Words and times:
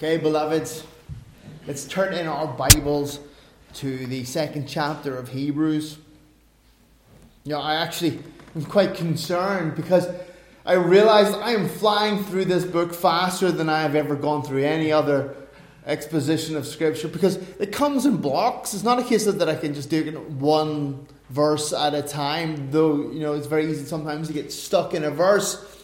Okay, 0.00 0.16
beloveds, 0.16 0.84
let's 1.66 1.84
turn 1.84 2.14
in 2.14 2.28
our 2.28 2.46
Bibles 2.46 3.18
to 3.74 4.06
the 4.06 4.22
second 4.22 4.68
chapter 4.68 5.18
of 5.18 5.28
Hebrews. 5.28 5.98
You 7.42 7.54
know, 7.54 7.60
I 7.60 7.74
actually 7.74 8.20
am 8.54 8.64
quite 8.64 8.94
concerned 8.94 9.74
because 9.74 10.06
I 10.64 10.74
realize 10.74 11.34
I 11.34 11.50
am 11.50 11.68
flying 11.68 12.22
through 12.22 12.44
this 12.44 12.64
book 12.64 12.94
faster 12.94 13.50
than 13.50 13.68
I 13.68 13.82
have 13.82 13.96
ever 13.96 14.14
gone 14.14 14.44
through 14.44 14.62
any 14.62 14.92
other 14.92 15.34
exposition 15.84 16.54
of 16.54 16.64
Scripture 16.64 17.08
because 17.08 17.34
it 17.58 17.72
comes 17.72 18.06
in 18.06 18.18
blocks. 18.18 18.74
It's 18.74 18.84
not 18.84 19.00
a 19.00 19.02
case 19.02 19.24
that 19.24 19.48
I 19.48 19.56
can 19.56 19.74
just 19.74 19.90
do 19.90 20.12
one 20.38 21.08
verse 21.30 21.72
at 21.72 21.94
a 21.94 22.02
time, 22.02 22.70
though, 22.70 23.10
you 23.10 23.18
know, 23.18 23.32
it's 23.32 23.48
very 23.48 23.68
easy 23.68 23.84
sometimes 23.84 24.28
to 24.28 24.32
get 24.32 24.52
stuck 24.52 24.94
in 24.94 25.02
a 25.02 25.10
verse. 25.10 25.77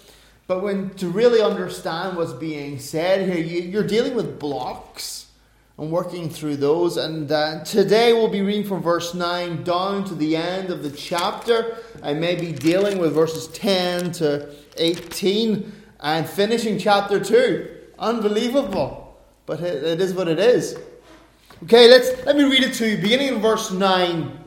But 0.46 0.62
when 0.62 0.90
to 0.96 1.08
really 1.08 1.40
understand 1.40 2.16
what's 2.16 2.34
being 2.34 2.78
said 2.78 3.28
here, 3.28 3.42
you, 3.42 3.78
are 3.78 3.86
dealing 3.86 4.14
with 4.14 4.38
blocks 4.38 5.26
and 5.78 5.90
working 5.90 6.28
through 6.28 6.56
those. 6.56 6.98
And 6.98 7.32
uh, 7.32 7.64
today 7.64 8.12
we'll 8.12 8.28
be 8.28 8.42
reading 8.42 8.64
from 8.64 8.82
verse 8.82 9.14
9 9.14 9.64
down 9.64 10.04
to 10.04 10.14
the 10.14 10.36
end 10.36 10.70
of 10.70 10.82
the 10.82 10.90
chapter. 10.90 11.78
I 12.02 12.12
may 12.12 12.34
be 12.34 12.52
dealing 12.52 12.98
with 12.98 13.14
verses 13.14 13.48
10 13.48 14.12
to 14.12 14.54
18 14.76 15.72
and 16.00 16.28
finishing 16.28 16.78
chapter 16.78 17.18
2. 17.18 17.70
Unbelievable. 17.98 19.18
But 19.46 19.60
it, 19.60 19.82
it 19.82 20.00
is 20.00 20.12
what 20.12 20.28
it 20.28 20.38
is. 20.38 20.76
Okay, 21.62 21.88
let's 21.88 22.26
let 22.26 22.36
me 22.36 22.44
read 22.44 22.62
it 22.62 22.74
to 22.74 22.88
you, 22.88 22.98
beginning 22.98 23.28
in 23.28 23.40
verse 23.40 23.70
9. 23.70 24.43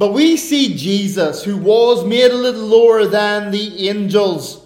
But 0.00 0.14
we 0.14 0.38
see 0.38 0.74
Jesus, 0.78 1.44
who 1.44 1.58
was 1.58 2.06
made 2.06 2.30
a 2.30 2.34
little 2.34 2.66
lower 2.66 3.04
than 3.04 3.50
the 3.50 3.86
angels, 3.86 4.64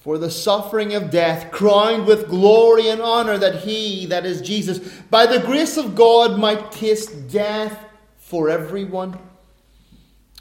for 0.00 0.18
the 0.18 0.28
suffering 0.28 0.92
of 0.92 1.12
death, 1.12 1.52
crowned 1.52 2.08
with 2.08 2.28
glory 2.28 2.88
and 2.88 3.00
honor, 3.00 3.38
that 3.38 3.60
he, 3.60 4.06
that 4.06 4.26
is 4.26 4.42
Jesus, 4.42 4.80
by 5.08 5.26
the 5.26 5.38
grace 5.38 5.76
of 5.76 5.94
God, 5.94 6.36
might 6.36 6.72
taste 6.72 7.28
death 7.30 7.78
for 8.18 8.50
everyone. 8.50 9.16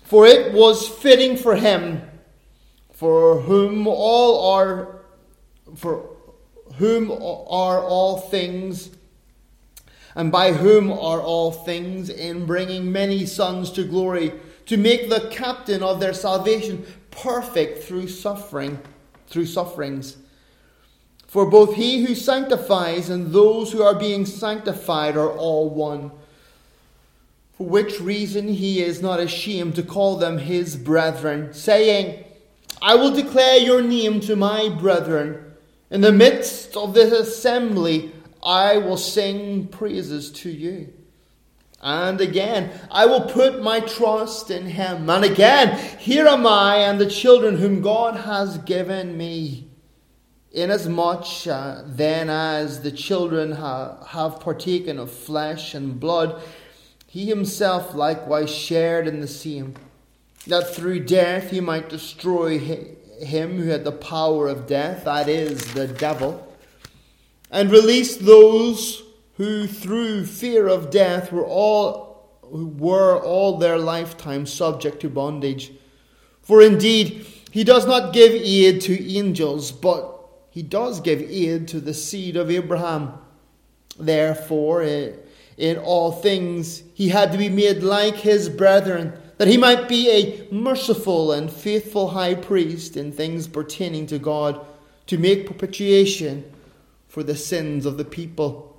For 0.05 0.25
it 0.25 0.53
was 0.53 0.87
fitting 0.87 1.37
for 1.37 1.55
him, 1.55 2.01
for 2.93 3.41
whom 3.41 3.85
all 3.85 4.53
are, 4.53 5.03
for 5.75 6.09
whom 6.77 7.11
are 7.11 7.79
all 7.79 8.17
things 8.21 8.89
and 10.15 10.31
by 10.31 10.51
whom 10.51 10.91
are 10.91 11.21
all 11.21 11.51
things, 11.51 12.09
in 12.09 12.45
bringing 12.45 12.91
many 12.91 13.25
sons 13.25 13.71
to 13.71 13.83
glory, 13.83 14.33
to 14.65 14.77
make 14.77 15.09
the 15.09 15.27
captain 15.31 15.83
of 15.83 15.99
their 15.99 16.13
salvation 16.13 16.85
perfect 17.11 17.83
through 17.83 18.07
suffering, 18.07 18.79
through 19.27 19.45
sufferings. 19.45 20.17
For 21.27 21.49
both 21.49 21.73
he 21.73 22.05
who 22.05 22.13
sanctifies 22.13 23.09
and 23.09 23.33
those 23.33 23.71
who 23.71 23.81
are 23.81 23.95
being 23.95 24.25
sanctified 24.25 25.17
are 25.17 25.31
all 25.31 25.69
one. 25.69 26.11
For 27.57 27.65
which 27.65 27.99
reason 27.99 28.47
he 28.47 28.83
is 28.83 29.01
not 29.01 29.19
ashamed 29.19 29.75
to 29.75 29.83
call 29.83 30.17
them 30.17 30.37
his 30.37 30.75
brethren, 30.75 31.51
saying, 31.53 32.23
I 32.81 32.95
will 32.95 33.11
declare 33.11 33.57
your 33.57 33.81
name 33.81 34.19
to 34.21 34.35
my 34.35 34.69
brethren. 34.69 35.53
In 35.89 36.01
the 36.01 36.11
midst 36.11 36.77
of 36.77 36.93
this 36.93 37.11
assembly, 37.11 38.12
I 38.43 38.77
will 38.77 38.97
sing 38.97 39.67
praises 39.67 40.29
to 40.31 40.49
you. 40.49 40.93
And 41.81 42.21
again, 42.21 42.71
I 42.91 43.05
will 43.05 43.21
put 43.21 43.61
my 43.61 43.79
trust 43.79 44.51
in 44.51 44.65
him. 44.65 45.09
And 45.09 45.25
again, 45.25 45.77
here 45.97 46.27
am 46.27 46.45
I 46.45 46.77
and 46.77 46.99
the 46.99 47.09
children 47.09 47.57
whom 47.57 47.81
God 47.81 48.15
has 48.17 48.57
given 48.59 49.17
me. 49.17 49.67
Inasmuch 50.51 51.47
uh, 51.47 51.81
then 51.85 52.29
as 52.29 52.81
the 52.81 52.91
children 52.91 53.53
ha- 53.53 54.03
have 54.05 54.39
partaken 54.39 54.99
of 54.99 55.11
flesh 55.11 55.73
and 55.73 55.99
blood, 55.99 56.41
he 57.07 57.25
himself 57.25 57.95
likewise 57.95 58.53
shared 58.53 59.07
in 59.07 59.19
the 59.19 59.27
same, 59.27 59.73
that 60.47 60.73
through 60.75 61.05
death 61.05 61.49
he 61.49 61.59
might 61.59 61.89
destroy 61.89 62.59
him 62.59 63.57
who 63.57 63.69
had 63.69 63.83
the 63.83 63.91
power 63.91 64.47
of 64.47 64.67
death, 64.67 65.05
that 65.05 65.27
is, 65.27 65.73
the 65.73 65.87
devil 65.87 66.52
and 67.53 67.69
release 67.71 68.17
those 68.17 69.03
who 69.35 69.67
through 69.67 70.25
fear 70.25 70.67
of 70.67 70.89
death 70.89 71.31
were 71.31 71.45
all 71.45 72.41
who 72.41 72.67
were 72.67 73.19
all 73.23 73.57
their 73.57 73.77
lifetime 73.77 74.45
subject 74.45 74.99
to 74.99 75.09
bondage. 75.09 75.71
For 76.41 76.61
indeed, 76.61 77.25
he 77.51 77.63
does 77.63 77.85
not 77.85 78.13
give 78.13 78.31
aid 78.33 78.81
to 78.81 79.17
angels, 79.17 79.71
but 79.71 80.09
he 80.49 80.61
does 80.61 80.99
give 80.99 81.21
aid 81.21 81.67
to 81.69 81.79
the 81.79 81.93
seed 81.93 82.35
of 82.35 82.51
Abraham. 82.51 83.13
Therefore, 83.97 84.83
in 85.57 85.77
all 85.77 86.11
things, 86.11 86.83
he 86.93 87.09
had 87.09 87.31
to 87.31 87.37
be 87.37 87.49
made 87.49 87.81
like 87.81 88.15
his 88.15 88.49
brethren, 88.49 89.13
that 89.37 89.47
he 89.47 89.57
might 89.57 89.87
be 89.87 90.09
a 90.09 90.47
merciful 90.53 91.31
and 91.31 91.51
faithful 91.51 92.09
high 92.09 92.35
priest 92.35 92.97
in 92.97 93.11
things 93.11 93.47
pertaining 93.47 94.05
to 94.07 94.19
God, 94.19 94.63
to 95.07 95.17
make 95.17 95.47
propitiation 95.47 96.52
for 97.13 97.21
the 97.21 97.35
sins 97.35 97.85
of 97.85 97.97
the 97.97 98.03
people. 98.03 98.75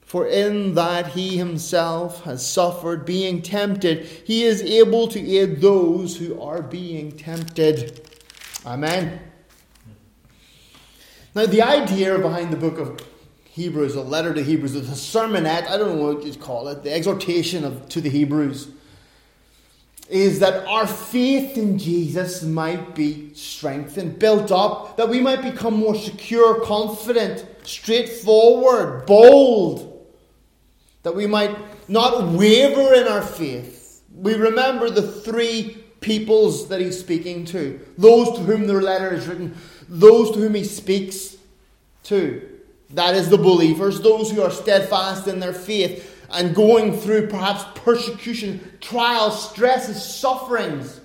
For 0.00 0.28
in 0.28 0.74
that 0.74 1.08
he 1.08 1.38
himself 1.38 2.22
has 2.22 2.48
suffered 2.48 3.04
being 3.04 3.42
tempted, 3.42 4.04
he 4.04 4.44
is 4.44 4.62
able 4.62 5.08
to 5.08 5.18
aid 5.18 5.60
those 5.60 6.18
who 6.18 6.40
are 6.40 6.62
being 6.62 7.10
tempted. 7.10 8.08
Amen. 8.64 9.18
Now, 11.34 11.46
the 11.46 11.62
idea 11.62 12.16
behind 12.16 12.52
the 12.52 12.56
book 12.56 12.78
of 12.78 13.00
Hebrews, 13.42 13.96
a 13.96 14.02
letter 14.02 14.32
to 14.32 14.44
Hebrews, 14.44 14.76
is 14.76 14.88
the 14.88 14.94
sermonette, 14.94 15.66
I 15.66 15.76
don't 15.76 15.96
know 15.96 16.14
what 16.14 16.24
you'd 16.24 16.38
call 16.38 16.68
it, 16.68 16.84
the 16.84 16.94
exhortation 16.94 17.64
of, 17.64 17.88
to 17.88 18.00
the 18.00 18.08
Hebrews 18.08 18.68
is 20.08 20.40
that 20.40 20.66
our 20.66 20.86
faith 20.86 21.56
in 21.56 21.78
Jesus 21.78 22.42
might 22.42 22.94
be 22.94 23.32
strengthened, 23.34 24.18
built 24.18 24.50
up, 24.50 24.96
that 24.96 25.08
we 25.08 25.20
might 25.20 25.42
become 25.42 25.74
more 25.74 25.94
secure, 25.94 26.60
confident, 26.60 27.46
straightforward, 27.62 29.06
bold, 29.06 30.06
that 31.02 31.14
we 31.14 31.26
might 31.26 31.56
not 31.88 32.28
waver 32.32 32.94
in 32.94 33.08
our 33.08 33.22
faith. 33.22 34.02
We 34.14 34.34
remember 34.34 34.90
the 34.90 35.02
three 35.02 35.82
peoples 36.00 36.68
that 36.68 36.80
he's 36.80 36.98
speaking 36.98 37.44
to 37.46 37.80
those 37.96 38.36
to 38.36 38.42
whom 38.42 38.66
the 38.66 38.74
letter 38.74 39.14
is 39.14 39.26
written, 39.26 39.56
those 39.88 40.32
to 40.32 40.40
whom 40.40 40.54
he 40.54 40.64
speaks 40.64 41.36
to. 42.04 42.48
That 42.90 43.14
is 43.14 43.30
the 43.30 43.38
believers, 43.38 44.00
those 44.00 44.30
who 44.30 44.42
are 44.42 44.50
steadfast 44.50 45.26
in 45.26 45.40
their 45.40 45.54
faith 45.54 46.11
and 46.32 46.54
going 46.54 46.96
through 46.96 47.28
perhaps 47.28 47.64
persecution, 47.80 48.76
trials, 48.80 49.50
stresses, 49.50 50.02
sufferings. 50.02 51.00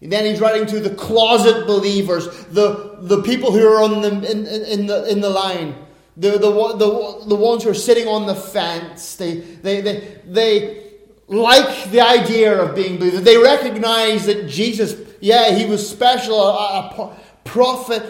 And 0.00 0.12
then 0.12 0.24
he's 0.24 0.40
writing 0.40 0.66
to 0.66 0.80
the 0.80 0.94
closet 0.94 1.66
believers, 1.66 2.26
the, 2.46 2.98
the 3.00 3.22
people 3.22 3.50
who 3.50 3.66
are 3.66 3.82
on 3.82 4.02
the, 4.02 4.08
in, 4.08 4.46
in, 4.46 4.86
the, 4.86 5.10
in 5.10 5.20
the 5.20 5.30
line, 5.30 5.74
the, 6.16 6.32
the, 6.32 6.38
the, 6.38 7.24
the 7.26 7.34
ones 7.34 7.64
who 7.64 7.70
are 7.70 7.74
sitting 7.74 8.06
on 8.06 8.26
the 8.26 8.34
fence. 8.34 9.16
They, 9.16 9.40
they, 9.40 9.80
they, 9.80 10.18
they 10.26 10.86
like 11.28 11.90
the 11.90 12.00
idea 12.00 12.60
of 12.60 12.74
being 12.74 12.98
believers. 12.98 13.22
They 13.22 13.38
recognize 13.38 14.26
that 14.26 14.48
Jesus, 14.48 14.96
yeah, 15.20 15.50
he 15.52 15.64
was 15.64 15.88
special, 15.88 16.40
a, 16.40 16.88
a 16.88 17.16
prophet, 17.44 18.02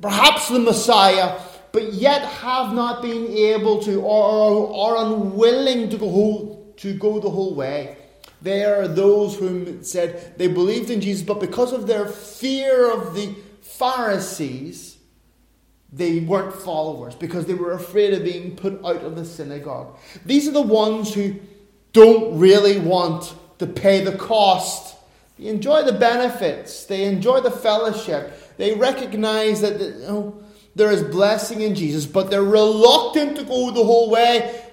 perhaps 0.00 0.48
the 0.48 0.60
Messiah, 0.60 1.40
but 1.72 1.94
yet 1.94 2.22
have 2.22 2.74
not 2.74 3.02
been 3.02 3.26
able 3.28 3.82
to 3.82 4.00
or 4.02 4.96
are 4.96 5.06
unwilling 5.06 5.88
to 5.90 5.96
go, 5.96 6.72
to 6.76 6.94
go 6.94 7.18
the 7.18 7.30
whole 7.30 7.54
way. 7.54 7.96
There 8.42 8.82
are 8.82 8.88
those 8.88 9.36
whom 9.36 9.82
said 9.84 10.36
they 10.36 10.48
believed 10.48 10.90
in 10.90 11.00
Jesus, 11.00 11.24
but 11.24 11.40
because 11.40 11.72
of 11.72 11.86
their 11.86 12.06
fear 12.06 12.92
of 12.92 13.14
the 13.14 13.34
Pharisees, 13.62 14.98
they 15.92 16.20
weren't 16.20 16.54
followers 16.54 17.14
because 17.14 17.46
they 17.46 17.54
were 17.54 17.72
afraid 17.72 18.14
of 18.14 18.24
being 18.24 18.56
put 18.56 18.84
out 18.84 19.02
of 19.02 19.14
the 19.14 19.24
synagogue. 19.24 19.96
These 20.24 20.48
are 20.48 20.52
the 20.52 20.62
ones 20.62 21.14
who 21.14 21.36
don't 21.92 22.38
really 22.38 22.78
want 22.78 23.34
to 23.58 23.66
pay 23.66 24.02
the 24.02 24.16
cost. 24.16 24.96
They 25.38 25.46
enjoy 25.46 25.82
the 25.82 25.92
benefits, 25.92 26.84
they 26.86 27.04
enjoy 27.04 27.40
the 27.40 27.50
fellowship, 27.50 28.56
they 28.56 28.74
recognize 28.74 29.60
that 29.60 29.80
you 29.80 30.06
know, 30.06 30.42
there 30.74 30.90
is 30.90 31.02
blessing 31.02 31.60
in 31.60 31.74
Jesus, 31.74 32.06
but 32.06 32.30
they're 32.30 32.42
reluctant 32.42 33.36
to 33.36 33.44
go 33.44 33.70
the 33.70 33.84
whole 33.84 34.10
way 34.10 34.64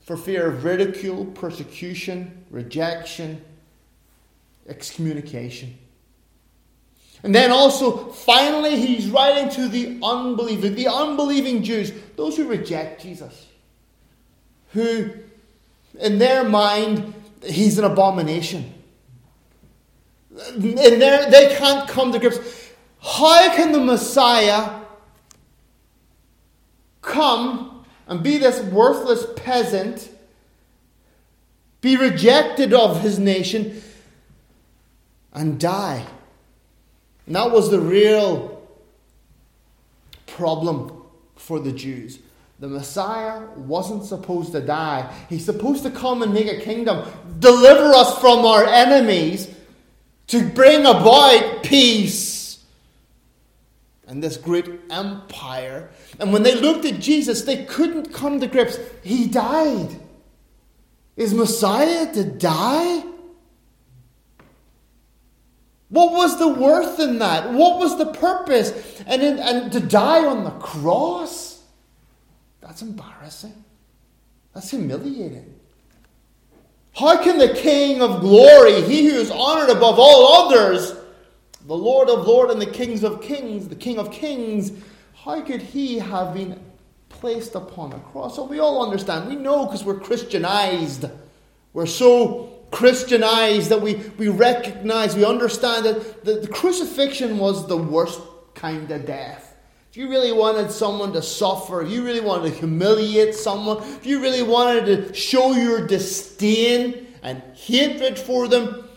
for 0.00 0.16
fear 0.16 0.46
of 0.46 0.64
ridicule, 0.64 1.24
persecution, 1.24 2.44
rejection, 2.50 3.42
excommunication. 4.68 5.76
And 7.22 7.34
then 7.34 7.50
also, 7.50 8.10
finally, 8.10 8.76
he's 8.76 9.08
writing 9.08 9.48
to 9.50 9.68
the 9.68 9.98
unbelieving, 10.02 10.74
the 10.74 10.88
unbelieving 10.88 11.62
Jews, 11.62 11.92
those 12.14 12.36
who 12.36 12.46
reject 12.46 13.02
Jesus, 13.02 13.46
who, 14.72 15.10
in 15.98 16.18
their 16.18 16.44
mind, 16.44 17.14
he's 17.42 17.78
an 17.78 17.84
abomination. 17.84 18.74
And 20.38 20.62
they 20.62 21.56
can't 21.58 21.88
come 21.88 22.12
to 22.12 22.18
grips 22.18 22.70
How 23.00 23.54
can 23.56 23.72
the 23.72 23.80
Messiah 23.80 24.82
come 27.06 27.84
and 28.06 28.22
be 28.22 28.36
this 28.36 28.60
worthless 28.60 29.24
peasant, 29.36 30.10
be 31.80 31.96
rejected 31.96 32.74
of 32.74 33.00
his 33.00 33.18
nation, 33.18 33.80
and 35.32 35.58
die? 35.58 36.04
And 37.26 37.36
that 37.36 37.50
was 37.50 37.70
the 37.70 37.80
real 37.80 38.62
problem 40.26 41.02
for 41.36 41.58
the 41.58 41.72
Jews. 41.72 42.18
The 42.58 42.68
Messiah 42.68 43.46
wasn't 43.56 44.04
supposed 44.04 44.52
to 44.52 44.60
die. 44.60 45.12
He's 45.28 45.44
supposed 45.44 45.82
to 45.84 45.90
come 45.90 46.22
and 46.22 46.32
make 46.32 46.48
a 46.48 46.60
kingdom, 46.60 47.08
deliver 47.38 47.92
us 47.92 48.18
from 48.18 48.44
our 48.44 48.64
enemies, 48.64 49.54
to 50.28 50.48
bring 50.48 50.80
about 50.80 51.62
peace 51.62 52.35
and 54.06 54.22
this 54.22 54.36
great 54.36 54.68
empire. 54.90 55.90
And 56.20 56.32
when 56.32 56.42
they 56.42 56.54
looked 56.54 56.84
at 56.84 57.00
Jesus, 57.00 57.42
they 57.42 57.64
couldn't 57.64 58.12
come 58.12 58.40
to 58.40 58.46
grips. 58.46 58.78
He 59.02 59.26
died. 59.26 59.98
Is 61.16 61.34
Messiah 61.34 62.12
to 62.12 62.24
die? 62.24 63.04
What 65.88 66.12
was 66.12 66.38
the 66.38 66.48
worth 66.48 67.00
in 67.00 67.18
that? 67.20 67.52
What 67.52 67.78
was 67.78 67.96
the 67.96 68.12
purpose? 68.12 68.72
And, 69.06 69.22
in, 69.22 69.38
and 69.38 69.72
to 69.72 69.80
die 69.80 70.24
on 70.26 70.44
the 70.44 70.50
cross? 70.50 71.62
That's 72.60 72.82
embarrassing. 72.82 73.64
That's 74.52 74.70
humiliating. 74.70 75.54
How 76.94 77.22
can 77.22 77.38
the 77.38 77.54
King 77.54 78.00
of 78.00 78.20
glory, 78.20 78.82
he 78.82 79.06
who 79.06 79.16
is 79.16 79.30
honored 79.30 79.68
above 79.68 79.98
all 79.98 80.46
others, 80.46 80.95
the 81.66 81.76
Lord 81.76 82.08
of 82.08 82.26
lords 82.26 82.52
and 82.52 82.62
the 82.62 82.66
kings 82.66 83.02
of 83.02 83.20
kings, 83.20 83.68
the 83.68 83.74
King 83.74 83.98
of 83.98 84.12
kings, 84.12 84.72
how 85.24 85.40
could 85.42 85.60
he 85.60 85.98
have 85.98 86.32
been 86.32 86.60
placed 87.08 87.56
upon 87.56 87.92
a 87.92 87.98
cross? 87.98 88.36
So 88.36 88.44
we 88.44 88.60
all 88.60 88.84
understand. 88.84 89.28
We 89.28 89.34
know 89.36 89.66
because 89.66 89.84
we're 89.84 89.98
Christianized. 89.98 91.06
We're 91.72 91.86
so 91.86 92.56
Christianized 92.70 93.70
that 93.70 93.80
we, 93.80 93.94
we 94.16 94.28
recognize, 94.28 95.16
we 95.16 95.24
understand 95.24 95.86
that 95.86 96.24
the, 96.24 96.34
the 96.40 96.48
crucifixion 96.48 97.38
was 97.38 97.66
the 97.66 97.76
worst 97.76 98.20
kind 98.54 98.90
of 98.90 99.04
death. 99.04 99.56
If 99.90 99.96
you 99.96 100.08
really 100.08 100.32
wanted 100.32 100.70
someone 100.70 101.12
to 101.14 101.22
suffer, 101.22 101.82
if 101.82 101.90
you 101.90 102.04
really 102.04 102.20
wanted 102.20 102.52
to 102.52 102.58
humiliate 102.58 103.34
someone, 103.34 103.78
if 103.78 104.06
you 104.06 104.20
really 104.20 104.42
wanted 104.42 104.84
to 104.84 105.14
show 105.14 105.52
your 105.52 105.86
disdain 105.86 107.06
and 107.22 107.42
hatred 107.54 108.18
for 108.18 108.46
them, 108.46 108.88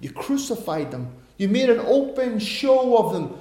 you 0.00 0.12
crucified 0.12 0.90
them. 0.90 1.17
You 1.38 1.48
made 1.48 1.70
an 1.70 1.80
open 1.80 2.38
show 2.38 2.98
of 2.98 3.12
them. 3.12 3.38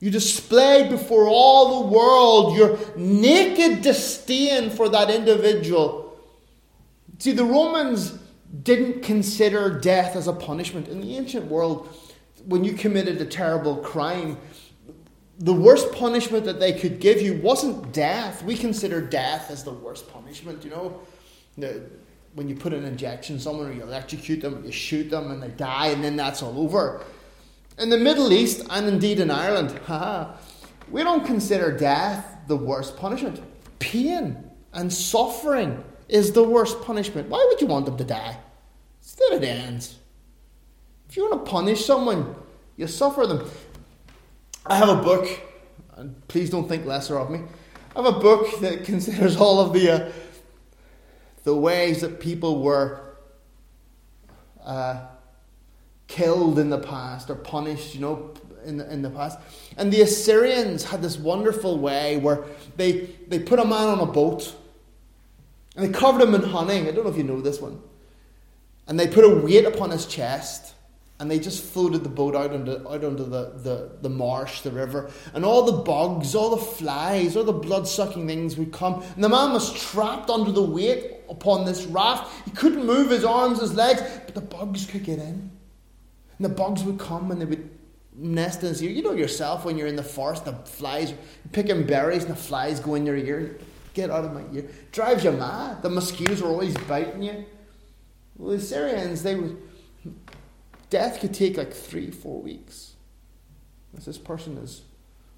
You 0.00 0.10
displayed 0.10 0.90
before 0.90 1.26
all 1.28 1.82
the 1.82 1.88
world 1.88 2.56
your 2.56 2.78
naked 2.96 3.82
disdain 3.82 4.70
for 4.70 4.88
that 4.88 5.10
individual. 5.10 6.16
See, 7.18 7.32
the 7.32 7.44
Romans 7.44 8.16
didn't 8.62 9.02
consider 9.02 9.78
death 9.78 10.14
as 10.14 10.28
a 10.28 10.32
punishment. 10.32 10.86
In 10.88 11.00
the 11.00 11.16
ancient 11.16 11.46
world, 11.46 11.88
when 12.46 12.62
you 12.62 12.74
committed 12.74 13.20
a 13.20 13.26
terrible 13.26 13.76
crime, 13.76 14.38
the 15.40 15.52
worst 15.52 15.92
punishment 15.92 16.44
that 16.44 16.60
they 16.60 16.72
could 16.72 17.00
give 17.00 17.20
you 17.20 17.34
wasn't 17.40 17.92
death. 17.92 18.42
We 18.44 18.56
consider 18.56 19.00
death 19.00 19.50
as 19.50 19.64
the 19.64 19.72
worst 19.72 20.12
punishment, 20.12 20.64
you 20.64 20.70
know. 20.70 21.00
When 22.38 22.48
you 22.48 22.54
put 22.54 22.72
an 22.72 22.84
injection 22.84 23.40
or 23.48 23.72
you 23.72 23.82
electrocute 23.82 24.40
them, 24.40 24.64
you 24.64 24.70
shoot 24.70 25.10
them, 25.10 25.32
and 25.32 25.42
they 25.42 25.48
die, 25.48 25.88
and 25.88 26.04
then 26.04 26.14
that's 26.14 26.40
all 26.40 26.56
over. 26.60 27.02
In 27.78 27.90
the 27.90 27.98
Middle 27.98 28.32
East, 28.32 28.64
and 28.70 28.86
indeed 28.86 29.18
in 29.18 29.28
Ireland, 29.28 29.78
we 30.90 31.02
don't 31.02 31.26
consider 31.26 31.76
death 31.76 32.38
the 32.46 32.56
worst 32.56 32.96
punishment. 32.96 33.42
Pain 33.80 34.38
and 34.72 34.92
suffering 34.92 35.82
is 36.08 36.30
the 36.30 36.44
worst 36.44 36.80
punishment. 36.82 37.28
Why 37.28 37.44
would 37.50 37.60
you 37.60 37.66
want 37.66 37.86
them 37.86 37.96
to 37.96 38.04
die? 38.04 38.38
Instead, 39.02 39.42
it 39.42 39.44
ends. 39.44 39.96
If 41.08 41.16
you 41.16 41.28
want 41.28 41.44
to 41.44 41.50
punish 41.50 41.84
someone, 41.84 42.36
you 42.76 42.86
suffer 42.86 43.26
them. 43.26 43.50
I 44.64 44.76
have 44.76 44.90
a 44.90 45.02
book, 45.02 45.28
and 45.96 46.28
please 46.28 46.50
don't 46.50 46.68
think 46.68 46.86
lesser 46.86 47.18
of 47.18 47.30
me. 47.30 47.40
I 47.96 48.02
have 48.02 48.14
a 48.14 48.20
book 48.20 48.60
that 48.60 48.84
considers 48.84 49.36
all 49.36 49.58
of 49.58 49.72
the 49.72 49.90
uh, 49.90 50.12
the 51.44 51.54
ways 51.54 52.00
that 52.00 52.20
people 52.20 52.62
were 52.62 53.00
uh, 54.64 55.06
killed 56.06 56.58
in 56.58 56.70
the 56.70 56.78
past 56.78 57.30
or 57.30 57.34
punished, 57.34 57.94
you 57.94 58.00
know, 58.00 58.34
in 58.64 58.78
the, 58.78 58.92
in 58.92 59.02
the 59.02 59.10
past. 59.10 59.38
And 59.76 59.92
the 59.92 60.02
Assyrians 60.02 60.84
had 60.84 61.02
this 61.02 61.18
wonderful 61.18 61.78
way 61.78 62.16
where 62.16 62.44
they, 62.76 63.10
they 63.28 63.38
put 63.38 63.58
a 63.58 63.64
man 63.64 63.88
on 63.88 64.00
a 64.00 64.06
boat 64.06 64.54
and 65.76 65.86
they 65.86 65.96
covered 65.96 66.22
him 66.22 66.34
in 66.34 66.42
honey. 66.42 66.88
I 66.88 66.90
don't 66.90 67.04
know 67.04 67.10
if 67.10 67.16
you 67.16 67.24
know 67.24 67.40
this 67.40 67.60
one. 67.60 67.80
And 68.86 68.98
they 68.98 69.06
put 69.06 69.24
a 69.24 69.28
weight 69.28 69.64
upon 69.64 69.90
his 69.90 70.06
chest 70.06 70.74
and 71.20 71.30
they 71.30 71.38
just 71.38 71.62
floated 71.62 72.04
the 72.04 72.08
boat 72.08 72.34
out 72.34 72.52
into, 72.52 72.88
out 72.88 73.04
onto 73.04 73.24
the, 73.24 73.52
the, 73.56 73.90
the 74.02 74.08
marsh, 74.08 74.60
the 74.60 74.70
river, 74.70 75.10
and 75.34 75.44
all 75.44 75.64
the 75.64 75.82
bugs, 75.82 76.34
all 76.34 76.50
the 76.50 76.64
flies, 76.64 77.36
all 77.36 77.44
the 77.44 77.52
blood 77.52 77.88
sucking 77.88 78.26
things 78.26 78.56
would 78.56 78.72
come. 78.72 79.02
And 79.14 79.24
the 79.24 79.28
man 79.28 79.52
was 79.52 79.72
trapped 79.72 80.30
under 80.30 80.52
the 80.52 80.62
weight 80.62 81.17
upon 81.28 81.64
this 81.64 81.84
raft. 81.86 82.32
He 82.44 82.50
couldn't 82.52 82.84
move 82.84 83.10
his 83.10 83.24
arms, 83.24 83.60
his 83.60 83.74
legs, 83.74 84.02
but 84.24 84.34
the 84.34 84.40
bugs 84.40 84.86
could 84.86 85.04
get 85.04 85.18
in. 85.18 85.50
And 86.38 86.44
the 86.44 86.48
bugs 86.48 86.82
would 86.84 86.98
come 86.98 87.30
and 87.30 87.40
they 87.40 87.44
would 87.44 87.70
nest 88.14 88.62
in 88.62 88.68
his 88.68 88.82
ear. 88.82 88.90
You 88.90 89.02
know 89.02 89.12
yourself 89.12 89.64
when 89.64 89.76
you're 89.76 89.86
in 89.86 89.96
the 89.96 90.02
forest, 90.02 90.44
the 90.44 90.52
flies, 90.52 91.14
picking 91.52 91.86
berries 91.86 92.24
and 92.24 92.32
the 92.32 92.36
flies 92.36 92.80
go 92.80 92.94
in 92.94 93.06
your 93.06 93.16
ear. 93.16 93.58
Get 93.94 94.10
out 94.10 94.24
of 94.24 94.32
my 94.32 94.44
ear. 94.54 94.68
Drives 94.92 95.24
you 95.24 95.32
mad. 95.32 95.82
The 95.82 95.90
mosquitoes 95.90 96.42
are 96.42 96.46
always 96.46 96.76
biting 96.76 97.22
you. 97.22 97.44
Well, 98.36 98.56
the 98.56 98.60
Syrians, 98.60 99.22
they 99.22 99.34
would 99.34 99.56
Death 100.90 101.20
could 101.20 101.34
take 101.34 101.56
like 101.56 101.72
three, 101.72 102.10
four 102.10 102.40
weeks. 102.40 102.94
As 103.96 104.04
this 104.04 104.18
person 104.18 104.56
is 104.58 104.82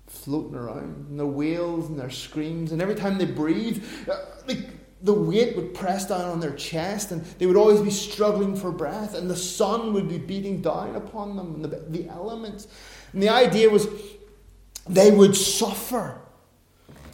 floating 0.06 0.54
around, 0.54 1.06
and 1.08 1.19
their 1.19 1.26
wails 1.26 1.88
and 1.88 1.98
their 1.98 2.10
screams, 2.10 2.72
and 2.72 2.82
every 2.82 2.94
time 2.94 3.19
they 3.19 3.25
breathe, 3.25 3.82
uh, 4.08 4.16
like 4.46 4.58
the 5.02 5.14
weight 5.14 5.56
would 5.56 5.75
press 5.75 6.06
down 6.06 6.23
on 6.23 6.41
their 6.41 6.55
chest, 6.55 7.11
and 7.11 7.25
they 7.38 7.47
would 7.47 7.56
always 7.56 7.81
be 7.81 7.91
struggling 7.91 8.55
for 8.55 8.70
breath, 8.70 9.14
and 9.14 9.31
the 9.31 9.37
sun 9.37 9.93
would 9.94 10.08
be 10.08 10.19
beating 10.19 10.61
down 10.61 10.94
upon 10.97 11.37
them, 11.37 11.55
and 11.56 11.64
the, 11.64 11.85
the 11.88 12.08
elements. 12.08 12.69
And 13.12 13.23
the 13.23 13.31
idea 13.31 13.70
was 13.70 13.87
they 14.88 15.11
would 15.11 15.37
suffer. 15.37 16.21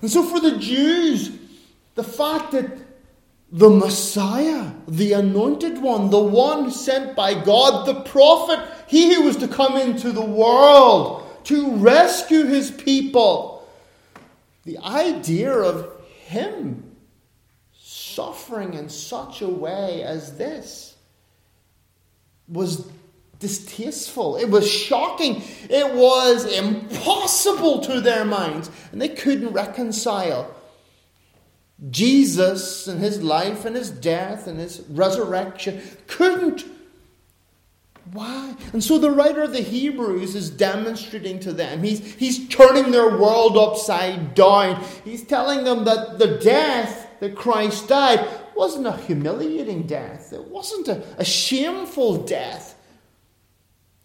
And 0.02 0.10
so 0.10 0.22
for 0.22 0.40
the 0.40 0.58
Jews, 0.58 1.30
the 1.94 2.04
fact 2.04 2.52
that 2.52 2.78
the 3.52 3.70
Messiah, 3.70 4.72
the 4.88 5.12
anointed 5.12 5.80
one, 5.80 6.10
the 6.10 6.18
one 6.18 6.70
sent 6.70 7.14
by 7.14 7.34
God, 7.34 7.86
the 7.86 8.00
prophet, 8.00 8.60
he 8.88 9.14
who 9.14 9.22
was 9.22 9.36
to 9.36 9.48
come 9.48 9.76
into 9.76 10.10
the 10.10 10.24
world 10.24 11.22
to 11.44 11.76
rescue 11.76 12.44
his 12.44 12.72
people. 12.72 13.68
The 14.64 14.78
idea 14.78 15.52
of 15.52 16.02
him 16.24 16.85
suffering 18.16 18.74
in 18.74 18.88
such 18.88 19.42
a 19.42 19.48
way 19.48 20.02
as 20.02 20.36
this 20.38 20.96
was 22.48 22.90
distasteful. 23.38 24.36
It 24.36 24.48
was 24.48 24.70
shocking. 24.70 25.42
It 25.68 25.94
was 25.94 26.46
impossible 26.50 27.80
to 27.80 28.00
their 28.00 28.24
minds. 28.24 28.70
And 28.90 29.00
they 29.00 29.10
couldn't 29.10 29.52
reconcile 29.52 30.54
Jesus 31.90 32.88
and 32.88 33.00
his 33.00 33.22
life 33.22 33.66
and 33.66 33.76
his 33.76 33.90
death 33.90 34.46
and 34.46 34.58
his 34.58 34.82
resurrection 34.88 35.82
couldn't. 36.06 36.64
Why? 38.12 38.54
And 38.72 38.82
so 38.82 38.98
the 38.98 39.10
writer 39.10 39.42
of 39.42 39.52
the 39.52 39.60
Hebrews 39.60 40.34
is 40.34 40.48
demonstrating 40.48 41.40
to 41.40 41.52
them. 41.52 41.82
He's, 41.82 42.14
he's 42.14 42.48
turning 42.48 42.92
their 42.92 43.18
world 43.18 43.58
upside 43.58 44.34
down. 44.34 44.82
He's 45.04 45.24
telling 45.24 45.64
them 45.64 45.84
that 45.84 46.18
the 46.18 46.38
death 46.38 47.05
that 47.20 47.36
Christ 47.36 47.88
died 47.88 48.26
wasn't 48.54 48.86
a 48.86 48.96
humiliating 48.96 49.86
death, 49.86 50.32
it 50.32 50.44
wasn't 50.48 50.88
a, 50.88 51.02
a 51.18 51.24
shameful 51.24 52.24
death, 52.24 52.74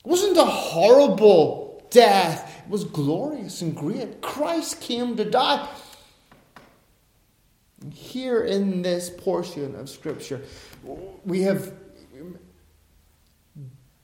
it 0.03 0.09
wasn't 0.09 0.37
a 0.37 0.45
horrible 0.45 1.85
death. 1.89 2.63
It 2.65 2.69
was 2.69 2.85
glorious 2.85 3.61
and 3.61 3.75
great. 3.75 4.21
Christ 4.21 4.79
came 4.79 5.17
to 5.17 5.29
die 5.29 5.67
here 7.93 8.43
in 8.43 8.81
this 8.81 9.09
portion 9.09 9.75
of 9.75 9.89
Scripture, 9.89 10.41
we 11.25 11.41
have 11.41 11.73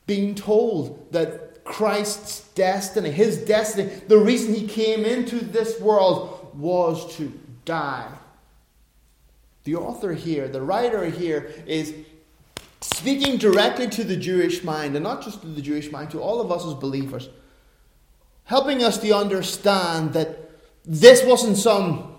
been 0.05 0.35
told 0.35 1.11
that 1.11 1.63
Christ's 1.63 2.41
destiny, 2.53 3.11
his 3.11 3.37
destiny, 3.37 3.91
the 4.07 4.17
reason 4.17 4.55
he 4.55 4.67
came 4.67 5.05
into 5.05 5.43
this 5.43 5.79
world 5.79 6.51
was 6.55 7.15
to 7.17 7.31
die. 7.65 8.09
The 9.67 9.75
author 9.75 10.13
here, 10.13 10.47
the 10.47 10.61
writer 10.61 11.03
here, 11.03 11.51
is 11.65 11.93
speaking 12.79 13.35
directly 13.35 13.89
to 13.89 14.05
the 14.05 14.15
Jewish 14.15 14.63
mind, 14.63 14.95
and 14.95 15.03
not 15.03 15.21
just 15.21 15.41
to 15.41 15.47
the 15.47 15.61
Jewish 15.61 15.91
mind, 15.91 16.09
to 16.11 16.21
all 16.21 16.39
of 16.39 16.53
us 16.53 16.65
as 16.65 16.73
believers, 16.73 17.27
helping 18.45 18.81
us 18.81 18.97
to 18.99 19.11
understand 19.11 20.13
that 20.13 20.51
this 20.85 21.21
wasn't 21.25 21.57
some 21.57 22.15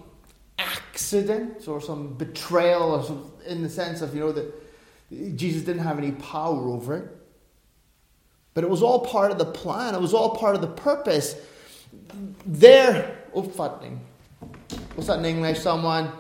accident 0.59 1.67
or 1.67 1.81
some 1.81 2.13
betrayal, 2.13 2.97
or 2.97 3.03
some, 3.03 3.33
in 3.47 3.63
the 3.63 3.71
sense 3.71 4.03
of, 4.03 4.13
you 4.15 4.21
know, 4.21 4.33
that 4.33 4.53
Jesus 5.35 5.63
didn't 5.63 5.85
have 5.85 5.97
any 5.97 6.13
power 6.13 6.69
over 6.69 6.99
it. 6.99 7.17
But 8.53 8.63
it 8.63 8.69
was 8.69 8.83
all 8.83 9.07
part 9.07 9.31
of 9.31 9.39
the 9.39 9.47
plan, 9.47 9.95
it 9.95 10.03
was 10.03 10.13
all 10.13 10.37
part 10.37 10.55
of 10.55 10.61
the 10.61 10.67
purpose. 10.67 11.35
Their. 12.45 13.17
What's 13.33 13.57
that 13.57 15.21
in 15.21 15.25
English? 15.25 15.61
Someone 15.61 16.13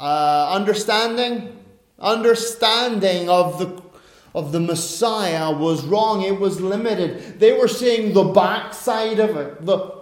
uh, 0.00 0.50
understanding, 0.52 1.56
understanding 1.98 3.28
of 3.28 3.58
the 3.58 3.82
of 4.34 4.52
the 4.52 4.60
Messiah 4.60 5.50
was 5.50 5.84
wrong. 5.84 6.22
It 6.22 6.38
was 6.40 6.60
limited. 6.60 7.40
They 7.40 7.52
were 7.52 7.68
seeing 7.68 8.14
the 8.14 8.24
backside 8.24 9.18
of 9.18 9.36
it, 9.36 9.66
the 9.66 9.92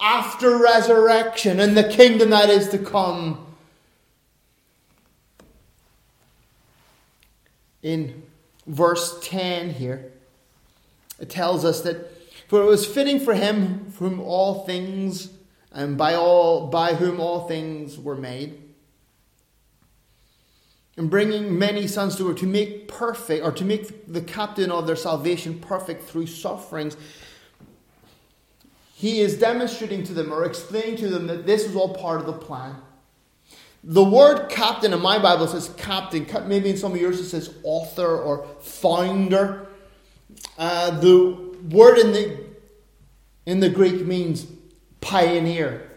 after 0.00 0.56
resurrection 0.56 1.58
and 1.58 1.76
the 1.76 1.88
kingdom 1.88 2.30
that 2.30 2.48
is 2.48 2.68
to 2.68 2.78
come. 2.78 3.44
In 7.82 8.22
verse 8.66 9.18
10 9.22 9.70
here, 9.70 10.12
it 11.18 11.28
tells 11.28 11.64
us 11.64 11.80
that 11.82 12.14
for 12.46 12.62
it 12.62 12.66
was 12.66 12.86
fitting 12.86 13.20
for 13.20 13.34
him 13.34 13.92
whom 13.98 14.20
all 14.20 14.64
things 14.64 15.30
and 15.72 15.98
by 15.98 16.14
all 16.14 16.68
by 16.68 16.94
whom 16.94 17.20
all 17.20 17.46
things 17.46 17.98
were 17.98 18.16
made 18.16 18.67
and 20.98 21.08
bringing 21.08 21.58
many 21.58 21.86
sons 21.86 22.16
to 22.16 22.26
her 22.28 22.34
to 22.34 22.46
make 22.46 22.88
perfect 22.88 23.44
or 23.44 23.52
to 23.52 23.64
make 23.64 24.12
the 24.12 24.20
captain 24.20 24.70
of 24.70 24.86
their 24.86 24.96
salvation 24.96 25.58
perfect 25.58 26.04
through 26.04 26.26
sufferings 26.26 26.96
he 28.94 29.20
is 29.20 29.38
demonstrating 29.38 30.02
to 30.02 30.12
them 30.12 30.32
or 30.32 30.44
explaining 30.44 30.96
to 30.96 31.08
them 31.08 31.28
that 31.28 31.46
this 31.46 31.64
is 31.64 31.76
all 31.76 31.94
part 31.94 32.20
of 32.20 32.26
the 32.26 32.32
plan 32.32 32.74
the 33.84 34.04
word 34.04 34.48
captain 34.48 34.92
in 34.92 35.00
my 35.00 35.18
bible 35.18 35.46
says 35.46 35.72
captain 35.76 36.26
maybe 36.48 36.68
in 36.68 36.76
some 36.76 36.92
of 36.92 37.00
yours 37.00 37.18
it 37.20 37.28
says 37.28 37.54
author 37.62 38.18
or 38.18 38.46
founder 38.60 39.68
uh, 40.58 40.90
the 40.98 41.48
word 41.70 41.98
in 41.98 42.12
the 42.12 42.48
in 43.46 43.60
the 43.60 43.70
Greek 43.70 44.04
means 44.06 44.46
pioneer. 45.00 45.90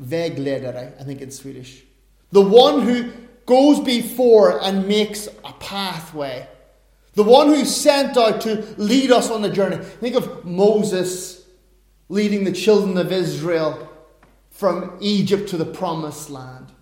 Vägledare, 0.00 0.98
I 0.98 1.04
think 1.04 1.20
in 1.20 1.30
Swedish. 1.30 1.82
The 2.30 2.40
one 2.40 2.80
who 2.80 3.12
goes 3.46 3.80
before 3.80 4.62
and 4.62 4.86
makes 4.88 5.26
a 5.26 5.52
pathway. 5.54 6.48
The 7.14 7.22
one 7.22 7.48
who's 7.48 7.74
sent 7.74 8.16
out 8.16 8.40
to 8.42 8.64
lead 8.78 9.10
us 9.10 9.30
on 9.30 9.42
the 9.42 9.50
journey. 9.50 9.76
Think 9.76 10.16
of 10.16 10.44
Moses 10.44 11.44
leading 12.08 12.44
the 12.44 12.52
children 12.52 12.96
of 12.98 13.12
Israel 13.12 13.88
from 14.50 14.96
Egypt 15.00 15.48
to 15.50 15.56
the 15.56 15.64
promised 15.64 16.30
land. 16.30 16.72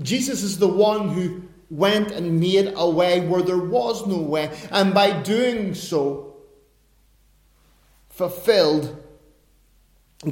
Jesus 0.00 0.42
is 0.42 0.58
the 0.58 0.68
one 0.68 1.08
who 1.08 1.42
went 1.70 2.10
and 2.10 2.40
made 2.40 2.72
a 2.76 2.88
way 2.88 3.26
where 3.26 3.42
there 3.42 3.58
was 3.58 4.06
no 4.06 4.18
way, 4.18 4.56
and 4.70 4.94
by 4.94 5.20
doing 5.20 5.74
so, 5.74 6.36
fulfilled 8.08 8.96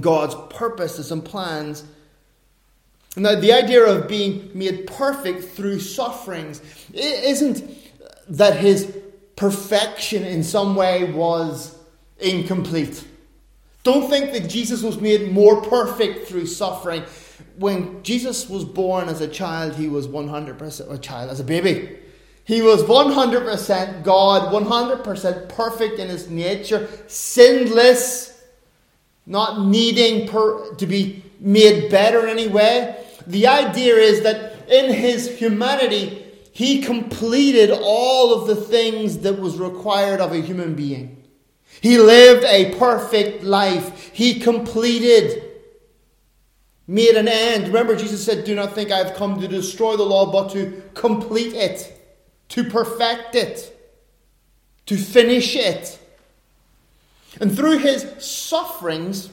God's 0.00 0.34
purposes 0.54 1.12
and 1.12 1.24
plans. 1.24 1.84
Now, 3.16 3.34
the 3.34 3.52
idea 3.52 3.82
of 3.84 4.08
being 4.08 4.50
made 4.54 4.86
perfect 4.86 5.44
through 5.44 5.80
sufferings 5.80 6.60
isn't 6.92 7.64
that 8.28 8.56
his 8.58 8.96
perfection 9.36 10.22
in 10.22 10.42
some 10.42 10.76
way 10.76 11.10
was 11.12 11.78
incomplete. 12.18 13.04
Don't 13.84 14.10
think 14.10 14.32
that 14.32 14.48
Jesus 14.48 14.82
was 14.82 15.00
made 15.00 15.32
more 15.32 15.62
perfect 15.62 16.28
through 16.28 16.46
suffering 16.46 17.04
when 17.56 18.02
Jesus 18.02 18.48
was 18.48 18.64
born 18.64 19.08
as 19.08 19.20
a 19.20 19.28
child, 19.28 19.74
he 19.74 19.88
was 19.88 20.06
100% 20.06 20.92
a 20.92 20.98
child, 20.98 21.30
as 21.30 21.40
a 21.40 21.44
baby. 21.44 21.98
He 22.44 22.62
was 22.62 22.82
100% 22.84 24.04
God, 24.04 24.52
100% 24.52 25.48
perfect 25.48 25.98
in 25.98 26.08
his 26.08 26.30
nature, 26.30 26.88
sinless, 27.06 28.44
not 29.26 29.66
needing 29.66 30.28
per, 30.28 30.74
to 30.74 30.86
be 30.86 31.24
made 31.40 31.90
better 31.90 32.24
in 32.24 32.28
any 32.28 32.46
way. 32.46 33.04
The 33.26 33.46
idea 33.46 33.96
is 33.96 34.22
that 34.22 34.68
in 34.68 34.92
his 34.92 35.38
humanity, 35.38 36.24
he 36.52 36.80
completed 36.80 37.70
all 37.70 38.34
of 38.34 38.46
the 38.46 38.56
things 38.56 39.18
that 39.18 39.38
was 39.38 39.58
required 39.58 40.20
of 40.20 40.32
a 40.32 40.40
human 40.40 40.74
being. 40.74 41.22
He 41.80 41.98
lived 41.98 42.44
a 42.44 42.74
perfect 42.78 43.42
life. 43.42 44.10
He 44.12 44.40
completed 44.40 45.42
made 46.86 47.16
an 47.16 47.28
end. 47.28 47.66
Remember, 47.66 47.96
Jesus 47.96 48.24
said, 48.24 48.44
Do 48.44 48.54
not 48.54 48.74
think 48.74 48.90
I 48.90 48.98
have 48.98 49.14
come 49.14 49.40
to 49.40 49.48
destroy 49.48 49.96
the 49.96 50.04
law, 50.04 50.30
but 50.30 50.50
to 50.52 50.82
complete 50.94 51.52
it, 51.52 51.92
to 52.50 52.64
perfect 52.64 53.34
it, 53.34 53.76
to 54.86 54.96
finish 54.96 55.56
it. 55.56 55.98
And 57.40 57.54
through 57.54 57.78
his 57.78 58.06
sufferings, 58.18 59.30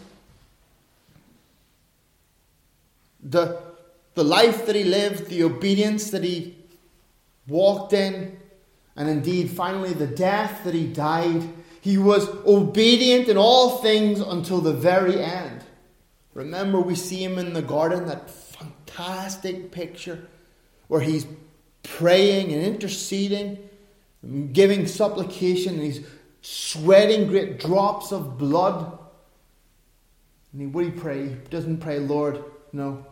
the, 3.22 3.63
the 4.16 4.24
life 4.24 4.66
that 4.66 4.76
he 4.76 4.84
lived, 4.84 5.28
the 5.28 5.44
obedience 5.44 6.12
that 6.12 6.24
he 6.24 6.56
walked 7.48 7.94
in, 7.94 8.38
and 8.96 9.10
indeed, 9.10 9.50
finally, 9.50 9.94
the 9.94 10.08
death 10.08 10.64
that 10.64 10.74
he 10.74 10.86
died, 10.88 11.42
he 11.82 11.98
was 11.98 12.30
obedient 12.46 13.28
in 13.28 13.38
all 13.38 13.78
things 13.78 14.20
until 14.20 14.62
the 14.62 14.74
very 14.74 15.20
end. 15.20 15.64
Remember, 16.34 16.80
we 16.80 16.96
see 16.96 17.24
him 17.24 17.38
in 17.38 17.54
the 17.54 17.62
garden, 17.62 18.06
that 18.08 18.30
fantastic 18.30 19.72
picture 19.72 20.28
where 20.88 21.02
he's 21.02 21.26
praying 21.82 22.54
and 22.54 22.64
interceding, 22.64 23.58
giving 24.52 24.86
supplication, 24.86 25.76
and 25.76 25.84
he's 25.84 26.06
sweating 26.42 27.28
great 27.28 27.60
drops 27.60 28.12
of 28.12 28.38
blood. 28.38 28.98
And 30.52 30.62
he, 30.62 30.68
what 30.68 30.86
he 30.86 30.92
pray? 30.92 31.30
He 31.30 31.36
doesn't 31.50 31.78
pray, 31.78 32.00
Lord, 32.00 32.44
no, 32.72 33.06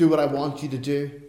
do 0.00 0.08
what 0.08 0.20
I 0.20 0.26
want 0.26 0.62
you 0.62 0.68
to 0.70 0.78
do. 0.78 1.22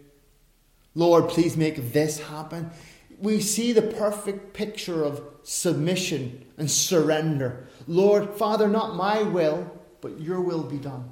Lord, 0.94 1.28
please 1.28 1.56
make 1.56 1.92
this 1.92 2.18
happen. 2.20 2.70
We 3.18 3.40
see 3.40 3.72
the 3.72 3.82
perfect 3.82 4.52
picture 4.52 5.04
of 5.04 5.22
submission 5.42 6.44
and 6.58 6.70
surrender. 6.70 7.68
Lord, 7.86 8.30
Father, 8.30 8.68
not 8.68 8.96
my 8.96 9.22
will 9.22 9.70
but 10.02 10.20
your 10.20 10.40
will 10.40 10.64
be 10.64 10.76
done. 10.76 11.08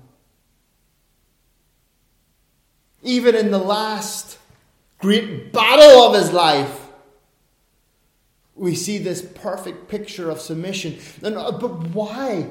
Even 3.03 3.35
in 3.35 3.51
the 3.51 3.59
last 3.59 4.37
great 4.99 5.53
battle 5.53 6.03
of 6.03 6.15
his 6.15 6.33
life, 6.33 6.89
we 8.55 8.75
see 8.75 8.99
this 8.99 9.23
perfect 9.23 9.89
picture 9.89 10.29
of 10.29 10.41
submission. 10.41 10.99
And, 11.23 11.39
uh, 11.39 11.53
but 11.53 11.71
why? 11.95 12.49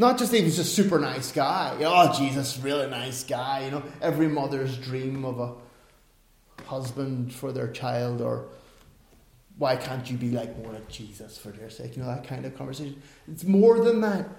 Not 0.00 0.16
just 0.16 0.30
that 0.30 0.38
he 0.38 0.44
was 0.44 0.58
a 0.58 0.64
super 0.64 0.98
nice 0.98 1.30
guy. 1.30 1.76
Oh, 1.80 2.10
Jesus, 2.16 2.58
really 2.58 2.88
nice 2.88 3.22
guy. 3.22 3.66
You 3.66 3.72
know, 3.72 3.82
every 4.00 4.28
mother's 4.28 4.78
dream 4.78 5.26
of 5.26 5.38
a 5.38 5.52
husband 6.64 7.34
for 7.34 7.52
their 7.52 7.68
child 7.70 8.22
or 8.22 8.46
why 9.58 9.76
can't 9.76 10.10
you 10.10 10.16
be 10.16 10.30
like 10.30 10.56
more 10.56 10.72
like 10.72 10.88
Jesus 10.88 11.36
for 11.36 11.50
their 11.50 11.68
sake? 11.68 11.98
You 11.98 12.02
know, 12.02 12.08
that 12.08 12.26
kind 12.26 12.46
of 12.46 12.56
conversation. 12.56 13.02
It's 13.30 13.44
more 13.44 13.84
than 13.84 14.00
that. 14.00 14.30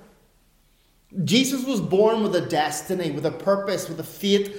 Jesus 1.25 1.63
was 1.63 1.79
born 1.79 2.23
with 2.23 2.35
a 2.35 2.41
destiny, 2.41 3.11
with 3.11 3.27
a 3.27 3.31
purpose, 3.31 3.87
with 3.87 3.99
a 3.99 4.03
fate. 4.03 4.55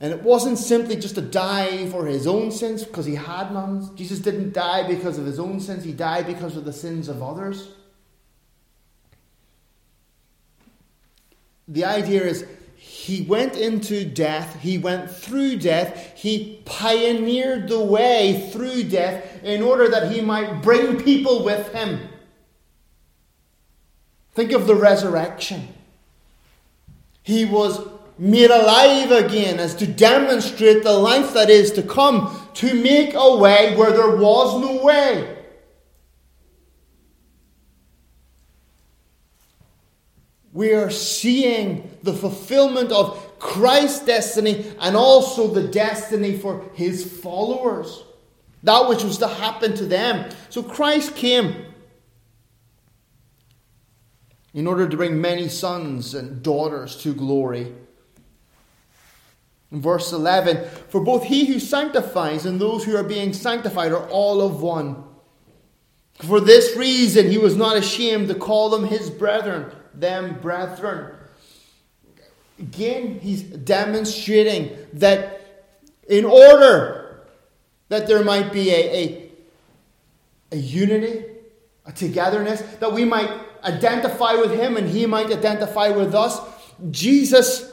And 0.00 0.12
it 0.12 0.24
wasn't 0.24 0.58
simply 0.58 0.96
just 0.96 1.14
to 1.14 1.20
die 1.22 1.88
for 1.90 2.06
his 2.06 2.26
own 2.26 2.50
sins 2.50 2.82
because 2.82 3.06
he 3.06 3.14
had 3.14 3.52
none. 3.52 3.94
Jesus 3.94 4.18
didn't 4.18 4.52
die 4.52 4.84
because 4.88 5.16
of 5.16 5.26
his 5.26 5.38
own 5.38 5.60
sins, 5.60 5.84
he 5.84 5.92
died 5.92 6.26
because 6.26 6.56
of 6.56 6.64
the 6.64 6.72
sins 6.72 7.08
of 7.08 7.22
others. 7.22 7.68
The 11.72 11.86
idea 11.86 12.22
is 12.22 12.44
he 12.76 13.22
went 13.22 13.56
into 13.56 14.04
death, 14.04 14.60
he 14.60 14.76
went 14.76 15.10
through 15.10 15.56
death, 15.56 16.12
he 16.14 16.60
pioneered 16.66 17.66
the 17.68 17.80
way 17.80 18.50
through 18.52 18.84
death 18.84 19.42
in 19.42 19.62
order 19.62 19.88
that 19.88 20.12
he 20.12 20.20
might 20.20 20.60
bring 20.60 21.02
people 21.02 21.42
with 21.42 21.72
him. 21.72 22.08
Think 24.34 24.52
of 24.52 24.66
the 24.66 24.74
resurrection. 24.74 25.68
He 27.22 27.46
was 27.46 27.80
made 28.18 28.50
alive 28.50 29.10
again 29.10 29.58
as 29.58 29.74
to 29.76 29.86
demonstrate 29.86 30.82
the 30.82 30.92
life 30.92 31.32
that 31.32 31.48
is 31.48 31.72
to 31.72 31.82
come, 31.82 32.38
to 32.54 32.74
make 32.74 33.14
a 33.14 33.36
way 33.36 33.74
where 33.76 33.92
there 33.92 34.16
was 34.16 34.60
no 34.60 34.84
way. 34.84 35.41
We 40.52 40.72
are 40.74 40.90
seeing 40.90 41.90
the 42.02 42.12
fulfillment 42.12 42.92
of 42.92 43.38
Christ's 43.38 44.04
destiny 44.04 44.72
and 44.80 44.96
also 44.96 45.48
the 45.48 45.66
destiny 45.66 46.38
for 46.38 46.70
his 46.74 47.20
followers. 47.20 48.04
That 48.62 48.88
which 48.88 49.02
was 49.02 49.18
to 49.18 49.28
happen 49.28 49.74
to 49.76 49.86
them. 49.86 50.30
So 50.50 50.62
Christ 50.62 51.16
came 51.16 51.66
in 54.54 54.66
order 54.66 54.88
to 54.88 54.96
bring 54.96 55.20
many 55.20 55.48
sons 55.48 56.14
and 56.14 56.42
daughters 56.42 56.96
to 57.02 57.14
glory. 57.14 57.72
In 59.72 59.80
verse 59.80 60.12
11, 60.12 60.68
for 60.90 61.00
both 61.00 61.24
he 61.24 61.46
who 61.46 61.58
sanctifies 61.58 62.44
and 62.44 62.60
those 62.60 62.84
who 62.84 62.94
are 62.94 63.02
being 63.02 63.32
sanctified 63.32 63.92
are 63.92 64.06
all 64.10 64.42
of 64.42 64.60
one. 64.60 65.02
For 66.18 66.40
this 66.40 66.76
reason, 66.76 67.30
he 67.30 67.38
was 67.38 67.56
not 67.56 67.78
ashamed 67.78 68.28
to 68.28 68.34
call 68.34 68.68
them 68.68 68.84
his 68.84 69.08
brethren, 69.08 69.72
them 69.94 70.38
brethren. 70.40 71.16
Again, 72.58 73.18
he's 73.20 73.42
demonstrating 73.42 74.76
that 74.94 75.40
in 76.08 76.24
order 76.24 77.22
that 77.88 78.06
there 78.06 78.24
might 78.24 78.52
be 78.52 78.70
a, 78.70 78.74
a, 78.74 79.30
a 80.52 80.56
unity, 80.56 81.24
a 81.86 81.92
togetherness, 81.92 82.62
that 82.80 82.92
we 82.92 83.04
might 83.04 83.30
identify 83.64 84.34
with 84.34 84.52
him 84.52 84.76
and 84.76 84.88
he 84.88 85.06
might 85.06 85.26
identify 85.26 85.88
with 85.88 86.14
us, 86.14 86.40
Jesus 86.90 87.72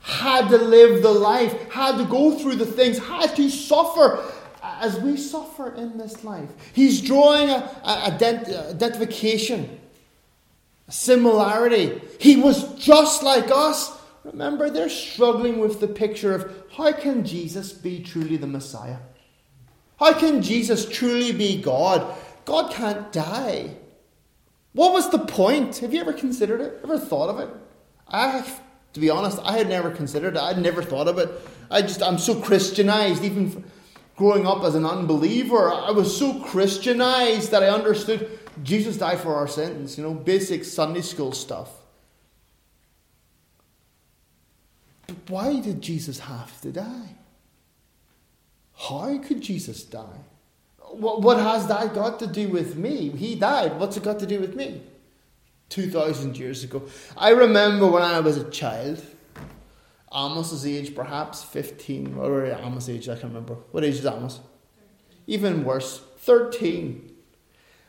had 0.00 0.48
to 0.48 0.58
live 0.58 1.02
the 1.02 1.12
life, 1.12 1.70
had 1.70 1.96
to 1.98 2.04
go 2.04 2.38
through 2.38 2.56
the 2.56 2.66
things, 2.66 2.98
had 2.98 3.34
to 3.36 3.48
suffer 3.48 4.22
as 4.62 4.98
we 4.98 5.16
suffer 5.16 5.74
in 5.74 5.96
this 5.96 6.24
life. 6.24 6.48
He's 6.72 7.00
drawing 7.00 7.50
a, 7.50 7.70
a, 7.84 7.88
a 7.88 8.72
identification, 8.74 9.78
a 10.88 10.92
similarity. 10.92 12.00
He 12.18 12.36
was 12.36 12.74
just 12.74 13.22
like 13.22 13.50
us. 13.50 13.98
Remember, 14.24 14.70
they're 14.70 14.88
struggling 14.88 15.58
with 15.58 15.80
the 15.80 15.88
picture 15.88 16.34
of 16.34 16.64
how 16.76 16.92
can 16.92 17.24
Jesus 17.24 17.72
be 17.72 18.02
truly 18.02 18.36
the 18.36 18.46
Messiah? 18.46 18.98
How 19.98 20.12
can 20.12 20.42
Jesus 20.42 20.88
truly 20.88 21.32
be 21.32 21.60
God? 21.60 22.16
God 22.44 22.72
can't 22.72 23.12
die. 23.12 23.76
What 24.72 24.92
was 24.92 25.10
the 25.10 25.18
point? 25.18 25.78
Have 25.78 25.92
you 25.92 26.00
ever 26.00 26.12
considered 26.12 26.60
it? 26.60 26.80
Ever 26.82 26.98
thought 26.98 27.28
of 27.28 27.40
it? 27.40 27.48
I, 28.08 28.28
have, 28.28 28.60
to 28.94 29.00
be 29.00 29.10
honest, 29.10 29.38
I 29.44 29.58
had 29.58 29.68
never 29.68 29.90
considered 29.90 30.36
it. 30.36 30.40
I'd 30.40 30.58
never 30.58 30.82
thought 30.82 31.08
of 31.08 31.18
it. 31.18 31.30
I 31.70 31.82
just, 31.82 32.02
I'm 32.02 32.18
so 32.18 32.40
Christianized, 32.40 33.24
even 33.24 33.64
growing 34.16 34.46
up 34.46 34.62
as 34.62 34.74
an 34.74 34.86
unbeliever. 34.86 35.72
I 35.72 35.90
was 35.90 36.16
so 36.16 36.40
Christianized 36.40 37.50
that 37.50 37.62
I 37.62 37.68
understood 37.68 38.38
Jesus 38.62 38.96
died 38.96 39.20
for 39.20 39.34
our 39.34 39.48
sins, 39.48 39.96
you 39.96 40.04
know, 40.04 40.14
basic 40.14 40.64
Sunday 40.64 41.00
school 41.00 41.32
stuff. 41.32 41.70
But 45.06 45.16
why 45.28 45.60
did 45.60 45.80
Jesus 45.80 46.20
have 46.20 46.60
to 46.60 46.72
die? 46.72 47.16
How 48.76 49.18
could 49.18 49.40
Jesus 49.40 49.82
die? 49.82 50.20
What, 50.78 51.22
what 51.22 51.38
has 51.38 51.66
that 51.68 51.94
got 51.94 52.18
to 52.18 52.26
do 52.26 52.48
with 52.48 52.76
me? 52.76 53.10
He 53.10 53.34
died. 53.34 53.78
What's 53.78 53.96
it 53.96 54.02
got 54.02 54.18
to 54.18 54.26
do 54.26 54.40
with 54.40 54.54
me? 54.54 54.82
2,000 55.70 56.36
years 56.36 56.64
ago. 56.64 56.82
I 57.16 57.30
remember 57.30 57.88
when 57.88 58.02
I 58.02 58.20
was 58.20 58.36
a 58.36 58.50
child, 58.50 59.02
Amos's 60.10 60.66
age, 60.66 60.94
perhaps 60.94 61.42
15. 61.44 62.16
or 62.18 62.44
Amos' 62.44 62.90
age? 62.90 63.08
I 63.08 63.14
can't 63.14 63.32
remember. 63.32 63.54
What 63.70 63.84
age 63.84 63.94
is 63.94 64.06
Amos? 64.06 64.40
Even 65.26 65.64
worse, 65.64 66.02
13. 66.18 67.11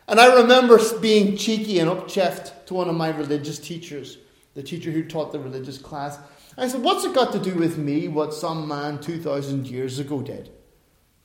And 0.08 0.20
I 0.20 0.42
remember 0.42 0.80
being 1.00 1.38
cheeky 1.38 1.80
and 1.80 1.90
upcheft 1.90 2.66
to 2.66 2.74
one 2.74 2.90
of 2.90 2.96
my 2.96 3.10
religious 3.10 3.60
teachers, 3.60 4.18
the 4.54 4.64
teacher 4.64 4.92
who 4.92 5.04
taught 5.04 5.32
the 5.32 5.40
religious 5.40 5.78
class. 5.78 6.20
I 6.58 6.68
said, 6.68 6.82
What's 6.82 7.06
it 7.06 7.16
got 7.16 7.32
to 7.34 7.40
do 7.40 7.56
with 7.56 7.78
me 7.78 8.08
what 8.08 8.34
some 8.34 8.68
man 8.68 9.00
2,000 9.00 9.68
years 9.68 10.00
ago 10.00 10.22
did? 10.22 10.50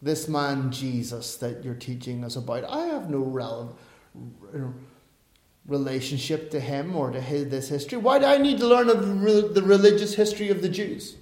This 0.00 0.28
man 0.28 0.70
Jesus 0.70 1.36
that 1.36 1.64
you're 1.64 1.74
teaching 1.74 2.24
us 2.24 2.36
about. 2.36 2.64
I 2.64 2.86
have 2.86 3.10
no 3.10 3.18
relevant 3.18 3.76
relationship 5.68 6.50
to 6.50 6.58
him 6.58 6.96
or 6.96 7.10
to 7.10 7.20
his, 7.20 7.48
this 7.48 7.68
history? 7.68 7.98
Why 7.98 8.18
do 8.18 8.24
I 8.24 8.38
need 8.38 8.58
to 8.58 8.66
learn 8.66 8.88
of 8.88 9.54
the 9.54 9.62
religious 9.62 10.14
history 10.14 10.48
of 10.48 10.62
the 10.62 10.68
Jews? 10.68 11.16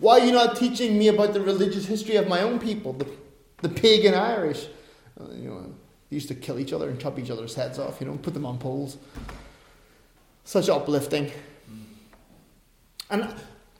Why 0.00 0.20
are 0.20 0.26
you 0.26 0.32
not 0.32 0.56
teaching 0.56 0.98
me 0.98 1.08
about 1.08 1.32
the 1.32 1.40
religious 1.40 1.86
history 1.86 2.16
of 2.16 2.28
my 2.28 2.42
own 2.42 2.58
people, 2.58 2.92
the, 2.92 3.08
the 3.62 3.68
pagan 3.68 4.14
Irish? 4.14 4.66
Uh, 5.18 5.32
you 5.32 5.48
know, 5.48 5.67
they 6.10 6.16
used 6.16 6.28
to 6.28 6.34
kill 6.34 6.58
each 6.58 6.72
other 6.72 6.88
and 6.88 7.00
chop 7.00 7.18
each 7.18 7.30
other's 7.30 7.54
heads 7.54 7.78
off, 7.78 8.00
you 8.00 8.06
know, 8.06 8.16
put 8.16 8.34
them 8.34 8.46
on 8.46 8.58
poles. 8.58 8.96
Such 10.44 10.68
uplifting. 10.68 11.30
And 13.10 13.34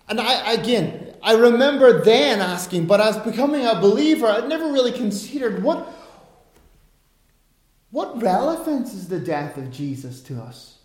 and 0.08 0.20
I 0.20 0.52
again, 0.52 1.14
I 1.22 1.34
remember 1.34 2.02
then 2.02 2.40
asking, 2.40 2.86
but 2.86 3.00
as 3.00 3.16
becoming 3.18 3.66
a 3.66 3.80
believer, 3.80 4.26
I'd 4.26 4.48
never 4.48 4.72
really 4.72 4.92
considered 4.92 5.62
what 5.62 5.94
what 7.90 8.20
relevance 8.20 8.92
is 8.92 9.08
the 9.08 9.18
death 9.18 9.56
of 9.56 9.70
Jesus 9.70 10.20
to 10.22 10.40
us? 10.40 10.78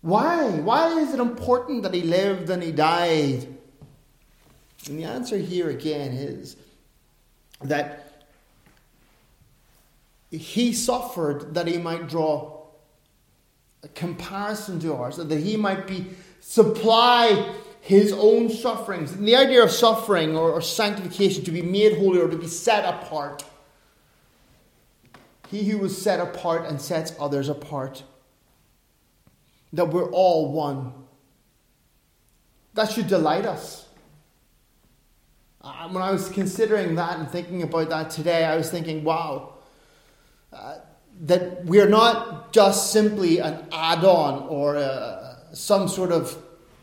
Why? 0.00 0.48
Why 0.48 0.98
is 0.98 1.12
it 1.12 1.20
important 1.20 1.82
that 1.82 1.92
he 1.92 2.02
lived 2.02 2.48
and 2.48 2.62
he 2.62 2.72
died? 2.72 3.46
And 4.88 4.98
the 4.98 5.04
answer 5.04 5.36
here 5.36 5.68
again 5.68 6.12
is 6.12 6.56
that 7.60 7.99
he 10.30 10.72
suffered 10.72 11.54
that 11.54 11.66
he 11.66 11.78
might 11.78 12.08
draw 12.08 12.60
a 13.82 13.88
comparison 13.88 14.78
to 14.80 14.94
ours, 14.94 15.16
that 15.16 15.30
he 15.30 15.56
might 15.56 15.86
be 15.86 16.06
supply 16.40 17.54
his 17.80 18.12
own 18.12 18.50
sufferings. 18.50 19.12
And 19.12 19.26
the 19.26 19.36
idea 19.36 19.62
of 19.62 19.70
suffering 19.70 20.36
or, 20.36 20.50
or 20.50 20.60
sanctification, 20.60 21.44
to 21.44 21.50
be 21.50 21.62
made 21.62 21.98
holy 21.98 22.20
or 22.20 22.28
to 22.28 22.36
be 22.36 22.46
set 22.46 22.84
apart, 22.84 23.42
he 25.48 25.64
who 25.64 25.78
was 25.78 26.00
set 26.00 26.20
apart 26.20 26.66
and 26.66 26.80
sets 26.80 27.12
others 27.18 27.48
apart. 27.48 28.04
That 29.72 29.86
we're 29.86 30.10
all 30.10 30.52
one. 30.52 30.92
That 32.74 32.90
should 32.90 33.08
delight 33.08 33.46
us. 33.46 33.86
When 35.60 36.02
I 36.02 36.12
was 36.12 36.28
considering 36.28 36.94
that 36.94 37.18
and 37.18 37.28
thinking 37.28 37.62
about 37.62 37.88
that 37.88 38.10
today, 38.10 38.44
I 38.44 38.56
was 38.56 38.70
thinking, 38.70 39.04
wow, 39.04 39.54
that 40.52 41.64
we're 41.64 41.88
not 41.88 42.52
just 42.52 42.92
simply 42.92 43.38
an 43.38 43.66
add 43.72 44.04
on 44.04 44.48
or 44.48 44.76
uh, 44.76 45.36
some 45.52 45.88
sort 45.88 46.12
of 46.12 46.36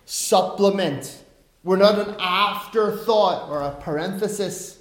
supplement. 0.06 1.24
We're 1.64 1.78
not 1.78 2.00
an 2.00 2.16
afterthought 2.20 3.50
or 3.50 3.62
a 3.62 3.72
parenthesis 3.72 4.78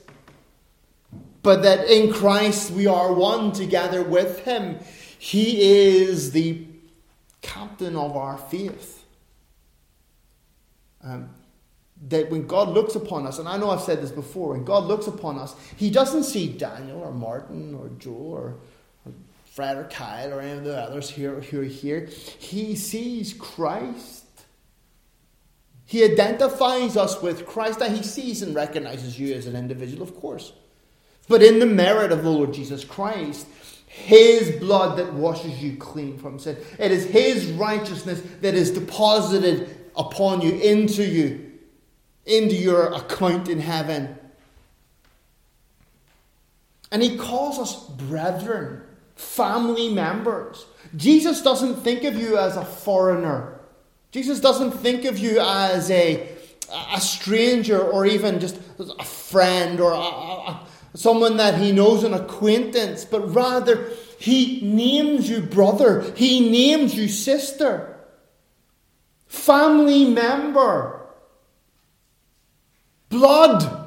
but 1.46 1.62
that 1.62 1.88
in 1.88 2.12
Christ 2.12 2.72
we 2.72 2.88
are 2.88 3.12
one 3.12 3.52
together 3.52 4.02
with 4.02 4.40
Him. 4.40 4.80
He 5.16 5.62
is 5.62 6.32
the 6.32 6.66
captain 7.40 7.94
of 7.94 8.16
our 8.16 8.36
faith. 8.36 9.04
Um, 11.04 11.28
that 12.08 12.32
when 12.32 12.48
God 12.48 12.70
looks 12.70 12.96
upon 12.96 13.28
us, 13.28 13.38
and 13.38 13.48
I 13.48 13.58
know 13.58 13.70
I've 13.70 13.80
said 13.82 14.02
this 14.02 14.10
before, 14.10 14.54
when 14.54 14.64
God 14.64 14.86
looks 14.86 15.06
upon 15.06 15.38
us, 15.38 15.54
He 15.76 15.88
doesn't 15.88 16.24
see 16.24 16.48
Daniel 16.48 16.98
or 16.98 17.12
Martin 17.12 17.76
or 17.76 17.90
Joe 17.90 18.10
or, 18.10 18.40
or 18.40 18.56
Fred 19.56 19.76
or 19.76 19.84
Kyle 19.84 20.32
or 20.32 20.40
any 20.40 20.52
of 20.52 20.64
the 20.64 20.78
others 20.78 21.10
here 21.10 21.40
who 21.40 21.62
are 21.62 21.64
here. 21.64 22.08
He 22.38 22.76
sees 22.76 23.32
Christ. 23.32 24.24
He 25.84 26.04
identifies 26.04 26.96
us 26.96 27.20
with 27.20 27.46
Christ, 27.46 27.80
and 27.80 27.96
He 27.96 28.04
sees 28.04 28.42
and 28.42 28.54
recognizes 28.54 29.18
you 29.18 29.34
as 29.34 29.46
an 29.46 29.56
individual, 29.56 30.04
of 30.04 30.14
course 30.14 30.52
but 31.28 31.42
in 31.42 31.58
the 31.58 31.66
merit 31.66 32.12
of 32.12 32.22
the 32.22 32.30
Lord 32.30 32.52
Jesus 32.52 32.84
Christ. 32.84 33.46
His 33.86 34.50
blood 34.60 34.98
that 34.98 35.14
washes 35.14 35.62
you 35.62 35.76
clean 35.76 36.18
from 36.18 36.38
sin. 36.38 36.58
It 36.78 36.92
is 36.92 37.06
His 37.06 37.46
righteousness 37.52 38.22
that 38.42 38.54
is 38.54 38.70
deposited 38.70 39.74
upon 39.96 40.42
you, 40.42 40.52
into 40.52 41.04
you, 41.04 41.52
into 42.26 42.54
your 42.54 42.92
account 42.92 43.48
in 43.48 43.58
heaven. 43.58 44.18
And 46.92 47.02
He 47.02 47.16
calls 47.16 47.58
us 47.58 47.88
brethren, 47.90 48.82
family 49.16 49.88
members. 49.88 50.66
Jesus 50.94 51.42
doesn't 51.42 51.76
think 51.76 52.04
of 52.04 52.14
you 52.14 52.38
as 52.38 52.56
a 52.56 52.64
foreigner. 52.64 53.60
Jesus 54.12 54.40
doesn't 54.40 54.72
think 54.72 55.04
of 55.04 55.18
you 55.18 55.40
as 55.40 55.90
a, 55.90 56.28
a 56.94 57.00
stranger 57.00 57.80
or 57.80 58.06
even 58.06 58.38
just 58.38 58.58
a 58.78 59.04
friend 59.04 59.80
or 59.80 59.92
a, 59.92 59.96
a, 59.96 60.66
someone 60.94 61.36
that 61.38 61.58
he 61.58 61.72
knows, 61.72 62.04
an 62.04 62.14
acquaintance, 62.14 63.04
but 63.04 63.34
rather 63.34 63.90
he 64.18 64.60
names 64.62 65.28
you 65.28 65.40
brother, 65.40 66.10
he 66.14 66.48
names 66.48 66.94
you 66.94 67.08
sister, 67.08 67.98
family 69.26 70.04
member, 70.04 71.06
blood. 73.08 73.85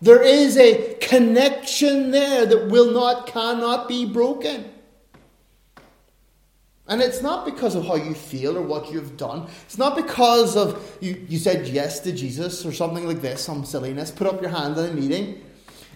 There 0.00 0.22
is 0.22 0.56
a 0.56 0.94
connection 1.00 2.10
there 2.10 2.46
that 2.46 2.68
will 2.68 2.92
not, 2.92 3.26
cannot 3.26 3.88
be 3.88 4.04
broken. 4.04 4.70
And 6.88 7.02
it's 7.02 7.20
not 7.20 7.44
because 7.44 7.74
of 7.74 7.86
how 7.86 7.96
you 7.96 8.14
feel 8.14 8.56
or 8.56 8.62
what 8.62 8.90
you've 8.90 9.18
done. 9.18 9.46
It's 9.66 9.76
not 9.76 9.94
because 9.94 10.56
of 10.56 10.96
you, 11.00 11.26
you 11.28 11.38
said 11.38 11.68
yes 11.68 12.00
to 12.00 12.12
Jesus 12.12 12.64
or 12.64 12.72
something 12.72 13.06
like 13.06 13.20
this, 13.20 13.42
some 13.42 13.64
silliness. 13.66 14.10
Put 14.10 14.26
up 14.26 14.40
your 14.40 14.50
hand 14.50 14.78
in 14.78 14.86
a 14.86 14.94
meeting. 14.94 15.44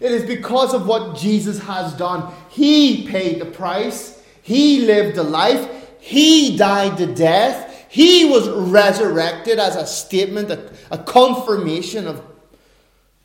It 0.01 0.13
is 0.13 0.25
because 0.25 0.75
of 0.75 0.87
what 0.87 1.17
Jesus 1.17 1.59
has 1.61 1.95
done. 1.95 2.35
He 2.51 3.07
paid 3.07 3.41
the 3.41 3.47
price, 3.47 4.23
He 4.43 4.85
lived 4.85 5.17
a 5.17 5.23
life, 5.23 5.67
He 6.01 6.59
died 6.59 6.99
the 6.99 7.07
death, 7.07 7.87
He 7.89 8.27
was 8.27 8.49
resurrected 8.51 9.59
as 9.59 9.77
a 9.77 9.87
statement, 9.87 10.51
a, 10.51 10.73
a 10.91 10.99
confirmation 10.99 12.07
of 12.07 12.32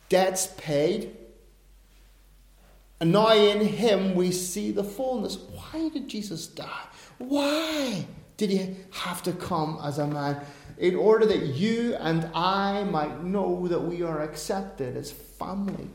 debts 0.08 0.48
paid. 0.56 1.16
And 3.00 3.12
now 3.12 3.32
in 3.32 3.60
Him 3.60 4.14
we 4.14 4.32
see 4.32 4.70
the 4.70 4.84
fullness. 4.84 5.36
Why 5.36 5.88
did 5.88 6.08
Jesus 6.08 6.46
die? 6.46 6.86
Why 7.18 8.06
did 8.36 8.50
he 8.50 8.76
have 8.92 9.22
to 9.24 9.32
come 9.32 9.78
as 9.82 9.98
a 9.98 10.06
man? 10.06 10.40
In 10.78 10.94
order 10.94 11.26
that 11.26 11.42
you 11.42 11.96
and 11.96 12.30
I 12.34 12.84
might 12.84 13.24
know 13.24 13.66
that 13.66 13.80
we 13.80 14.02
are 14.02 14.22
accepted 14.22 14.96
as 14.96 15.10
family. 15.10 15.88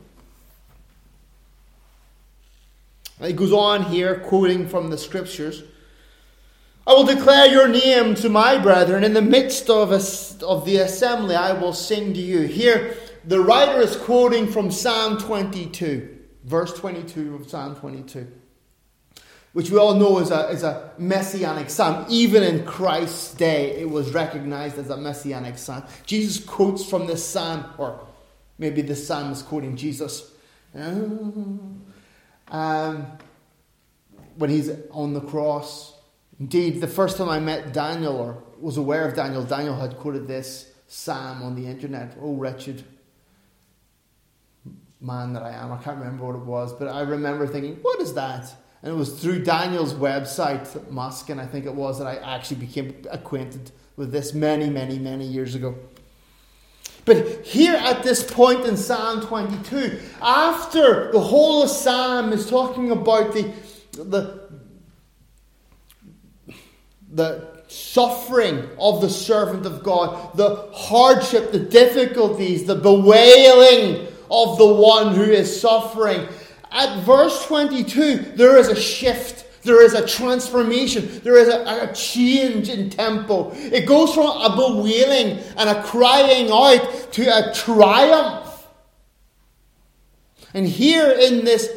And 3.18 3.28
he 3.28 3.32
goes 3.32 3.52
on 3.52 3.84
here, 3.84 4.20
quoting 4.20 4.68
from 4.68 4.90
the 4.90 4.98
scriptures. 4.98 5.62
I 6.86 6.92
will 6.92 7.04
declare 7.04 7.46
your 7.46 7.68
name 7.68 8.14
to 8.16 8.28
my 8.28 8.58
brethren. 8.58 9.04
In 9.04 9.14
the 9.14 9.22
midst 9.22 9.70
of, 9.70 9.90
a, 9.90 10.02
of 10.44 10.66
the 10.66 10.76
assembly, 10.76 11.34
I 11.34 11.52
will 11.52 11.72
sing 11.72 12.12
to 12.12 12.20
you. 12.20 12.42
Here, 12.42 12.94
the 13.26 13.40
writer 13.40 13.80
is 13.80 13.96
quoting 13.96 14.46
from 14.46 14.70
Psalm 14.70 15.18
22, 15.18 16.18
verse 16.44 16.72
22 16.74 17.34
of 17.36 17.48
Psalm 17.48 17.76
22 17.76 18.30
which 19.54 19.70
we 19.70 19.78
all 19.78 19.94
know 19.94 20.18
is 20.18 20.30
a, 20.32 20.48
is 20.48 20.64
a 20.64 20.90
messianic 20.98 21.70
psalm. 21.70 22.04
Even 22.10 22.42
in 22.42 22.66
Christ's 22.66 23.34
day, 23.34 23.70
it 23.80 23.88
was 23.88 24.12
recognized 24.12 24.78
as 24.78 24.90
a 24.90 24.96
messianic 24.96 25.56
psalm. 25.56 25.84
Jesus 26.06 26.44
quotes 26.44 26.84
from 26.84 27.06
this 27.06 27.24
psalm, 27.24 27.64
or 27.78 28.04
maybe 28.58 28.82
this 28.82 29.06
psalm 29.06 29.30
is 29.30 29.42
quoting 29.42 29.76
Jesus. 29.76 30.32
Um, 30.74 31.86
when 34.36 34.50
he's 34.50 34.70
on 34.90 35.14
the 35.14 35.20
cross. 35.20 35.94
Indeed, 36.40 36.80
the 36.80 36.88
first 36.88 37.16
time 37.16 37.28
I 37.28 37.38
met 37.38 37.72
Daniel 37.72 38.16
or 38.16 38.42
was 38.58 38.76
aware 38.76 39.06
of 39.06 39.14
Daniel, 39.14 39.44
Daniel 39.44 39.76
had 39.76 39.96
quoted 39.98 40.26
this 40.26 40.72
psalm 40.88 41.44
on 41.44 41.54
the 41.54 41.68
internet. 41.68 42.16
Oh, 42.20 42.34
wretched 42.34 42.82
man 45.04 45.32
that 45.34 45.42
I 45.42 45.50
am. 45.50 45.72
I 45.72 45.76
can't 45.76 45.98
remember 45.98 46.24
what 46.24 46.36
it 46.36 46.44
was, 46.44 46.72
but 46.72 46.88
I 46.88 47.02
remember 47.02 47.46
thinking, 47.46 47.76
what 47.82 48.00
is 48.00 48.14
that? 48.14 48.54
And 48.82 48.92
it 48.92 48.96
was 48.96 49.20
through 49.20 49.44
Daniel's 49.44 49.94
website, 49.94 50.90
Musk, 50.90 51.30
and 51.30 51.40
I 51.40 51.46
think 51.46 51.66
it 51.66 51.74
was, 51.74 51.98
that 51.98 52.06
I 52.06 52.16
actually 52.16 52.58
became 52.58 52.94
acquainted 53.10 53.70
with 53.96 54.12
this 54.12 54.34
many, 54.34 54.68
many, 54.68 54.98
many 54.98 55.24
years 55.24 55.54
ago. 55.54 55.74
But 57.04 57.44
here 57.44 57.74
at 57.74 58.02
this 58.02 58.28
point 58.30 58.64
in 58.64 58.76
Psalm 58.76 59.20
22, 59.20 60.00
after 60.22 61.12
the 61.12 61.20
whole 61.20 61.62
of 61.62 61.70
Psalm 61.70 62.32
is 62.32 62.48
talking 62.48 62.90
about 62.90 63.34
the, 63.34 63.52
the, 63.92 64.48
the 67.10 67.62
suffering 67.68 68.68
of 68.78 69.02
the 69.02 69.10
servant 69.10 69.66
of 69.66 69.82
God, 69.82 70.36
the 70.36 70.70
hardship, 70.72 71.52
the 71.52 71.58
difficulties, 71.58 72.64
the 72.64 72.74
bewailing 72.74 74.08
of 74.30 74.58
the 74.58 74.66
one 74.66 75.14
who 75.14 75.22
is 75.22 75.60
suffering, 75.60 76.28
at 76.74 77.04
verse 77.04 77.46
22, 77.46 78.16
there 78.34 78.56
is 78.56 78.68
a 78.68 78.74
shift. 78.74 79.62
There 79.62 79.80
is 79.80 79.94
a 79.94 80.06
transformation. 80.06 81.20
There 81.22 81.38
is 81.38 81.48
a, 81.48 81.88
a, 81.88 81.94
change 81.94 82.68
in 82.68 82.90
tempo. 82.90 83.52
It 83.54 83.86
goes 83.86 84.12
from 84.12 84.26
a 84.26 84.54
bewailing 84.54 85.38
and 85.56 85.70
a 85.70 85.82
crying 85.84 86.50
out 86.50 87.12
to 87.12 87.22
a 87.22 87.54
triumph. 87.54 88.66
And 90.52 90.66
here 90.66 91.10
in 91.10 91.44
this 91.44 91.70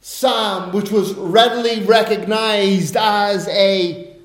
psalm, 0.00 0.72
which 0.72 0.90
was 0.90 1.14
readily 1.14 1.84
recognized 1.84 2.96
as 2.96 3.48
a 3.48 4.16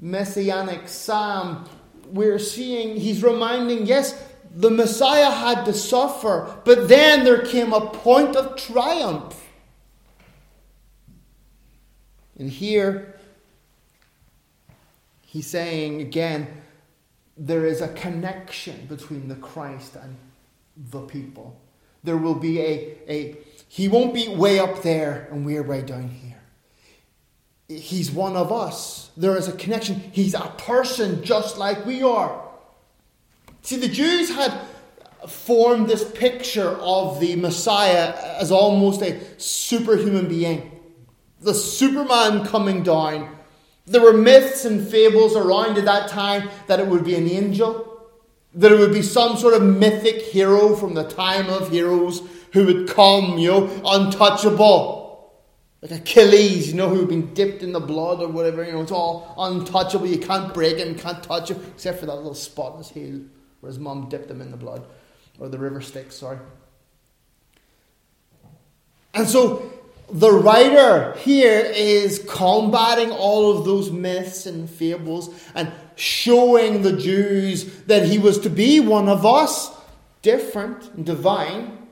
messianic 0.00 0.88
psalm, 0.88 1.68
we're 2.06 2.38
seeing, 2.38 2.96
he's 2.96 3.22
reminding, 3.22 3.86
yes, 3.86 4.20
the 4.54 4.70
Messiah 4.70 5.30
had 5.30 5.64
to 5.64 5.72
suffer, 5.72 6.58
but 6.64 6.88
then 6.88 7.24
there 7.24 7.42
came 7.42 7.72
a 7.72 7.88
point 7.90 8.36
of 8.36 8.56
triumph. 8.56 9.44
And 12.38 12.50
here, 12.50 13.18
he's 15.22 15.46
saying 15.46 16.00
again, 16.00 16.46
there 17.36 17.64
is 17.64 17.80
a 17.80 17.88
connection 17.88 18.86
between 18.86 19.28
the 19.28 19.36
Christ 19.36 19.96
and 19.96 20.16
the 20.90 21.00
people. 21.00 21.60
There 22.04 22.16
will 22.16 22.34
be 22.34 22.60
a, 22.60 22.96
a 23.08 23.36
he 23.68 23.88
won't 23.88 24.14
be 24.14 24.28
way 24.28 24.58
up 24.58 24.82
there 24.82 25.28
and 25.30 25.44
we're 25.44 25.62
way 25.62 25.82
down 25.82 26.08
here. 26.08 26.40
He's 27.68 28.10
one 28.10 28.34
of 28.34 28.50
us. 28.50 29.10
There 29.16 29.36
is 29.36 29.46
a 29.46 29.52
connection. 29.52 29.96
He's 30.12 30.34
a 30.34 30.52
person 30.56 31.22
just 31.22 31.58
like 31.58 31.84
we 31.84 32.02
are. 32.02 32.47
See, 33.62 33.76
the 33.76 33.88
Jews 33.88 34.30
had 34.30 34.58
formed 35.26 35.88
this 35.88 36.08
picture 36.12 36.68
of 36.68 37.20
the 37.20 37.36
Messiah 37.36 38.14
as 38.40 38.52
almost 38.52 39.02
a 39.02 39.18
superhuman 39.38 40.28
being, 40.28 40.80
the 41.40 41.54
Superman 41.54 42.44
coming 42.46 42.82
down. 42.82 43.36
There 43.86 44.02
were 44.02 44.12
myths 44.12 44.64
and 44.64 44.86
fables 44.86 45.34
around 45.34 45.78
at 45.78 45.86
that 45.86 46.08
time 46.08 46.50
that 46.66 46.78
it 46.78 46.86
would 46.86 47.04
be 47.04 47.14
an 47.14 47.28
angel, 47.28 48.06
that 48.54 48.70
it 48.70 48.78
would 48.78 48.92
be 48.92 49.02
some 49.02 49.36
sort 49.36 49.54
of 49.54 49.62
mythic 49.62 50.22
hero 50.22 50.76
from 50.76 50.94
the 50.94 51.04
time 51.04 51.48
of 51.48 51.70
heroes 51.70 52.22
who 52.52 52.66
would 52.66 52.88
come, 52.88 53.38
you 53.38 53.48
know, 53.48 53.82
untouchable. 53.84 54.96
Like 55.80 55.92
Achilles, 55.92 56.68
you 56.68 56.74
know, 56.74 56.88
who 56.88 57.00
had 57.00 57.08
been 57.08 57.32
dipped 57.34 57.62
in 57.62 57.72
the 57.72 57.80
blood 57.80 58.20
or 58.20 58.28
whatever, 58.28 58.64
you 58.64 58.72
know, 58.72 58.82
it's 58.82 58.92
all 58.92 59.32
untouchable. 59.38 60.06
You 60.06 60.18
can't 60.18 60.52
break 60.52 60.78
him, 60.78 60.96
can't 60.96 61.22
touch 61.22 61.50
him, 61.50 61.64
except 61.74 62.00
for 62.00 62.06
that 62.06 62.16
little 62.16 62.34
spot 62.34 62.72
in 62.72 62.78
his 62.78 62.88
heel 62.90 63.20
where 63.60 63.68
his 63.68 63.78
mum 63.78 64.08
dipped 64.08 64.30
him 64.30 64.40
in 64.40 64.50
the 64.50 64.56
blood, 64.56 64.86
or 65.38 65.48
the 65.48 65.58
river 65.58 65.80
Styx, 65.80 66.16
sorry. 66.16 66.38
And 69.14 69.26
so 69.26 69.72
the 70.10 70.30
writer 70.30 71.14
here 71.18 71.60
is 71.60 72.24
combating 72.28 73.10
all 73.10 73.56
of 73.56 73.64
those 73.64 73.90
myths 73.90 74.46
and 74.46 74.68
fables 74.68 75.34
and 75.54 75.72
showing 75.96 76.82
the 76.82 76.92
Jews 76.92 77.82
that 77.82 78.06
he 78.06 78.18
was 78.18 78.38
to 78.40 78.50
be 78.50 78.80
one 78.80 79.08
of 79.08 79.26
us, 79.26 79.70
different 80.22 80.92
and 80.94 81.04
divine 81.04 81.88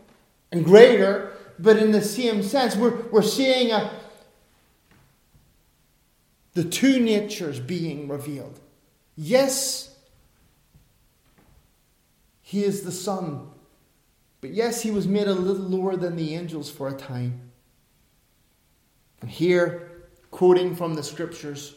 and 0.53 0.65
greater, 0.65 1.33
but 1.59 1.77
in 1.77 1.91
the 1.91 2.03
same 2.03 2.43
sense. 2.43 2.77
We're, 2.77 3.03
we're 3.09 3.23
seeing 3.23 3.73
a, 3.73 3.91
the 6.55 6.65
two 6.65 7.01
natures 7.01 7.59
being 7.61 8.09
revealed. 8.09 8.61
Yes, 9.17 9.96
he 12.49 12.63
is 12.63 12.83
the 12.83 12.93
Son. 12.93 13.49
But 14.41 14.51
yes, 14.51 14.81
he 14.81 14.93
was 14.93 15.09
made 15.09 15.27
a 15.27 15.35
little 15.35 15.65
lower 15.65 15.97
than 15.97 16.15
the 16.15 16.37
angels 16.37 16.71
for 16.71 16.87
a 16.87 16.93
time. 16.93 17.41
And 19.21 19.29
here, 19.29 20.07
quoting 20.31 20.77
from 20.77 20.95
the 20.95 21.03
scriptures, 21.03 21.75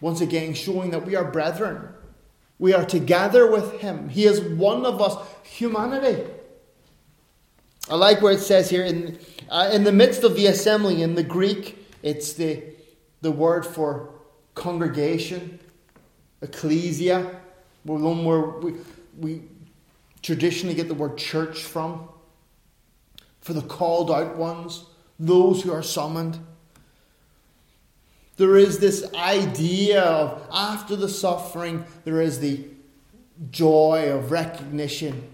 once 0.00 0.20
again 0.20 0.52
showing 0.52 0.90
that 0.90 1.06
we 1.06 1.14
are 1.14 1.22
brethren. 1.22 1.90
We 2.58 2.74
are 2.74 2.84
together 2.84 3.48
with 3.48 3.80
him. 3.80 4.08
He 4.08 4.24
is 4.24 4.40
one 4.40 4.84
of 4.84 5.00
us, 5.00 5.24
humanity. 5.44 6.28
I 7.88 7.94
like 7.94 8.20
where 8.20 8.32
it 8.32 8.40
says 8.40 8.68
here 8.68 8.84
in, 8.84 9.20
uh, 9.48 9.70
in 9.72 9.84
the 9.84 9.92
midst 9.92 10.24
of 10.24 10.34
the 10.34 10.48
assembly, 10.48 11.02
in 11.02 11.14
the 11.14 11.22
Greek, 11.22 11.86
it's 12.02 12.32
the, 12.32 12.64
the 13.20 13.30
word 13.30 13.64
for 13.64 14.12
congregation, 14.56 15.60
ecclesia. 16.42 17.40
One 17.84 18.24
where 18.24 18.40
we, 18.40 18.74
we 19.18 19.42
traditionally 20.22 20.74
get 20.74 20.88
the 20.88 20.94
word 20.94 21.18
church 21.18 21.62
from. 21.62 22.08
For 23.40 23.52
the 23.52 23.62
called 23.62 24.10
out 24.10 24.36
ones, 24.36 24.84
those 25.18 25.62
who 25.62 25.72
are 25.72 25.82
summoned. 25.82 26.38
There 28.36 28.56
is 28.56 28.78
this 28.78 29.12
idea 29.14 30.02
of 30.02 30.48
after 30.50 30.96
the 30.96 31.08
suffering, 31.08 31.84
there 32.04 32.20
is 32.20 32.40
the 32.40 32.64
joy 33.50 34.10
of 34.10 34.30
recognition, 34.30 35.28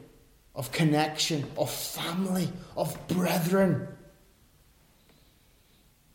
of 0.54 0.72
connection, 0.72 1.46
of 1.56 1.70
family, 1.70 2.52
of 2.76 2.96
brethren. 3.08 3.88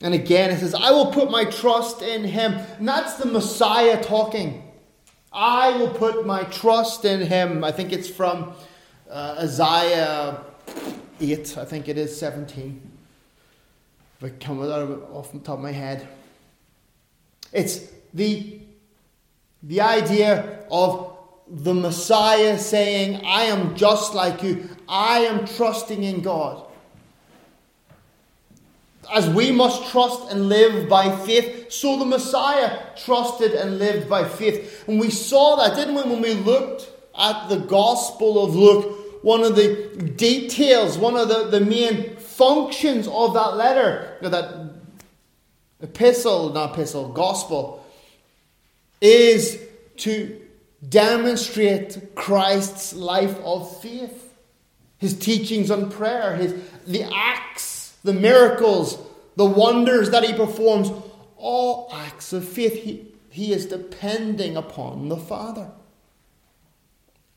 And 0.02 0.14
again, 0.14 0.52
it 0.52 0.60
says, 0.60 0.76
I 0.76 0.92
will 0.92 1.12
put 1.12 1.32
my 1.32 1.46
trust 1.46 2.02
in 2.02 2.26
him. 2.26 2.54
And 2.78 2.88
that's 2.88 3.16
the 3.16 3.26
Messiah 3.26 4.04
talking. 4.04 4.62
I 5.36 5.78
will 5.78 5.90
put 5.90 6.26
my 6.26 6.46
trust 6.46 7.04
in 7.04 7.20
him. 7.20 7.64
I 7.66 7.72
think 7.74 7.92
it's 7.92 8.08
from 8.08 8.54
uh, 9.10 9.36
Isaiah 9.40 10.40
8, 11.20 11.58
I 11.58 11.66
think 11.66 11.90
it 11.90 11.98
is 11.98 12.18
17. 12.18 12.82
If 14.18 14.24
I 14.24 14.30
come 14.30 14.62
out 14.62 14.70
of 14.70 15.04
off 15.14 15.34
the 15.34 15.40
top 15.40 15.58
of 15.58 15.64
my 15.64 15.74
head. 15.74 16.08
It's 17.52 17.82
the, 18.14 18.62
the 19.62 19.82
idea 19.82 20.66
of 20.72 21.18
the 21.50 21.74
Messiah 21.74 22.58
saying, 22.58 23.22
I 23.26 23.44
am 23.44 23.76
just 23.76 24.16
like 24.16 24.42
you. 24.42 24.70
I 24.88 25.20
am 25.20 25.46
trusting 25.46 26.02
in 26.02 26.22
God. 26.22 26.65
As 29.14 29.30
we 29.30 29.52
must 29.52 29.92
trust 29.92 30.32
and 30.32 30.50
live 30.50 30.90
by 30.90 31.16
faith, 31.26 31.72
so 31.72 31.98
the 32.00 32.06
Messiah 32.06 32.80
trusted 32.98 33.54
and 33.54 33.80
lived 33.80 34.10
by 34.10 34.28
faith. 34.28 34.84
And 34.88 35.00
we 35.00 35.10
saw 35.10 35.56
that, 35.58 35.76
didn't 35.76 35.96
we, 35.96 36.04
when 36.04 36.22
we 36.22 36.34
looked 36.34 36.90
at 37.18 37.48
the 37.48 37.58
Gospel 37.58 38.44
of 38.44 38.56
Luke? 38.56 39.24
One 39.24 39.44
of 39.44 39.56
the 39.56 40.12
details, 40.16 40.98
one 40.98 41.18
of 41.18 41.28
the, 41.30 41.48
the 41.48 41.66
main 41.66 42.16
functions 42.18 43.08
of 43.08 43.34
that 43.34 43.56
letter, 43.56 44.18
that 44.22 44.72
epistle, 45.82 46.54
not 46.54 46.74
epistle, 46.74 47.10
gospel, 47.10 47.86
is 49.02 49.62
to 49.98 50.40
demonstrate 50.88 52.16
Christ's 52.16 52.94
life 52.94 53.38
of 53.44 53.82
faith. 53.82 54.34
His 54.98 55.18
teachings 55.18 55.72
on 55.72 55.92
prayer, 55.92 56.36
his, 56.36 56.56
the 56.88 57.04
acts, 57.14 57.75
the 58.06 58.14
miracles, 58.14 59.00
the 59.36 59.46
wonders 59.46 60.12
that 60.12 60.24
he 60.24 60.34
performs, 60.34 60.92
all 61.38 61.90
acts 61.92 62.32
of 62.32 62.48
faith. 62.48 62.84
He, 62.84 63.08
he 63.30 63.52
is 63.52 63.66
depending 63.66 64.56
upon 64.56 65.10
the 65.10 65.18
Father. 65.18 65.72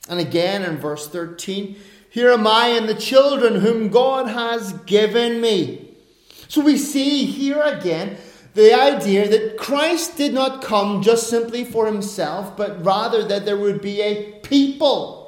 And 0.08 0.20
again 0.20 0.62
in 0.62 0.76
verse 0.76 1.08
13, 1.08 1.76
here 2.10 2.30
am 2.30 2.46
I 2.46 2.68
and 2.68 2.88
the 2.88 2.94
children 2.94 3.56
whom 3.56 3.88
God 3.88 4.28
has 4.28 4.72
given 4.84 5.40
me. 5.40 5.88
So 6.48 6.62
we 6.62 6.76
see 6.76 7.24
here 7.24 7.60
again 7.60 8.18
the 8.54 8.74
idea 8.74 9.28
that 9.28 9.56
Christ 9.56 10.16
did 10.16 10.34
not 10.34 10.62
come 10.62 11.02
just 11.02 11.28
simply 11.28 11.64
for 11.64 11.86
himself, 11.86 12.56
but 12.56 12.84
rather 12.84 13.24
that 13.24 13.44
there 13.44 13.56
would 13.56 13.80
be 13.80 14.00
a 14.02 14.32
people. 14.40 15.18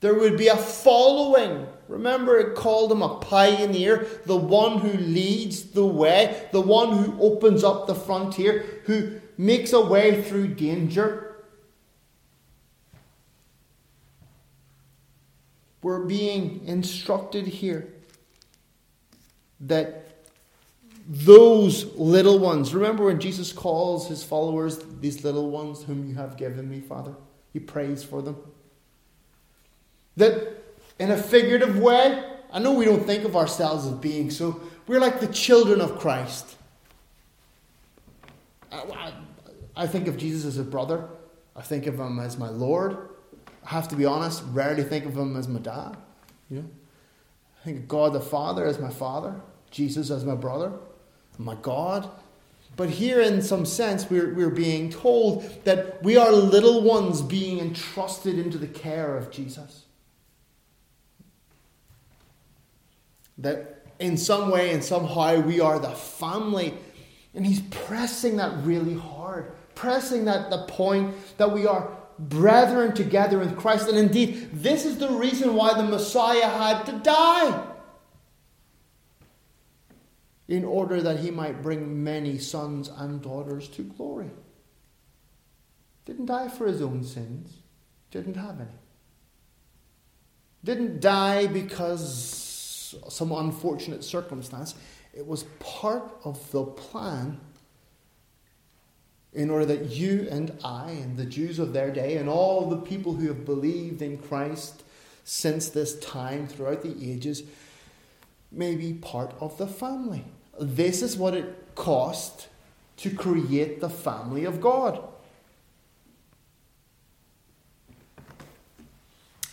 There 0.00 0.14
would 0.14 0.36
be 0.36 0.48
a 0.48 0.56
following. 0.56 1.66
Remember, 1.90 2.38
it 2.38 2.54
called 2.54 2.92
him 2.92 3.02
a 3.02 3.16
pioneer, 3.16 4.06
the 4.24 4.36
one 4.36 4.78
who 4.78 4.92
leads 4.92 5.72
the 5.72 5.84
way, 5.84 6.46
the 6.52 6.60
one 6.60 6.96
who 6.96 7.20
opens 7.20 7.64
up 7.64 7.88
the 7.88 7.96
frontier, 7.96 8.64
who 8.84 9.20
makes 9.36 9.72
a 9.72 9.80
way 9.80 10.22
through 10.22 10.54
danger. 10.54 11.34
We're 15.82 16.04
being 16.04 16.62
instructed 16.64 17.48
here 17.48 17.92
that 19.58 20.28
those 21.08 21.86
little 21.96 22.38
ones, 22.38 22.72
remember 22.72 23.06
when 23.06 23.18
Jesus 23.18 23.52
calls 23.52 24.06
his 24.06 24.22
followers 24.22 24.80
these 25.00 25.24
little 25.24 25.50
ones 25.50 25.82
whom 25.82 26.08
you 26.08 26.14
have 26.14 26.36
given 26.36 26.70
me, 26.70 26.78
Father? 26.78 27.16
He 27.52 27.58
prays 27.58 28.04
for 28.04 28.22
them. 28.22 28.36
That 30.16 30.59
in 31.00 31.10
a 31.10 31.16
figurative 31.16 31.78
way, 31.78 32.22
I 32.52 32.58
know 32.58 32.74
we 32.74 32.84
don't 32.84 33.04
think 33.04 33.24
of 33.24 33.34
ourselves 33.34 33.86
as 33.86 33.92
being 33.94 34.30
so, 34.30 34.60
we're 34.86 35.00
like 35.00 35.18
the 35.18 35.26
children 35.28 35.80
of 35.80 35.98
Christ. 35.98 36.56
I, 38.70 39.12
I 39.74 39.86
think 39.86 40.08
of 40.08 40.18
Jesus 40.18 40.44
as 40.44 40.58
a 40.58 40.62
brother. 40.62 41.08
I 41.56 41.62
think 41.62 41.86
of 41.86 41.98
him 41.98 42.20
as 42.20 42.36
my 42.36 42.50
Lord. 42.50 43.08
I 43.64 43.70
have 43.70 43.88
to 43.88 43.96
be 43.96 44.04
honest, 44.04 44.42
rarely 44.52 44.82
think 44.82 45.06
of 45.06 45.16
him 45.16 45.36
as 45.36 45.48
my 45.48 45.58
dad. 45.58 45.96
You 46.50 46.58
know? 46.58 46.70
I 47.60 47.64
think 47.64 47.78
of 47.78 47.88
God 47.88 48.12
the 48.12 48.20
Father 48.20 48.66
as 48.66 48.78
my 48.78 48.90
father, 48.90 49.40
Jesus 49.70 50.10
as 50.10 50.24
my 50.24 50.34
brother, 50.34 50.72
my 51.38 51.54
God. 51.62 52.10
But 52.76 52.90
here, 52.90 53.20
in 53.20 53.40
some 53.40 53.64
sense, 53.64 54.08
we're, 54.10 54.34
we're 54.34 54.50
being 54.50 54.90
told 54.90 55.64
that 55.64 56.02
we 56.02 56.18
are 56.18 56.30
little 56.30 56.82
ones 56.82 57.22
being 57.22 57.58
entrusted 57.58 58.38
into 58.38 58.58
the 58.58 58.66
care 58.66 59.16
of 59.16 59.30
Jesus. 59.30 59.84
That 63.40 63.84
in 63.98 64.16
some 64.16 64.50
way 64.50 64.72
and 64.72 64.82
somehow 64.82 65.40
we 65.40 65.60
are 65.60 65.78
the 65.78 65.90
family. 65.90 66.74
And 67.34 67.46
he's 67.46 67.60
pressing 67.60 68.36
that 68.38 68.64
really 68.64 68.94
hard, 68.94 69.52
pressing 69.74 70.24
that 70.24 70.50
the 70.50 70.64
point 70.64 71.14
that 71.36 71.52
we 71.52 71.66
are 71.66 71.96
brethren 72.18 72.94
together 72.94 73.40
in 73.42 73.54
Christ. 73.56 73.88
And 73.88 73.96
indeed, 73.96 74.50
this 74.52 74.84
is 74.84 74.98
the 74.98 75.10
reason 75.10 75.54
why 75.54 75.74
the 75.74 75.84
Messiah 75.84 76.48
had 76.48 76.84
to 76.84 76.92
die. 76.92 77.66
In 80.48 80.64
order 80.64 81.00
that 81.00 81.20
he 81.20 81.30
might 81.30 81.62
bring 81.62 82.02
many 82.02 82.36
sons 82.38 82.88
and 82.88 83.22
daughters 83.22 83.68
to 83.68 83.82
glory. 83.82 84.30
Didn't 86.04 86.26
die 86.26 86.48
for 86.48 86.66
his 86.66 86.82
own 86.82 87.04
sins, 87.04 87.58
didn't 88.10 88.34
have 88.34 88.60
any. 88.60 88.70
Didn't 90.64 91.00
die 91.00 91.46
because 91.46 92.49
some 93.08 93.32
unfortunate 93.32 94.04
circumstance. 94.04 94.74
It 95.12 95.26
was 95.26 95.44
part 95.58 96.04
of 96.24 96.50
the 96.52 96.64
plan 96.64 97.40
in 99.32 99.50
order 99.50 99.64
that 99.66 99.90
you 99.90 100.26
and 100.30 100.56
I 100.64 100.90
and 100.90 101.16
the 101.16 101.24
Jews 101.24 101.58
of 101.58 101.72
their 101.72 101.90
day 101.90 102.16
and 102.16 102.28
all 102.28 102.68
the 102.68 102.76
people 102.76 103.14
who 103.14 103.28
have 103.28 103.44
believed 103.44 104.02
in 104.02 104.18
Christ 104.18 104.82
since 105.24 105.68
this 105.68 105.98
time 106.00 106.48
throughout 106.48 106.82
the 106.82 106.96
ages 107.10 107.44
may 108.50 108.74
be 108.74 108.92
part 108.92 109.32
of 109.40 109.56
the 109.58 109.66
family. 109.66 110.24
This 110.60 111.02
is 111.02 111.16
what 111.16 111.34
it 111.34 111.74
cost 111.74 112.48
to 112.98 113.10
create 113.10 113.80
the 113.80 113.88
family 113.88 114.44
of 114.44 114.60
God. 114.60 115.02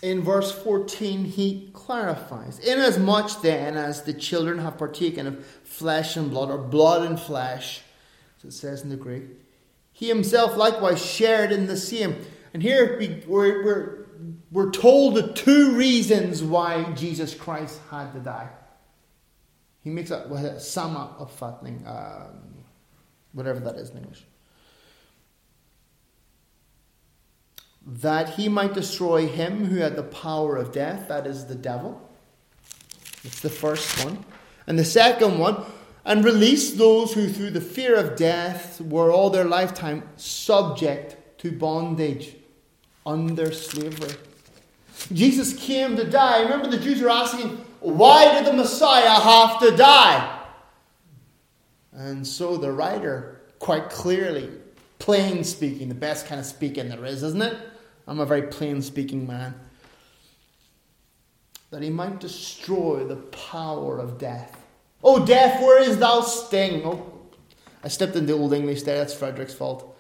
In 0.02 0.22
verse 0.22 0.52
14, 0.52 1.26
he 1.26 1.72
clarifies 1.74 2.60
Inasmuch 2.60 3.42
then 3.42 3.76
as 3.76 4.04
the 4.04 4.14
children 4.14 4.60
have 4.60 4.78
partaken 4.78 5.26
of 5.26 5.46
flesh 5.64 6.16
and 6.16 6.30
blood, 6.30 6.52
or 6.52 6.60
blood 6.60 7.08
and 7.08 7.20
flesh, 7.20 7.82
as 8.38 8.46
it 8.46 8.52
says 8.52 8.84
in 8.84 8.90
the 8.90 8.96
Greek, 8.96 9.24
he 9.92 10.08
himself 10.08 10.56
likewise 10.56 11.04
shared 11.04 11.52
in 11.52 11.66
the 11.66 11.78
same. 11.78 12.16
And 12.54 12.62
here 12.62 12.98
we, 13.00 13.24
we're, 13.26 13.64
we're, 13.64 14.06
we're 14.52 14.72
told 14.72 15.16
the 15.16 15.34
two 15.34 15.76
reasons 15.76 16.44
why 16.44 16.84
Jesus 16.94 17.34
Christ 17.34 17.80
had 17.90 18.14
to 18.14 18.20
die. 18.20 18.50
He 19.84 19.90
makes 19.90 20.12
a, 20.12 20.18
a 20.20 20.60
sama 20.60 21.16
uppfattning, 21.20 21.84
um, 21.88 22.64
whatever 23.34 23.60
that 23.62 23.76
is 23.78 23.90
in 23.90 23.98
English. 23.98 24.26
That 27.90 28.32
he 28.32 28.50
might 28.50 28.74
destroy 28.74 29.28
him 29.28 29.66
who 29.66 29.78
had 29.78 29.96
the 29.96 30.04
power 30.04 30.58
of 30.58 30.74
death, 30.74 31.08
that 31.08 31.26
is 31.26 31.46
the 31.46 31.56
devil. 31.56 32.02
It's 33.24 33.40
the 33.40 33.50
first 33.50 34.04
one. 34.04 34.26
And 34.68 34.78
the 34.78 34.84
second 34.84 35.40
one, 35.40 35.64
and 36.04 36.24
release 36.26 36.74
those 36.74 37.14
who, 37.14 37.30
through 37.30 37.52
the 37.52 37.62
fear 37.62 37.96
of 37.96 38.18
death, 38.18 38.82
were 38.82 39.10
all 39.10 39.30
their 39.30 39.46
lifetime 39.46 40.04
subject 40.18 41.40
to 41.40 41.52
bondage 41.52 42.36
under 43.06 43.54
slavery. 43.54 44.16
Jesus 45.14 45.54
came 45.54 45.96
to 45.96 46.04
die. 46.10 46.42
Remember, 46.42 46.68
the 46.68 46.80
Jews 46.80 47.02
were 47.02 47.10
asking, 47.10 47.50
why 47.80 48.34
did 48.34 48.46
the 48.46 48.54
Messiah 48.54 49.20
have 49.22 49.60
to 49.62 49.78
die? 49.78 50.44
And 51.94 52.28
so 52.28 52.58
the 52.58 52.72
writer, 52.72 53.42
quite 53.60 53.90
clearly, 53.90 54.50
plain 55.00 55.46
speaking, 55.46 55.88
the 55.88 55.96
best 55.96 56.28
kind 56.28 56.40
of 56.40 56.46
speaking 56.46 56.90
there 56.90 57.06
is, 57.06 57.24
isn't 57.24 57.42
it? 57.42 57.58
I'm 58.08 58.20
a 58.20 58.26
very 58.26 58.44
plain 58.44 58.82
speaking 58.82 59.28
man. 59.28 59.56
That 61.72 61.82
he 61.82 61.90
might 61.90 62.20
destroy 62.20 63.04
the 63.04 63.18
power 63.18 64.00
of 64.00 64.18
death 64.18 64.58
Oh, 65.04 65.26
death, 65.26 65.62
where 65.62 65.82
is 65.82 65.98
thou 65.98 66.22
sting? 66.22 66.82
Oh, 66.86 67.14
I 67.84 67.88
stepped 67.88 68.16
into 68.16 68.34
Old 68.34 68.54
English 68.54 68.84
there. 68.84 68.98
That's 68.98 69.14
Frederick's 69.14 69.54
fault. 69.54 69.98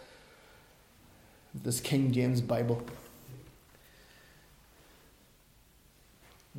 This 1.53 1.79
King 1.79 2.11
James 2.11 2.41
Bible. 2.41 2.83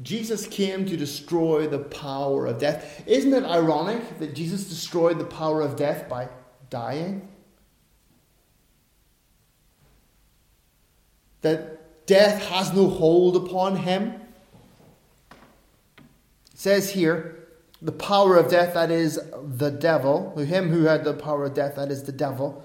Jesus 0.00 0.46
came 0.46 0.86
to 0.86 0.96
destroy 0.96 1.66
the 1.66 1.80
power 1.80 2.46
of 2.46 2.58
death. 2.58 3.02
Isn't 3.06 3.34
it 3.34 3.44
ironic 3.44 4.20
that 4.20 4.34
Jesus 4.34 4.68
destroyed 4.68 5.18
the 5.18 5.24
power 5.24 5.60
of 5.60 5.74
death 5.74 6.08
by 6.08 6.28
dying? 6.70 7.28
That 11.42 12.06
death 12.06 12.42
has 12.48 12.72
no 12.72 12.88
hold 12.88 13.36
upon 13.36 13.76
him? 13.76 14.20
It 15.30 16.58
says 16.58 16.90
here, 16.90 17.34
the 17.80 17.92
power 17.92 18.36
of 18.36 18.50
death, 18.50 18.74
that 18.74 18.90
is 18.90 19.20
the 19.42 19.70
devil, 19.70 20.36
him 20.36 20.70
who 20.70 20.84
had 20.84 21.04
the 21.04 21.14
power 21.14 21.44
of 21.44 21.54
death, 21.54 21.76
that 21.76 21.90
is 21.90 22.02
the 22.02 22.12
devil. 22.12 22.64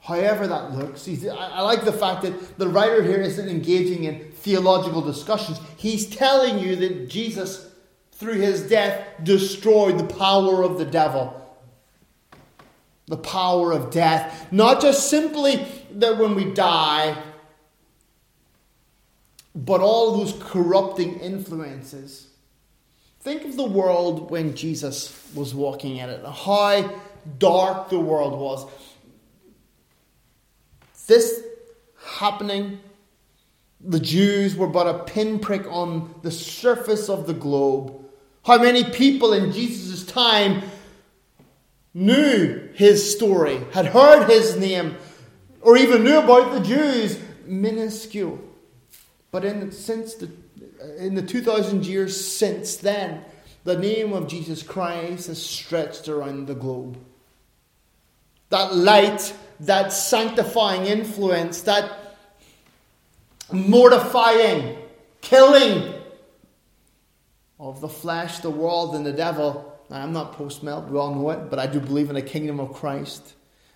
However, 0.00 0.46
that 0.46 0.72
looks, 0.72 1.08
I 1.08 1.62
like 1.62 1.84
the 1.84 1.92
fact 1.92 2.22
that 2.22 2.58
the 2.58 2.68
writer 2.68 3.02
here 3.02 3.20
isn't 3.20 3.48
engaging 3.48 4.04
in 4.04 4.32
theological 4.32 5.00
discussions. 5.02 5.58
He's 5.76 6.06
telling 6.06 6.58
you 6.58 6.76
that 6.76 7.08
Jesus 7.08 7.74
through 8.16 8.34
his 8.34 8.62
death, 8.62 9.06
destroyed 9.22 9.98
the 9.98 10.14
power 10.14 10.62
of 10.62 10.78
the 10.78 10.84
devil. 10.84 11.40
The 13.06 13.16
power 13.16 13.72
of 13.72 13.90
death. 13.90 14.50
Not 14.52 14.80
just 14.80 15.10
simply 15.10 15.66
that 15.94 16.18
when 16.18 16.34
we 16.34 16.52
die, 16.52 17.16
but 19.54 19.80
all 19.80 20.18
those 20.18 20.34
corrupting 20.40 21.20
influences. 21.20 22.28
Think 23.20 23.44
of 23.44 23.56
the 23.56 23.64
world 23.64 24.30
when 24.30 24.54
Jesus 24.54 25.30
was 25.34 25.54
walking 25.54 25.96
in 25.96 26.10
it, 26.10 26.24
how 26.26 27.00
dark 27.38 27.88
the 27.88 28.00
world 28.00 28.38
was. 28.38 28.66
This 31.06 31.42
happening, 32.04 32.80
the 33.80 34.00
Jews 34.00 34.56
were 34.56 34.66
but 34.66 34.86
a 34.86 35.04
pinprick 35.04 35.66
on 35.70 36.14
the 36.22 36.30
surface 36.30 37.08
of 37.08 37.26
the 37.26 37.34
globe. 37.34 37.94
How 38.44 38.58
many 38.58 38.84
people 38.84 39.32
in 39.32 39.52
Jesus' 39.52 40.04
time 40.04 40.62
knew 41.94 42.68
his 42.74 43.14
story, 43.14 43.60
had 43.72 43.86
heard 43.86 44.28
his 44.28 44.56
name, 44.56 44.96
or 45.64 45.78
even 45.78 46.04
knew 46.04 46.18
about 46.18 46.52
the 46.52 46.60
Jews? 46.60 47.18
Minuscule. 47.46 48.38
But 49.30 49.44
in, 49.44 49.72
since 49.72 50.14
the, 50.14 50.30
in 50.98 51.14
the 51.14 51.22
2,000 51.22 51.86
years 51.86 52.24
since 52.24 52.76
then, 52.76 53.24
the 53.64 53.76
name 53.76 54.12
of 54.12 54.28
Jesus 54.28 54.62
Christ 54.62 55.26
has 55.28 55.44
stretched 55.44 56.08
around 56.08 56.46
the 56.46 56.54
globe. 56.54 56.98
That 58.50 58.74
light, 58.74 59.34
that 59.60 59.90
sanctifying 59.90 60.84
influence, 60.84 61.62
that 61.62 61.90
mortifying, 63.50 64.76
killing 65.22 65.94
of 67.58 67.80
the 67.80 67.88
flesh, 67.88 68.38
the 68.40 68.50
world, 68.50 68.94
and 68.94 69.04
the 69.04 69.12
devil. 69.12 69.72
I'm 69.90 70.12
not 70.12 70.34
post 70.34 70.62
mil, 70.62 70.82
we 70.82 70.98
all 70.98 71.14
know 71.14 71.30
it, 71.30 71.48
but 71.48 71.58
I 71.58 71.66
do 71.66 71.80
believe 71.80 72.10
in 72.10 72.14
the 72.16 72.22
kingdom 72.22 72.60
of 72.60 72.74
Christ 72.74 73.34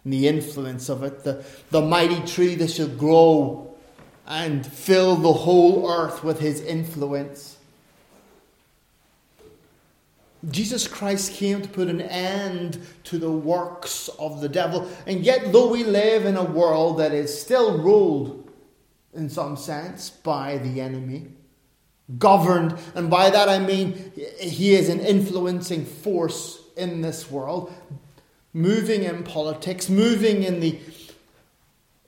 and 0.09 0.13
the 0.15 0.27
influence 0.27 0.89
of 0.89 1.03
it, 1.03 1.23
the, 1.23 1.45
the 1.71 1.83
mighty 1.83 2.19
tree 2.23 2.55
that 2.55 2.71
shall 2.71 2.89
grow 2.89 3.75
and 4.27 4.67
fill 4.67 5.17
the 5.17 5.35
whole 5.35 5.91
earth 5.91 6.25
with 6.25 6.41
his 6.41 6.63
influence. 6.63 7.59
Jesus 10.51 10.89
Christ 10.89 11.35
came 11.35 11.61
to 11.61 11.69
put 11.69 11.89
an 11.89 12.01
end 12.01 12.81
to 13.05 13.19
the 13.19 13.31
works 13.31 14.09
of 14.19 14.41
the 14.41 14.49
devil. 14.49 14.89
And 15.07 15.27
yet, 15.27 15.53
though 15.53 15.69
we 15.69 15.85
live 15.85 16.25
in 16.25 16.39
a 16.39 16.45
world 16.45 17.01
that 17.01 17.13
is 17.13 17.39
still 17.39 17.77
ruled, 17.77 18.51
in 19.13 19.29
some 19.29 19.59
sense, 19.59 20.09
by 20.09 20.57
the 20.57 20.81
enemy, 20.81 21.27
governed, 22.19 22.79
and 22.95 23.11
by 23.11 23.29
that 23.29 23.51
I 23.51 23.59
mean 23.59 24.11
he 24.41 24.75
is 24.75 24.89
an 24.89 25.01
influencing 25.01 25.85
force 25.85 26.63
in 26.79 27.03
this 27.03 27.31
world, 27.31 27.75
moving 28.53 29.05
in 29.05 29.23
politics, 29.25 29.89
moving 29.89 30.43
in 30.43 30.61
the 30.61 30.79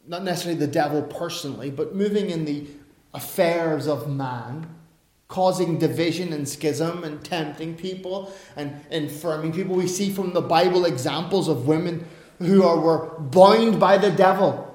not 0.07 0.25
necessarily 0.25 0.59
the 0.59 0.67
devil 0.67 1.03
personally, 1.03 1.71
but 1.71 1.95
moving 1.95 2.31
in 2.31 2.45
the 2.45 2.67
affairs 3.15 3.87
of 3.87 4.11
man, 4.11 4.69
causing 5.29 5.79
division 5.79 6.33
and 6.33 6.49
schism 6.49 7.05
and 7.05 7.25
tempting 7.25 7.77
people 7.77 8.35
and 8.57 8.85
infirming 8.91 9.53
people. 9.53 9.77
We 9.77 9.87
see 9.87 10.11
from 10.11 10.33
the 10.33 10.41
Bible 10.41 10.85
examples 10.85 11.47
of 11.49 11.69
women 11.69 12.05
who 12.39 12.65
are, 12.65 12.81
were 12.81 13.21
bound 13.21 13.79
by 13.79 13.99
the 13.99 14.11
devil. 14.11 14.67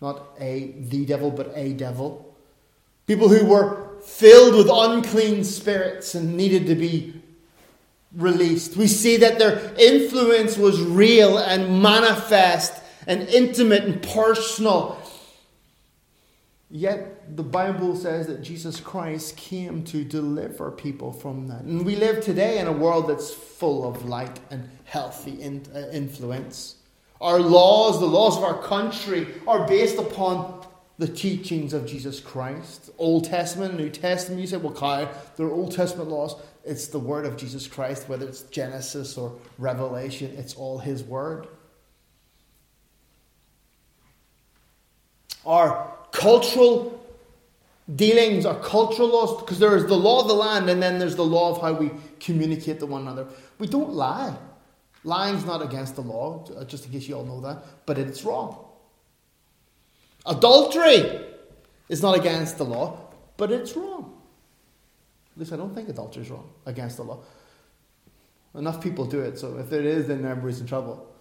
Not 0.00 0.22
a 0.40 0.74
the 0.78 1.04
devil, 1.04 1.30
but 1.30 1.52
a 1.54 1.72
devil. 1.74 2.36
People 3.06 3.28
who 3.28 3.46
were 3.46 4.00
filled 4.00 4.54
with 4.54 4.68
unclean 4.70 5.44
spirits 5.44 6.14
and 6.14 6.36
needed 6.36 6.66
to 6.66 6.74
be 6.74 7.17
released. 8.14 8.76
We 8.76 8.86
see 8.86 9.16
that 9.18 9.38
their 9.38 9.74
influence 9.78 10.56
was 10.56 10.80
real 10.80 11.38
and 11.38 11.82
manifest 11.82 12.82
and 13.06 13.22
intimate 13.28 13.84
and 13.84 14.02
personal. 14.02 15.00
Yet 16.70 17.36
the 17.36 17.42
Bible 17.42 17.96
says 17.96 18.26
that 18.26 18.42
Jesus 18.42 18.78
Christ 18.78 19.36
came 19.36 19.84
to 19.84 20.04
deliver 20.04 20.70
people 20.70 21.12
from 21.12 21.48
that. 21.48 21.62
And 21.62 21.84
we 21.84 21.96
live 21.96 22.22
today 22.22 22.58
in 22.58 22.66
a 22.66 22.72
world 22.72 23.08
that's 23.08 23.32
full 23.32 23.88
of 23.88 24.04
light 24.06 24.38
and 24.50 24.68
healthy 24.84 25.42
uh, 25.42 25.78
influence. 25.92 26.76
Our 27.20 27.40
laws, 27.40 28.00
the 28.00 28.06
laws 28.06 28.36
of 28.36 28.44
our 28.44 28.62
country, 28.62 29.26
are 29.46 29.66
based 29.66 29.98
upon 29.98 30.66
the 30.98 31.08
teachings 31.08 31.72
of 31.72 31.86
Jesus 31.86 32.20
Christ. 32.20 32.90
Old 32.98 33.24
Testament, 33.24 33.76
New 33.76 33.88
Testament, 33.88 34.40
you 34.40 34.46
say, 34.46 34.56
well, 34.56 34.72
Kyle, 34.72 35.10
they're 35.36 35.50
Old 35.50 35.74
Testament 35.74 36.10
laws. 36.10 36.34
It's 36.68 36.88
the 36.88 36.98
word 36.98 37.26
of 37.26 37.36
Jesus 37.36 37.66
Christ, 37.66 38.08
whether 38.08 38.28
it's 38.28 38.42
Genesis 38.42 39.16
or 39.16 39.36
Revelation, 39.58 40.34
it's 40.36 40.54
all 40.54 40.78
His 40.78 41.02
word. 41.02 41.48
our 45.48 45.90
cultural 46.12 47.02
dealings, 47.96 48.44
our 48.44 48.58
cultural 48.60 49.08
laws, 49.08 49.40
because 49.40 49.58
there 49.58 49.74
is 49.76 49.86
the 49.86 49.96
law 49.96 50.20
of 50.20 50.28
the 50.28 50.34
land 50.34 50.68
and 50.68 50.82
then 50.82 50.98
there's 50.98 51.16
the 51.16 51.24
law 51.24 51.50
of 51.50 51.62
how 51.62 51.72
we 51.72 51.90
communicate 52.20 52.78
to 52.80 52.86
one 52.86 53.02
another. 53.02 53.26
We 53.58 53.66
don't 53.66 53.94
lie. 53.94 54.36
Lying's 55.04 55.46
not 55.46 55.62
against 55.62 55.94
the 55.94 56.02
law, 56.02 56.44
uh, 56.56 56.64
just 56.64 56.84
in 56.84 56.92
case 56.92 57.08
you 57.08 57.16
all 57.16 57.24
know 57.24 57.40
that, 57.40 57.64
but 57.86 57.98
it's 57.98 58.24
wrong. 58.24 58.62
Adultery 60.26 61.24
is 61.88 62.02
not 62.02 62.14
against 62.14 62.58
the 62.58 62.64
law, 62.64 62.98
but 63.38 63.50
it's 63.50 63.74
wrong. 63.74 64.17
At 65.38 65.42
least 65.42 65.52
I 65.52 65.56
don't 65.56 65.72
think 65.72 65.88
adultery 65.88 66.24
is 66.24 66.30
wrong, 66.30 66.50
against 66.66 66.96
the 66.96 67.04
law. 67.04 67.20
Enough 68.56 68.82
people 68.82 69.04
do 69.04 69.20
it, 69.20 69.38
so 69.38 69.56
if 69.58 69.72
it 69.72 69.84
is, 69.84 70.08
then 70.08 70.24
everybody's 70.24 70.60
in 70.60 70.66
trouble. 70.66 71.14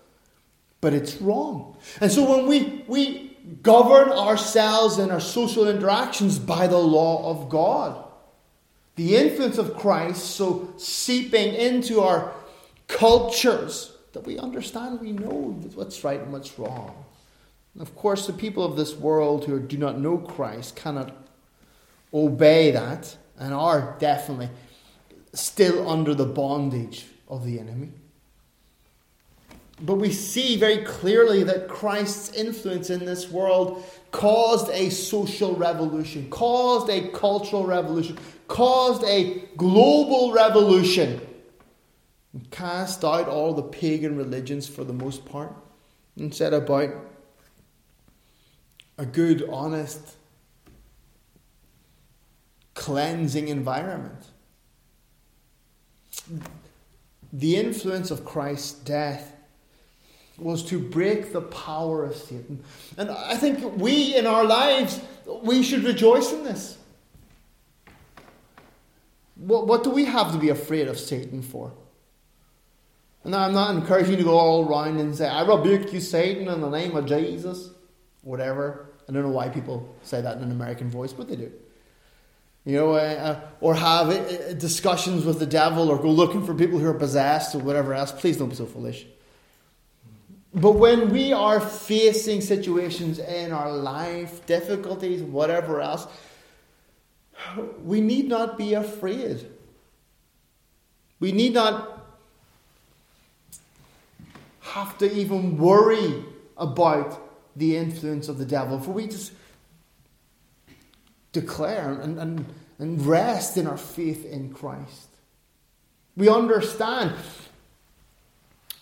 But 0.82 0.94
it's 0.94 1.22
wrong. 1.22 1.78
And 2.02 2.12
so 2.12 2.28
when 2.28 2.48
we, 2.48 2.84
we 2.88 3.38
govern 3.62 4.10
ourselves 4.10 4.98
and 4.98 5.12
our 5.12 5.20
social 5.20 5.70
interactions 5.70 6.40
by 6.40 6.66
the 6.66 6.80
law 6.80 7.30
of 7.30 7.48
God. 7.48 8.06
The 8.96 9.18
influence 9.18 9.60
of 9.60 9.76
Christ 9.76 10.32
so 10.32 10.74
seeping 10.78 11.54
into 11.54 12.02
our 12.02 12.34
cultures 12.88 13.94
that 14.14 14.26
we 14.26 14.40
understand, 14.40 15.00
we 15.00 15.12
know 15.12 15.60
what's 15.76 16.04
right 16.04 16.20
and 16.20 16.34
what's 16.34 16.58
wrong. 16.58 17.06
Of 17.80 17.96
course, 17.96 18.26
the 18.26 18.34
people 18.34 18.64
of 18.64 18.78
this 18.78 18.96
world 18.96 19.46
who 19.46 19.60
do 19.60 19.78
not 19.78 20.00
know 20.00 20.18
Christ 20.18 20.76
cannot 20.76 21.16
obey 22.12 22.72
that 22.72 23.16
and 23.38 23.54
are 23.54 23.96
definitely 24.00 24.50
still 25.34 25.88
under 25.90 26.14
the 26.14 26.26
bondage 26.26 27.06
of 27.28 27.46
the 27.46 27.60
enemy. 27.60 27.92
But 29.80 29.96
we 29.96 30.12
see 30.12 30.58
very 30.58 30.84
clearly 30.84 31.44
that 31.44 31.68
Christ's 31.68 32.34
influence 32.34 32.90
in 32.90 33.06
this 33.06 33.30
world 33.30 33.86
caused 34.12 34.72
a 34.72 34.90
social 34.90 35.56
revolution, 35.56 36.30
caused 36.32 36.90
a 36.90 37.10
cultural 37.10 37.66
revolution, 37.66 38.18
caused 38.48 39.04
a 39.04 39.44
global 39.56 40.32
revolution, 40.32 41.22
and 42.34 42.50
cast 42.50 43.06
out 43.06 43.28
all 43.28 43.54
the 43.54 43.62
pagan 43.62 44.18
religions 44.18 44.68
for 44.68 44.84
the 44.84 44.94
most 44.94 45.26
part, 45.26 45.54
and 46.16 46.34
set 46.34 46.54
about 46.54 46.90
a 48.98 49.06
good, 49.06 49.48
honest, 49.52 50.16
cleansing 52.78 53.48
environment. 53.48 54.24
The 57.34 57.58
influence 57.58 58.12
of 58.12 58.24
Christ's 58.24 58.74
death 58.74 59.34
was 60.38 60.64
to 60.66 60.80
break 60.80 61.34
the 61.34 61.42
power 61.42 62.06
of 62.06 62.16
Satan. 62.16 62.64
And 62.96 63.10
I 63.10 63.36
think 63.36 63.78
we 63.78 64.16
in 64.16 64.28
our 64.28 64.46
lives, 64.46 65.02
we 65.42 65.64
should 65.64 65.84
rejoice 65.84 66.32
in 66.32 66.44
this. 66.44 66.78
What, 69.36 69.66
what 69.68 69.84
do 69.84 69.90
we 69.90 70.06
have 70.06 70.32
to 70.32 70.38
be 70.38 70.50
afraid 70.50 70.88
of 70.88 71.00
Satan 71.00 71.42
for? 71.42 71.74
And 73.24 73.36
I'm 73.36 73.54
not 73.54 73.76
encouraging 73.76 74.12
you 74.12 74.18
to 74.18 74.24
go 74.24 74.38
all 74.38 74.70
around 74.70 75.00
and 75.00 75.16
say, 75.16 75.28
I 75.28 75.42
rebuke 75.42 75.92
you, 75.92 76.00
Satan, 76.00 76.48
in 76.48 76.62
the 76.62 76.70
name 76.70 76.96
of 76.96 77.08
Jesus. 77.08 77.72
Whatever. 78.22 78.92
I 79.10 79.12
don't 79.12 79.24
know 79.24 79.30
why 79.30 79.50
people 79.50 79.96
say 80.04 80.22
that 80.22 80.38
in 80.38 80.44
an 80.44 80.52
American 80.52 80.90
voice, 80.90 81.14
but 81.14 81.28
they 81.28 81.36
do. 81.36 81.52
You 82.68 82.76
know, 82.76 82.96
uh, 82.96 82.98
uh 82.98 83.40
or 83.62 83.76
have 83.76 84.10
uh, 84.10 84.52
discussions 84.52 85.24
with 85.24 85.40
the 85.40 85.46
devil, 85.46 85.90
or 85.90 85.98
go 85.98 86.12
looking 86.12 86.46
for 86.46 86.54
people 86.54 86.80
who 86.80 86.88
are 86.88 86.94
possessed, 86.94 87.56
or 87.56 87.60
whatever 87.60 87.94
else. 87.94 88.12
Please 88.12 88.36
don't 88.36 88.50
be 88.50 88.56
so 88.56 88.66
foolish. 88.66 89.06
But 90.54 90.74
when 90.74 91.10
we 91.10 91.32
are 91.32 91.62
facing 91.62 92.42
situations 92.42 93.20
in 93.20 93.54
our 93.54 93.72
life, 93.72 94.46
difficulties, 94.48 95.22
whatever 95.22 95.80
else, 95.80 96.08
we 97.86 98.02
need 98.02 98.28
not 98.28 98.58
be 98.58 98.74
afraid. 98.74 99.48
We 101.22 101.32
need 101.32 101.54
not 101.54 102.06
have 104.60 104.98
to 104.98 105.10
even 105.10 105.58
worry 105.58 106.22
about 106.58 107.22
the 107.56 107.78
influence 107.78 108.28
of 108.28 108.38
the 108.38 108.46
devil, 108.46 108.78
for 108.78 108.92
we 108.92 109.08
just 109.08 109.32
declare 111.32 112.00
and, 112.02 112.20
and, 112.20 112.46
and 112.80 113.06
rest 113.06 113.58
in 113.58 113.68
our 113.68 113.78
faith 113.78 114.26
in 114.26 114.54
Christ. 114.54 115.08
We 116.16 116.30
understand 116.30 117.14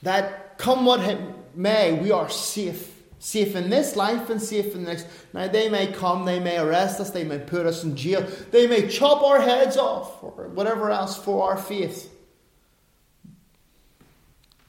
that 0.02 0.58
come 0.58 0.86
what 0.86 1.20
may, 1.56 1.93
we 1.93 2.12
are 2.12 2.30
safe. 2.30 2.91
Safe 3.18 3.56
in 3.56 3.70
this 3.70 3.96
life 3.96 4.30
and 4.30 4.39
safe 4.39 4.76
in 4.76 4.84
the 4.84 4.91
next. 4.91 5.08
Now, 5.34 5.48
they 5.48 5.68
may 5.68 5.88
come, 5.88 6.26
they 6.26 6.39
may 6.39 6.60
arrest 6.60 7.00
us, 7.00 7.10
they 7.10 7.24
may 7.24 7.39
put 7.39 7.66
us 7.66 7.84
in 7.84 7.96
jail, 7.96 8.28
they 8.52 8.68
may 8.68 8.88
chop 8.88 9.24
our 9.24 9.41
heads 9.41 9.78
off, 9.78 10.24
or 10.24 10.48
whatever 10.50 10.91
else 10.91 11.18
for 11.18 11.50
our 11.50 11.58
faith. 11.58 12.14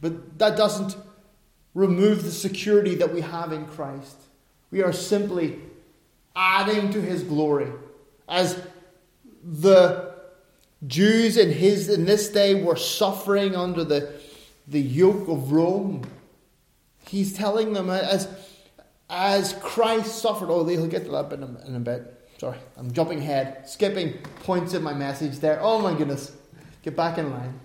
But 0.01 0.39
that 0.39 0.57
doesn't 0.57 0.97
remove 1.75 2.25
the 2.25 2.31
security 2.31 2.95
that 2.95 3.13
we 3.13 3.21
have 3.21 3.53
in 3.53 3.67
Christ. 3.67 4.17
We 4.71 4.83
are 4.83 4.93
simply 4.93 5.61
adding 6.37 6.91
to 6.91 7.01
his 7.01 7.23
glory. 7.23 7.73
As 8.29 8.61
the 9.43 10.15
Jews 10.87 11.37
in 11.37 11.51
his 11.51 11.89
in 11.89 12.05
this 12.05 12.29
day 12.29 12.63
were 12.63 12.77
suffering 12.77 13.57
under 13.57 13.83
the, 13.83 14.13
the 14.69 14.81
yoke 14.81 15.29
of 15.29 15.51
Rome. 15.51 16.05
He's 17.09 17.33
telling 17.33 17.73
them 17.73 17.89
as 17.89 18.29
as 19.09 19.55
Christ 19.55 20.21
suffered. 20.21 20.51
Oh, 20.51 20.65
he'll 20.67 20.87
get 20.87 21.05
to 21.05 21.11
that 21.13 21.33
in 21.33 21.43
a, 21.43 21.67
in 21.67 21.77
a 21.77 21.81
bit. 21.81 22.13
Sorry, 22.39 22.59
I'm 22.77 22.93
jumping 22.93 23.21
ahead, 23.21 23.69
skipping 23.69 24.19
points 24.43 24.75
in 24.75 24.83
my 24.83 24.93
message 24.93 25.39
there. 25.39 25.59
Oh 25.63 25.81
my 25.81 25.95
goodness, 25.95 26.33
get 26.83 26.97
back 26.97 27.17
in 27.17 27.31
line. 27.31 27.61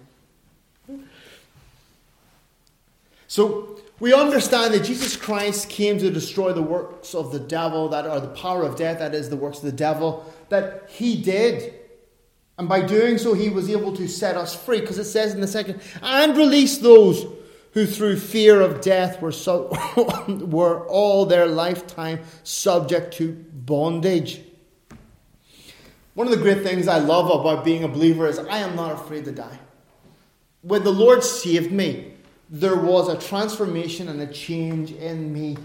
So 3.28 3.80
we 4.02 4.16
understand 4.16 4.74
that 4.74 4.84
Jesus 4.84 5.16
Christ 5.16 5.70
came 5.70 6.00
to 6.00 6.10
destroy 6.10 6.54
the 6.54 6.62
works 6.64 7.14
of 7.14 7.32
the 7.32 7.40
devil, 7.40 7.88
that 7.90 8.08
are 8.08 8.20
the 8.20 8.30
power 8.30 8.64
of 8.64 8.76
death, 8.76 8.98
that 8.98 9.14
is 9.14 9.30
the 9.30 9.38
works 9.38 9.60
of 9.60 9.66
the 9.66 9.72
devil, 9.72 10.26
that 10.50 10.90
he 10.90 11.22
did. 11.22 11.76
And 12.58 12.68
by 12.68 12.82
doing 12.82 13.20
so, 13.20 13.36
he 13.36 13.50
was 13.50 13.70
able 13.70 13.96
to 13.96 14.08
set 14.08 14.38
us 14.38 14.56
free, 14.56 14.82
because 14.82 14.98
it 14.98 15.06
says 15.06 15.36
in 15.36 15.40
the 15.40 15.46
second, 15.46 15.82
and 16.02 16.36
release 16.36 16.80
those 16.80 17.28
who 17.74 17.86
through 17.86 18.18
fear 18.18 18.60
of 18.60 18.82
death 18.82 19.22
were, 19.22 19.32
so, 19.32 19.72
were 20.48 20.88
all 20.88 21.28
their 21.28 21.46
lifetime 21.46 22.22
subject 22.42 23.14
to 23.18 23.34
bondage. 23.54 24.42
One 26.16 26.26
of 26.26 26.32
the 26.32 26.42
great 26.42 26.64
things 26.64 26.88
I 26.88 26.98
love 26.98 27.30
about 27.30 27.64
being 27.64 27.84
a 27.84 27.88
believer 27.88 28.26
is 28.26 28.40
I 28.40 28.58
am 28.58 28.76
not 28.76 28.94
afraid 28.94 29.26
to 29.26 29.32
die. 29.32 29.60
When 30.64 30.84
the 30.84 30.92
Lord 30.92 31.24
saved 31.24 31.72
me, 31.72 32.11
there 32.52 32.76
was 32.76 33.08
a 33.08 33.18
transformation 33.18 34.10
and 34.10 34.22
a 34.22 34.28
change 34.28 34.92
in 34.92 35.34
me. 35.34 35.58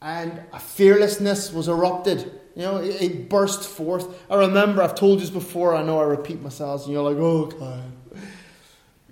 And 0.00 0.40
a 0.52 0.60
fearlessness 0.60 1.52
was 1.52 1.66
erupted. 1.66 2.30
You 2.54 2.62
know, 2.62 2.76
it, 2.76 3.02
it 3.02 3.28
burst 3.28 3.68
forth. 3.68 4.24
I 4.30 4.36
remember, 4.36 4.82
I've 4.82 4.94
told 4.94 5.18
you 5.18 5.26
this 5.26 5.30
before, 5.30 5.74
I 5.74 5.82
know 5.82 5.98
I 5.98 6.04
repeat 6.04 6.40
myself, 6.40 6.84
and 6.84 6.92
you're 6.92 7.02
like, 7.02 7.16
oh, 7.18 7.46
God. 7.46 7.82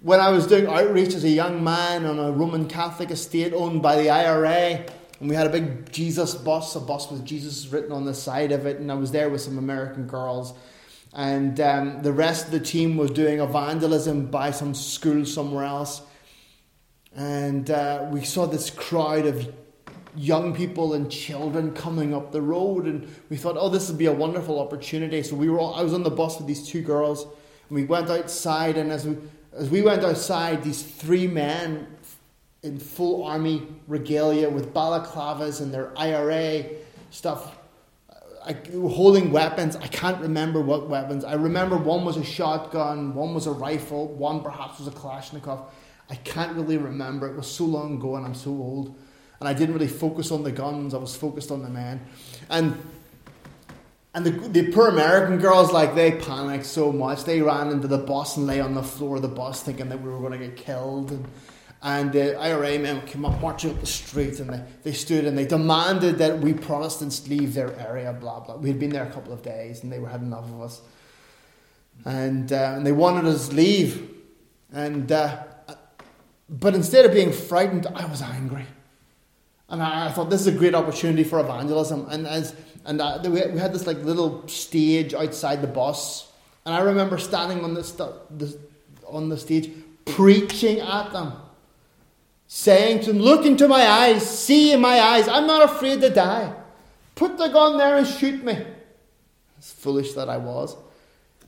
When 0.03 0.21
I 0.21 0.29
was 0.29 0.47
doing 0.47 0.67
outreach 0.67 1.15
as 1.15 1.25
a 1.25 1.31
young 1.31 1.65
man 1.65 2.05
on 2.05 2.19
a 2.19 2.31
Roman 2.31 2.69
Catholic 2.69 3.11
estate 3.11 3.53
owned 3.53 3.83
by 3.83 3.97
the 3.97 4.11
IRA, 4.11 4.87
and 5.21 5.29
we 5.29 5.35
had 5.35 5.47
a 5.47 5.51
big 5.51 5.91
Jesus 5.91 6.35
bus, 6.35 6.77
a 6.77 6.81
bus 6.81 7.11
with 7.11 7.25
Jesus 7.25 7.67
written 7.69 7.91
on 7.91 8.05
the 8.05 8.15
side 8.15 8.53
of 8.53 8.67
it, 8.67 8.79
and 8.79 8.93
I 8.93 8.95
was 8.95 9.11
there 9.11 9.29
with 9.29 9.41
some 9.41 9.59
American 9.59 10.07
girls 10.07 10.55
and 11.15 11.61
um, 11.61 12.03
the 12.03 12.13
rest 12.13 12.47
of 12.47 12.51
the 12.51 12.59
team 12.59 12.97
was 12.97 13.13
doing 13.13 13.39
evangelism 13.39 14.27
by 14.27 14.51
some 14.51 14.75
school 14.75 15.25
somewhere 15.25 15.65
else. 15.65 16.03
And 17.15 17.71
uh, 17.71 18.07
we 18.11 18.25
saw 18.25 18.47
this 18.47 18.71
crowd 18.71 19.27
of 19.27 19.53
young 20.17 20.55
people 20.55 20.95
and 20.95 21.11
children 21.11 21.73
coming 21.73 22.15
up 22.15 22.33
the 22.33 22.43
road, 22.43 22.87
and 22.87 23.09
we 23.31 23.37
thought, 23.37 23.57
oh, 23.59 23.69
this 23.69 23.89
would 23.89 23.99
be 23.99 24.07
a 24.07 24.13
wonderful 24.13 24.61
opportunity. 24.61 25.23
So 25.23 25.37
we 25.37 25.49
were 25.49 25.59
all, 25.59 25.75
I 25.75 25.83
was 25.83 25.95
on 25.95 26.03
the 26.03 26.11
bus 26.11 26.39
with 26.39 26.47
these 26.47 26.67
two 26.67 26.83
girls, 26.83 27.25
and 27.25 27.71
we 27.71 27.85
went 27.85 28.11
outside, 28.11 28.77
and 28.77 28.93
as 28.93 29.07
we, 29.07 29.17
as 29.53 29.71
we 29.71 29.83
went 29.83 30.05
outside, 30.05 30.63
these 30.63 30.83
three 30.83 31.27
men 31.27 31.87
in 32.63 32.79
full 32.79 33.25
army 33.25 33.67
regalia 33.87 34.49
with 34.49 34.73
balaclavas 34.73 35.61
and 35.61 35.73
their 35.73 35.97
IRA 35.99 36.65
stuff 37.11 37.55
I, 38.47 38.57
holding 38.73 39.33
weapons. 39.33 39.75
I 39.77 39.87
can't 39.87 40.21
remember 40.21 40.61
what 40.61 40.89
weapons. 40.89 41.25
I 41.25 41.35
remember 41.35 41.77
one 41.77 42.05
was 42.05 42.19
a 42.19 42.25
shotgun, 42.25 43.15
one 43.15 43.33
was 43.33 43.47
a 43.47 43.53
rifle, 43.53 44.09
one 44.09 44.43
perhaps 44.43 44.79
was 44.79 44.89
a 44.89 44.91
Kalashnikov. 44.91 45.65
I 46.11 46.17
can't 46.17 46.55
really 46.57 46.79
remember. 46.79 47.29
It 47.29 47.37
was 47.37 47.51
so 47.51 47.65
long 47.65 47.97
ago 47.97 48.17
and 48.17 48.27
I'm 48.27 48.35
so 48.35 48.51
old. 48.51 48.95
And 49.41 49.49
I 49.49 49.53
didn't 49.53 49.75
really 49.75 49.89
focus 49.89 50.31
on 50.31 50.43
the 50.43 50.53
guns, 50.53 50.95
I 50.95 50.99
was 50.99 51.17
focused 51.17 51.51
on 51.51 51.63
the 51.63 51.69
men. 51.69 52.01
And 52.49 52.79
and 54.15 54.25
the, 54.25 54.31
the 54.31 54.71
poor 54.71 54.89
American 54.89 55.39
girls, 55.39 55.73
like, 55.73 55.97
they 55.97 56.13
panicked 56.13 56.67
so 56.67 56.93
much. 56.93 57.25
They 57.25 57.43
ran 57.43 57.71
into 57.71 57.89
the 57.89 57.99
bus 57.99 58.37
and 58.37 58.47
lay 58.47 58.61
on 58.61 58.73
the 58.75 58.83
floor 58.83 59.17
of 59.17 59.23
the 59.23 59.29
bus 59.29 59.65
thinking 59.65 59.89
that 59.89 60.01
we 60.01 60.09
were 60.09 60.21
going 60.21 60.39
to 60.39 60.39
get 60.39 60.57
killed. 60.57 61.11
And, 61.11 61.27
and 61.83 62.13
the 62.13 62.39
IRA 62.39 62.79
men 62.79 63.05
came 63.07 63.25
up 63.25 63.41
marching 63.41 63.73
up 63.73 63.81
the 63.81 63.87
street 63.87 64.39
and 64.39 64.51
they, 64.51 64.63
they 64.85 64.93
stood 64.93 65.25
and 65.25 65.37
they 65.37 65.47
demanded 65.47 66.19
that 66.19 66.39
we 66.39 66.55
Protestants 66.55 67.27
leave 67.27 67.55
their 67.55 67.77
area, 67.77 68.13
blah, 68.13 68.39
blah. 68.39 68.57
We 68.57 68.69
had 68.69 68.79
been 68.79 68.91
there 68.91 69.03
a 69.03 69.11
couple 69.11 69.33
of 69.33 69.43
days 69.43 69.83
and 69.83 69.91
they 69.91 69.99
were 69.99 70.09
had 70.09 70.23
enough 70.23 70.45
of 70.45 70.63
us. 70.63 70.81
And, 72.05 72.53
uh, 72.53 72.75
and 72.77 72.87
they 72.87 72.93
wanted 72.93 73.25
us 73.25 73.49
to 73.49 73.57
leave. 73.57 74.11
And 74.73 75.11
uh, 75.11 75.43
but 76.49 76.75
instead 76.75 77.05
of 77.05 77.13
being 77.13 77.33
frightened, 77.33 77.87
I 77.95 78.05
was 78.07 78.23
angry. 78.23 78.67
And 79.69 79.83
I, 79.83 80.09
I 80.09 80.13
thought 80.13 80.31
this 80.31 80.43
is 80.43 80.47
a 80.47 80.53
great 80.53 80.75
opportunity 80.75 81.25
for 81.25 81.41
evangelism. 81.41 82.07
And 82.11 82.27
as 82.27 82.55
and 82.85 83.01
uh, 83.01 83.19
we 83.25 83.39
had 83.39 83.73
this 83.73 83.87
like 83.87 83.99
little 83.99 84.47
stage 84.47 85.15
outside 85.15 85.63
the 85.63 85.67
bus, 85.67 86.31
and 86.67 86.75
I 86.75 86.81
remember 86.81 87.19
standing 87.19 87.65
on 87.65 87.75
the, 87.75 87.83
the 88.37 88.59
on 89.07 89.29
the 89.31 89.39
stage 89.39 89.71
preaching 90.05 90.81
at 90.81 91.13
them, 91.13 91.33
saying 92.47 93.01
to 93.05 93.13
them, 93.13 93.23
"Look 93.23 93.47
into 93.47 93.69
my 93.69 93.87
eyes, 93.87 94.29
see 94.29 94.73
in 94.73 94.81
my 94.81 95.01
eyes. 95.01 95.29
I'm 95.29 95.47
not 95.47 95.63
afraid 95.63 96.03
to 96.03 96.11
die. 96.11 96.55
Put 97.15 97.39
the 97.39 97.49
gun 97.49 97.79
there 97.79 97.97
and 97.97 98.07
shoot 98.07 98.45
me." 98.45 98.67
As 99.59 99.73
foolish 99.73 100.13
that 100.13 100.29
I 100.29 100.37
was. 100.37 100.77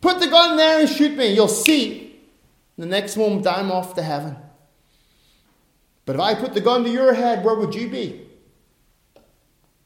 Put 0.01 0.21
the 0.21 0.29
gun 0.29 0.57
there 0.57 0.81
and 0.81 0.89
shoot 0.89 1.17
me. 1.17 1.35
You'll 1.35 1.49
see. 1.49 2.19
The 2.79 2.87
next 2.87 3.17
moment, 3.17 3.47
I'm 3.47 3.73
off 3.73 3.95
to 3.95 4.03
heaven. 4.03 4.37
But 6.07 6.17
if 6.17 6.21
I 6.23 6.35
put 6.35 6.55
the 6.55 6.61
gun 6.61 6.85
to 6.85 6.91
your 6.91 7.13
head, 7.13 7.45
where 7.45 7.57
would 7.57 7.75
you 7.75 7.89
be? 7.89 8.23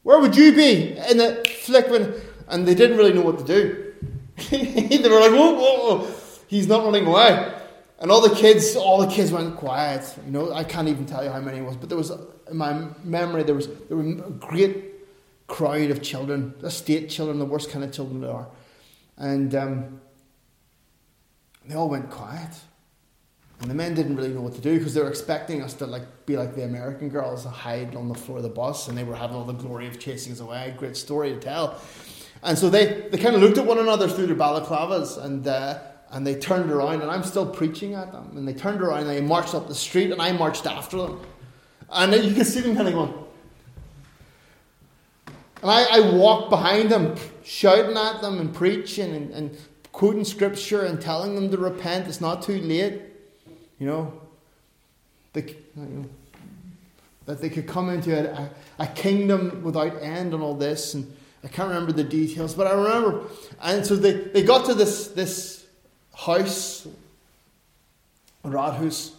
Where 0.03 0.19
would 0.19 0.35
you 0.35 0.55
be 0.55 0.97
in 1.09 1.17
the 1.17 1.45
flickering? 1.63 2.13
And 2.47 2.67
they 2.67 2.75
didn't 2.75 2.97
really 2.97 3.13
know 3.13 3.21
what 3.21 3.39
to 3.39 3.43
do. 3.43 3.93
they 4.49 5.09
were 5.09 5.19
like, 5.19 5.31
whoa, 5.31 5.53
whoa, 5.53 5.97
whoa, 5.97 6.11
he's 6.47 6.67
not 6.67 6.83
running 6.85 7.05
away. 7.05 7.53
And 7.99 8.11
all 8.11 8.21
the 8.21 8.35
kids, 8.35 8.75
all 8.75 8.99
the 8.99 9.11
kids 9.11 9.31
went 9.31 9.57
quiet. 9.57 10.17
You 10.25 10.31
know, 10.31 10.53
I 10.53 10.63
can't 10.63 10.87
even 10.87 11.05
tell 11.05 11.23
you 11.23 11.29
how 11.29 11.39
many 11.39 11.59
it 11.59 11.61
was, 11.61 11.75
but 11.75 11.89
there 11.89 11.97
was, 11.97 12.11
in 12.49 12.57
my 12.57 12.87
memory, 13.03 13.43
there 13.43 13.53
was 13.53 13.67
there 13.87 13.97
were 13.97 14.03
a 14.03 14.31
great 14.31 14.85
crowd 15.47 15.91
of 15.91 16.01
children, 16.01 16.55
estate 16.63 17.09
children, 17.09 17.37
the 17.37 17.45
worst 17.45 17.69
kind 17.69 17.83
of 17.83 17.91
children 17.91 18.21
there 18.21 18.31
are, 18.31 18.47
and 19.17 19.53
um, 19.53 20.01
they 21.67 21.75
all 21.75 21.89
went 21.89 22.09
quiet. 22.09 22.49
And 23.61 23.69
the 23.69 23.75
men 23.75 23.93
didn't 23.93 24.15
really 24.15 24.33
know 24.33 24.41
what 24.41 24.55
to 24.55 24.61
do 24.61 24.77
because 24.77 24.95
they 24.95 25.01
were 25.01 25.09
expecting 25.09 25.61
us 25.61 25.73
to 25.75 25.85
like 25.85 26.25
be 26.25 26.35
like 26.35 26.55
the 26.55 26.63
American 26.63 27.09
girls 27.09 27.45
and 27.45 27.53
hide 27.53 27.95
on 27.95 28.07
the 28.07 28.15
floor 28.15 28.37
of 28.37 28.43
the 28.43 28.49
bus, 28.49 28.87
and 28.87 28.97
they 28.97 29.03
were 29.03 29.15
having 29.15 29.35
all 29.35 29.45
the 29.45 29.53
glory 29.53 29.87
of 29.87 29.99
chasing 29.99 30.33
us 30.33 30.39
away. 30.39 30.73
Great 30.77 30.97
story 30.97 31.29
to 31.29 31.39
tell. 31.39 31.79
And 32.43 32.57
so 32.57 32.69
they, 32.69 33.07
they 33.11 33.19
kind 33.19 33.35
of 33.35 33.41
looked 33.41 33.59
at 33.59 33.65
one 33.65 33.77
another 33.77 34.07
through 34.07 34.27
their 34.27 34.35
balaclavas 34.35 35.23
and 35.23 35.47
uh, 35.47 35.79
and 36.11 36.27
they 36.27 36.35
turned 36.35 36.69
around, 36.69 37.01
and 37.01 37.09
I'm 37.09 37.23
still 37.23 37.45
preaching 37.45 37.93
at 37.93 38.11
them. 38.11 38.35
And 38.35 38.45
they 38.45 38.53
turned 38.53 38.81
around 38.81 39.01
and 39.01 39.09
they 39.09 39.21
marched 39.21 39.55
up 39.55 39.67
the 39.67 39.75
street, 39.75 40.11
and 40.11 40.21
I 40.21 40.33
marched 40.33 40.65
after 40.65 40.97
them. 40.97 41.21
And 41.89 42.13
you 42.13 42.33
can 42.33 42.43
see 42.43 42.59
them 42.59 42.75
kind 42.75 42.87
of 42.89 42.93
going. 42.93 43.13
And 45.61 45.71
I, 45.71 45.83
I 45.83 45.99
walked 46.15 46.49
behind 46.49 46.89
them, 46.89 47.15
shouting 47.43 47.95
at 47.95 48.21
them 48.21 48.39
and 48.39 48.53
preaching 48.53 49.15
and, 49.15 49.31
and 49.31 49.57
quoting 49.91 50.25
scripture 50.25 50.83
and 50.83 50.99
telling 50.99 51.35
them 51.35 51.49
to 51.51 51.57
repent. 51.57 52.07
It's 52.07 52.19
not 52.19 52.41
too 52.41 52.59
late. 52.59 53.01
You 53.81 53.87
know, 53.87 54.13
the, 55.33 55.41
you 55.41 55.57
know, 55.75 56.05
that 57.25 57.41
they 57.41 57.49
could 57.49 57.65
come 57.65 57.89
into 57.89 58.15
a, 58.15 58.47
a, 58.77 58.85
kingdom 58.85 59.63
without 59.63 59.99
end 60.03 60.35
and 60.35 60.43
all 60.43 60.53
this. 60.53 60.93
And 60.93 61.11
I 61.43 61.47
can't 61.47 61.69
remember 61.69 61.91
the 61.91 62.03
details, 62.03 62.53
but 62.53 62.67
I 62.67 62.73
remember. 62.73 63.23
And 63.59 63.83
so 63.83 63.95
they, 63.95 64.11
they 64.11 64.43
got 64.43 64.67
to 64.67 64.75
this, 64.75 65.07
this 65.07 65.65
house, 66.15 66.85
a 68.43 68.49
Rathaus, 68.49 69.13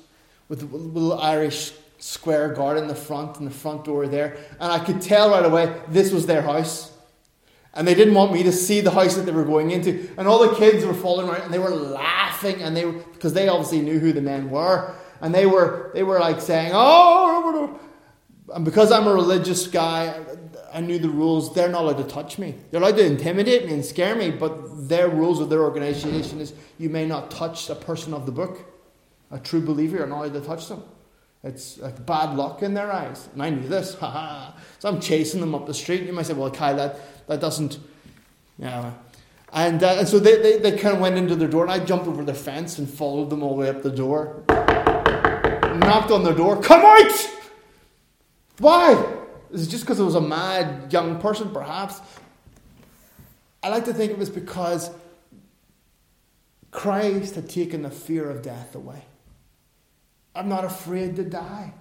with 0.48 0.62
a 0.62 0.66
little 0.66 1.18
Irish 1.18 1.72
square 1.98 2.54
garden 2.54 2.84
in 2.84 2.88
the 2.88 2.94
front 2.94 3.38
and 3.38 3.46
the 3.48 3.50
front 3.50 3.84
door 3.84 4.06
there. 4.06 4.36
And 4.60 4.70
I 4.70 4.78
could 4.78 5.02
tell 5.02 5.30
right 5.30 5.44
away 5.44 5.76
this 5.88 6.12
was 6.12 6.26
their 6.26 6.42
house. 6.42 6.91
And 7.74 7.88
they 7.88 7.94
didn't 7.94 8.14
want 8.14 8.32
me 8.32 8.42
to 8.42 8.52
see 8.52 8.80
the 8.80 8.90
house 8.90 9.14
that 9.14 9.22
they 9.22 9.32
were 9.32 9.44
going 9.44 9.70
into. 9.70 10.10
And 10.18 10.28
all 10.28 10.46
the 10.46 10.54
kids 10.56 10.84
were 10.84 10.94
following 10.94 11.28
around 11.28 11.42
and 11.42 11.54
they 11.54 11.58
were 11.58 11.70
laughing 11.70 12.62
and 12.62 12.76
they 12.76 12.84
were, 12.84 12.92
because 12.92 13.32
they 13.32 13.48
obviously 13.48 13.80
knew 13.80 13.98
who 13.98 14.12
the 14.12 14.20
men 14.20 14.50
were. 14.50 14.94
And 15.20 15.34
they 15.34 15.46
were, 15.46 15.90
they 15.94 16.02
were 16.02 16.18
like 16.18 16.40
saying, 16.40 16.72
oh, 16.74 17.80
and 18.54 18.64
because 18.64 18.92
I'm 18.92 19.06
a 19.06 19.14
religious 19.14 19.66
guy, 19.66 20.20
I 20.72 20.80
knew 20.80 20.98
the 20.98 21.08
rules. 21.08 21.54
They're 21.54 21.68
not 21.68 21.82
allowed 21.82 21.98
to 21.98 22.04
touch 22.04 22.38
me. 22.38 22.56
They're 22.70 22.80
allowed 22.80 22.96
to 22.96 23.06
intimidate 23.06 23.66
me 23.66 23.74
and 23.74 23.84
scare 23.84 24.14
me, 24.14 24.30
but 24.30 24.88
their 24.88 25.08
rules 25.08 25.40
of 25.40 25.48
their 25.48 25.62
organization 25.62 26.40
is 26.40 26.52
you 26.78 26.88
may 26.88 27.06
not 27.06 27.30
touch 27.30 27.70
a 27.70 27.74
person 27.74 28.12
of 28.12 28.26
the 28.26 28.32
book. 28.32 28.66
A 29.30 29.38
true 29.38 29.64
believer, 29.64 29.98
you're 29.98 30.06
not 30.06 30.24
allowed 30.24 30.34
to 30.34 30.40
touch 30.40 30.68
them. 30.68 30.82
It's 31.44 31.78
like 31.78 32.04
bad 32.06 32.36
luck 32.36 32.62
in 32.62 32.74
their 32.74 32.92
eyes. 32.92 33.28
And 33.32 33.42
I 33.42 33.50
knew 33.50 33.66
this. 33.66 33.92
so 33.98 34.88
I'm 34.88 35.00
chasing 35.00 35.40
them 35.40 35.54
up 35.54 35.66
the 35.66 35.74
street. 35.74 36.02
You 36.02 36.12
might 36.12 36.26
say, 36.26 36.34
well, 36.34 36.50
Kyle, 36.50 36.76
that, 36.76 37.26
that 37.26 37.40
doesn't. 37.40 37.78
Yeah. 38.58 38.92
And, 39.52 39.82
uh, 39.82 39.96
and 39.98 40.08
so 40.08 40.18
they, 40.18 40.40
they, 40.40 40.58
they 40.58 40.78
kind 40.78 40.94
of 40.94 41.00
went 41.00 41.16
into 41.16 41.36
their 41.36 41.48
door, 41.48 41.64
and 41.64 41.72
I 41.72 41.84
jumped 41.84 42.06
over 42.06 42.24
the 42.24 42.34
fence 42.34 42.78
and 42.78 42.88
followed 42.88 43.28
them 43.28 43.42
all 43.42 43.54
the 43.54 43.60
way 43.60 43.68
up 43.68 43.82
the 43.82 43.90
door. 43.90 44.42
Knocked 44.48 46.10
on 46.10 46.24
their 46.24 46.34
door. 46.34 46.60
Come 46.62 46.82
out! 46.82 47.30
Why? 48.58 49.04
Is 49.50 49.66
it 49.66 49.70
just 49.70 49.84
because 49.84 50.00
it 50.00 50.04
was 50.04 50.14
a 50.14 50.20
mad 50.20 50.90
young 50.90 51.20
person, 51.20 51.50
perhaps? 51.50 52.00
I 53.62 53.68
like 53.68 53.84
to 53.84 53.92
think 53.92 54.10
it 54.10 54.18
was 54.18 54.30
because 54.30 54.90
Christ 56.70 57.34
had 57.34 57.50
taken 57.50 57.82
the 57.82 57.90
fear 57.90 58.30
of 58.30 58.40
death 58.42 58.74
away. 58.74 59.04
I'm 60.34 60.48
not 60.48 60.64
afraid 60.64 61.16
to 61.16 61.24
die. 61.24 61.72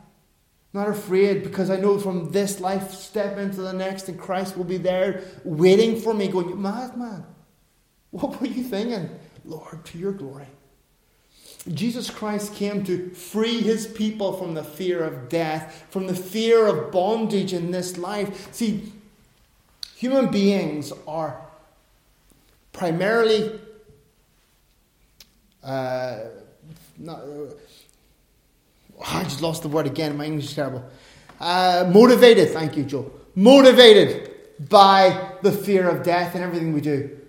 I'm 0.73 0.79
not 0.79 0.89
afraid 0.89 1.43
because 1.43 1.69
I 1.69 1.77
know 1.77 1.97
from 1.99 2.31
this 2.31 2.59
life 2.59 2.91
step 2.91 3.37
into 3.37 3.61
the 3.61 3.73
next, 3.73 4.07
and 4.07 4.19
Christ 4.19 4.57
will 4.57 4.63
be 4.63 4.77
there 4.77 5.23
waiting 5.43 5.99
for 5.99 6.13
me, 6.13 6.27
going, 6.27 6.61
Madman, 6.61 7.25
what 8.11 8.39
were 8.39 8.47
you 8.47 8.63
thinking? 8.63 9.09
Lord, 9.43 9.85
to 9.85 9.97
your 9.97 10.13
glory. 10.13 10.47
Jesus 11.71 12.09
Christ 12.09 12.55
came 12.55 12.83
to 12.85 13.09
free 13.11 13.61
his 13.61 13.85
people 13.85 14.33
from 14.33 14.53
the 14.53 14.63
fear 14.63 15.03
of 15.03 15.29
death, 15.29 15.85
from 15.89 16.07
the 16.07 16.15
fear 16.15 16.65
of 16.65 16.91
bondage 16.91 17.53
in 17.53 17.71
this 17.71 17.97
life. 17.97 18.53
See, 18.53 18.91
human 19.95 20.31
beings 20.31 20.91
are 21.07 21.39
primarily 22.73 23.59
uh, 25.63 26.19
not, 26.97 27.21
I 29.05 29.23
just 29.23 29.41
lost 29.41 29.63
the 29.63 29.67
word 29.67 29.87
again. 29.87 30.17
My 30.17 30.25
English 30.25 30.45
is 30.45 30.53
terrible. 30.53 30.83
Uh, 31.39 31.89
motivated, 31.91 32.49
thank 32.49 32.77
you, 32.77 32.83
Joe. 32.83 33.11
Motivated 33.35 34.29
by 34.69 35.33
the 35.41 35.51
fear 35.51 35.89
of 35.89 36.03
death 36.03 36.35
and 36.35 36.43
everything 36.43 36.73
we 36.73 36.81
do 36.81 37.21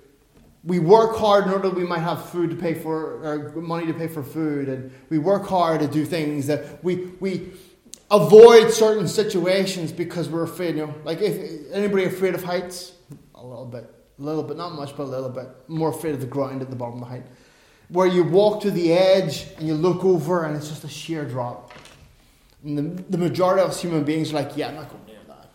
we 0.64 0.78
work 0.78 1.16
hard 1.16 1.46
in 1.46 1.52
order 1.52 1.68
that 1.68 1.76
we 1.76 1.84
might 1.84 2.00
have 2.00 2.30
food 2.30 2.50
to 2.50 2.56
pay 2.56 2.74
for, 2.74 3.24
or 3.24 3.60
money 3.60 3.86
to 3.86 3.94
pay 3.94 4.06
for 4.06 4.22
food, 4.22 4.68
and 4.68 4.92
we 5.08 5.18
work 5.18 5.46
hard 5.46 5.80
to 5.80 5.88
do 5.88 6.04
things 6.04 6.46
that 6.46 6.82
we, 6.84 7.06
we 7.20 7.52
avoid 8.10 8.70
certain 8.70 9.08
situations 9.08 9.90
because 9.90 10.28
we're 10.28 10.44
afraid. 10.44 10.76
You 10.76 10.86
know, 10.86 10.94
like 11.04 11.20
if 11.20 11.72
anybody 11.72 12.04
afraid 12.04 12.34
of 12.34 12.44
heights, 12.44 12.92
a 13.34 13.44
little 13.44 13.66
bit, 13.66 13.92
a 14.18 14.22
little 14.22 14.44
bit, 14.44 14.56
not 14.56 14.72
much, 14.74 14.96
but 14.96 15.04
a 15.04 15.10
little 15.10 15.30
bit. 15.30 15.48
More 15.66 15.90
afraid 15.90 16.14
of 16.14 16.20
the 16.20 16.26
ground 16.26 16.62
at 16.62 16.70
the 16.70 16.76
bottom 16.76 16.94
of 16.94 17.00
the 17.00 17.06
height, 17.06 17.26
where 17.92 18.06
you 18.06 18.24
walk 18.24 18.62
to 18.62 18.70
the 18.70 18.92
edge 18.92 19.46
and 19.58 19.66
you 19.68 19.74
look 19.74 20.04
over 20.04 20.44
and 20.44 20.56
it's 20.56 20.68
just 20.68 20.82
a 20.84 20.88
sheer 20.88 21.24
drop. 21.24 21.72
And 22.64 22.78
the, 22.78 23.02
the 23.10 23.18
majority 23.18 23.62
of 23.62 23.70
us 23.70 23.82
human 23.82 24.04
beings 24.04 24.32
are 24.32 24.36
like, 24.36 24.56
yeah, 24.56 24.68
I'm 24.68 24.76
not 24.76 24.88
going 24.88 25.04
near 25.06 25.18
that. 25.28 25.48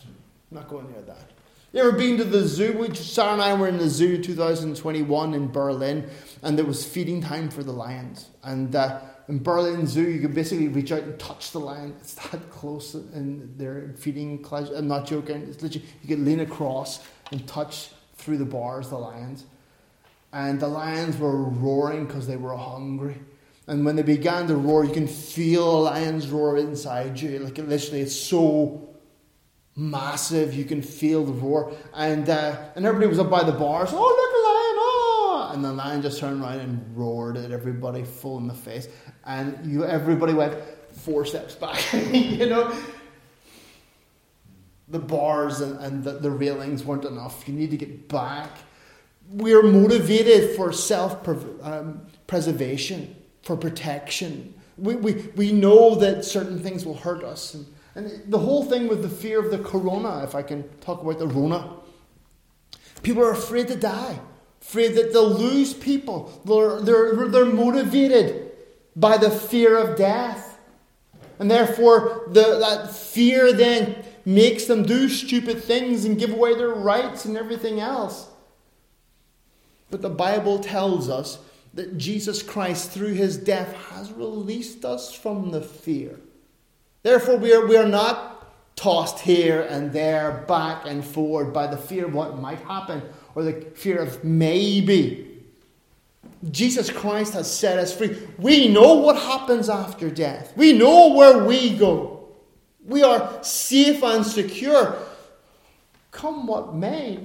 I'm 0.51 0.57
not 0.57 0.67
going 0.67 0.91
near 0.91 1.01
that. 1.01 1.31
You 1.73 1.81
ever 1.81 1.91
been 1.91 2.17
to 2.17 2.23
the 2.23 2.47
zoo? 2.47 2.77
We, 2.77 2.95
Sarah 2.95 3.33
and 3.33 3.41
I 3.41 3.53
were 3.53 3.67
in 3.67 3.77
the 3.77 3.89
zoo 3.89 4.21
2021 4.21 5.33
in 5.33 5.51
Berlin, 5.51 6.09
and 6.41 6.57
there 6.57 6.65
was 6.65 6.85
feeding 6.85 7.21
time 7.21 7.49
for 7.49 7.61
the 7.61 7.73
lions. 7.73 8.29
And 8.43 8.73
uh, 8.75 9.01
in 9.27 9.43
Berlin 9.43 9.85
Zoo, 9.85 10.09
you 10.09 10.21
could 10.21 10.33
basically 10.33 10.69
reach 10.69 10.91
out 10.91 11.03
and 11.03 11.19
touch 11.19 11.51
the 11.51 11.59
lion. 11.59 11.93
It's 11.99 12.13
that 12.15 12.49
close, 12.49 12.93
and 12.93 13.53
they're 13.57 13.93
feeding. 13.97 14.45
I'm 14.51 14.87
not 14.87 15.05
joking. 15.05 15.43
It's 15.43 15.61
literally 15.61 15.85
you 16.01 16.07
could 16.07 16.25
lean 16.25 16.39
across 16.39 17.05
and 17.31 17.45
touch 17.47 17.89
through 18.15 18.37
the 18.37 18.45
bars 18.45 18.89
the 18.89 18.97
lions, 18.97 19.45
and 20.37 20.59
the 20.59 20.67
lions 20.67 21.17
were 21.17 21.35
roaring 21.35 22.05
because 22.05 22.27
they 22.27 22.37
were 22.37 22.55
hungry. 22.55 23.15
And 23.65 23.83
when 23.83 23.95
they 23.95 24.03
began 24.03 24.47
to 24.47 24.55
roar, 24.55 24.85
you 24.85 24.93
can 24.93 25.07
feel 25.07 25.79
a 25.79 25.81
lion's 25.81 26.27
roar 26.29 26.57
inside 26.57 27.19
you. 27.19 27.39
Like 27.39 27.57
literally, 27.57 28.01
it's 28.01 28.15
so 28.15 28.87
massive. 29.75 30.53
You 30.53 30.63
can 30.63 30.83
feel 30.83 31.25
the 31.25 31.33
roar. 31.33 31.73
And, 31.95 32.29
uh, 32.29 32.55
and 32.75 32.85
everybody 32.85 33.07
was 33.07 33.17
up 33.17 33.31
by 33.31 33.43
the 33.43 33.51
bars. 33.51 33.89
Oh, 33.91 33.97
look, 33.97 34.05
a 34.05 34.41
lion! 34.47 34.75
Oh! 34.79 35.51
And 35.55 35.65
the 35.65 35.73
lion 35.73 36.03
just 36.03 36.19
turned 36.19 36.39
around 36.39 36.59
and 36.59 36.95
roared 36.95 37.35
at 37.37 37.51
everybody 37.51 38.03
full 38.03 38.37
in 38.37 38.47
the 38.47 38.53
face. 38.53 38.87
And 39.25 39.59
you, 39.65 39.85
everybody 39.85 40.35
went 40.35 40.55
four 40.91 41.25
steps 41.25 41.55
back. 41.55 41.81
you 42.13 42.45
know? 42.45 42.79
The 44.89 44.99
bars 44.99 45.61
and, 45.61 45.79
and 45.79 46.03
the, 46.03 46.11
the 46.11 46.29
railings 46.29 46.85
weren't 46.85 47.05
enough. 47.05 47.47
You 47.47 47.55
need 47.55 47.71
to 47.71 47.77
get 47.77 48.07
back. 48.07 48.51
We're 49.29 49.63
motivated 49.63 50.55
for 50.55 50.71
self 50.71 51.27
um, 51.61 52.01
preservation, 52.27 53.15
for 53.43 53.57
protection. 53.57 54.53
We, 54.77 54.95
we, 54.95 55.13
we 55.35 55.51
know 55.51 55.95
that 55.95 56.23
certain 56.23 56.59
things 56.59 56.85
will 56.85 56.95
hurt 56.97 57.23
us. 57.23 57.53
And, 57.53 57.65
and 57.95 58.31
the 58.31 58.37
whole 58.37 58.63
thing 58.63 58.87
with 58.87 59.01
the 59.01 59.09
fear 59.09 59.43
of 59.43 59.51
the 59.51 59.57
corona, 59.57 60.23
if 60.23 60.35
I 60.35 60.43
can 60.43 60.69
talk 60.79 61.01
about 61.01 61.17
the 61.19 61.27
Rona, 61.27 61.73
people 63.01 63.23
are 63.23 63.31
afraid 63.31 63.67
to 63.69 63.75
die, 63.75 64.19
afraid 64.61 64.89
that 64.95 65.13
they'll 65.13 65.29
lose 65.29 65.73
people. 65.73 66.41
They're, 66.45 66.81
they're, 66.81 67.27
they're 67.27 67.45
motivated 67.45 68.51
by 68.95 69.17
the 69.17 69.31
fear 69.31 69.77
of 69.77 69.97
death. 69.97 70.59
And 71.39 71.49
therefore, 71.49 72.23
the, 72.27 72.59
that 72.59 72.95
fear 72.95 73.53
then 73.53 74.03
makes 74.25 74.65
them 74.65 74.83
do 74.83 75.07
stupid 75.07 75.63
things 75.63 76.05
and 76.05 76.19
give 76.19 76.31
away 76.31 76.55
their 76.55 76.69
rights 76.69 77.25
and 77.25 77.37
everything 77.37 77.79
else. 77.79 78.29
But 79.89 80.01
the 80.01 80.09
Bible 80.09 80.59
tells 80.59 81.09
us 81.09 81.39
that 81.73 81.97
Jesus 81.97 82.41
Christ, 82.41 82.91
through 82.91 83.13
his 83.13 83.37
death, 83.37 83.73
has 83.91 84.11
released 84.11 84.83
us 84.83 85.13
from 85.13 85.51
the 85.51 85.61
fear. 85.61 86.19
Therefore, 87.03 87.37
we 87.37 87.53
are, 87.53 87.65
we 87.65 87.77
are 87.77 87.87
not 87.87 88.37
tossed 88.75 89.19
here 89.19 89.61
and 89.61 89.91
there, 89.91 90.43
back 90.47 90.83
and 90.85 91.03
forward 91.03 91.53
by 91.53 91.67
the 91.67 91.77
fear 91.77 92.05
of 92.05 92.13
what 92.13 92.37
might 92.39 92.59
happen 92.61 93.01
or 93.35 93.43
the 93.43 93.61
fear 93.75 93.99
of 93.99 94.23
maybe. 94.23 95.23
Jesus 96.51 96.89
Christ 96.89 97.33
has 97.33 97.51
set 97.51 97.79
us 97.79 97.95
free. 97.95 98.17
We 98.37 98.67
know 98.67 98.93
what 98.95 99.15
happens 99.15 99.69
after 99.69 100.09
death, 100.09 100.53
we 100.55 100.73
know 100.73 101.13
where 101.13 101.43
we 101.43 101.75
go. 101.75 102.29
We 102.85 103.03
are 103.03 103.43
safe 103.43 104.01
and 104.01 104.25
secure. 104.25 104.97
Come 106.11 106.47
what 106.47 106.73
may. 106.73 107.19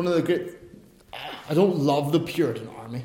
One 0.00 0.06
of 0.06 0.14
the 0.14 0.22
great. 0.22 0.52
I 1.50 1.52
don't 1.52 1.76
love 1.76 2.10
the 2.10 2.20
Puritan 2.20 2.68
army 2.68 3.02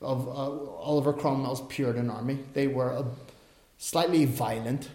of 0.00 0.28
uh, 0.28 0.30
Oliver 0.30 1.12
Cromwell's 1.12 1.62
Puritan 1.62 2.08
army. 2.10 2.38
They 2.52 2.68
were 2.68 2.92
uh, 2.92 3.06
slightly 3.76 4.24
violent, 4.24 4.88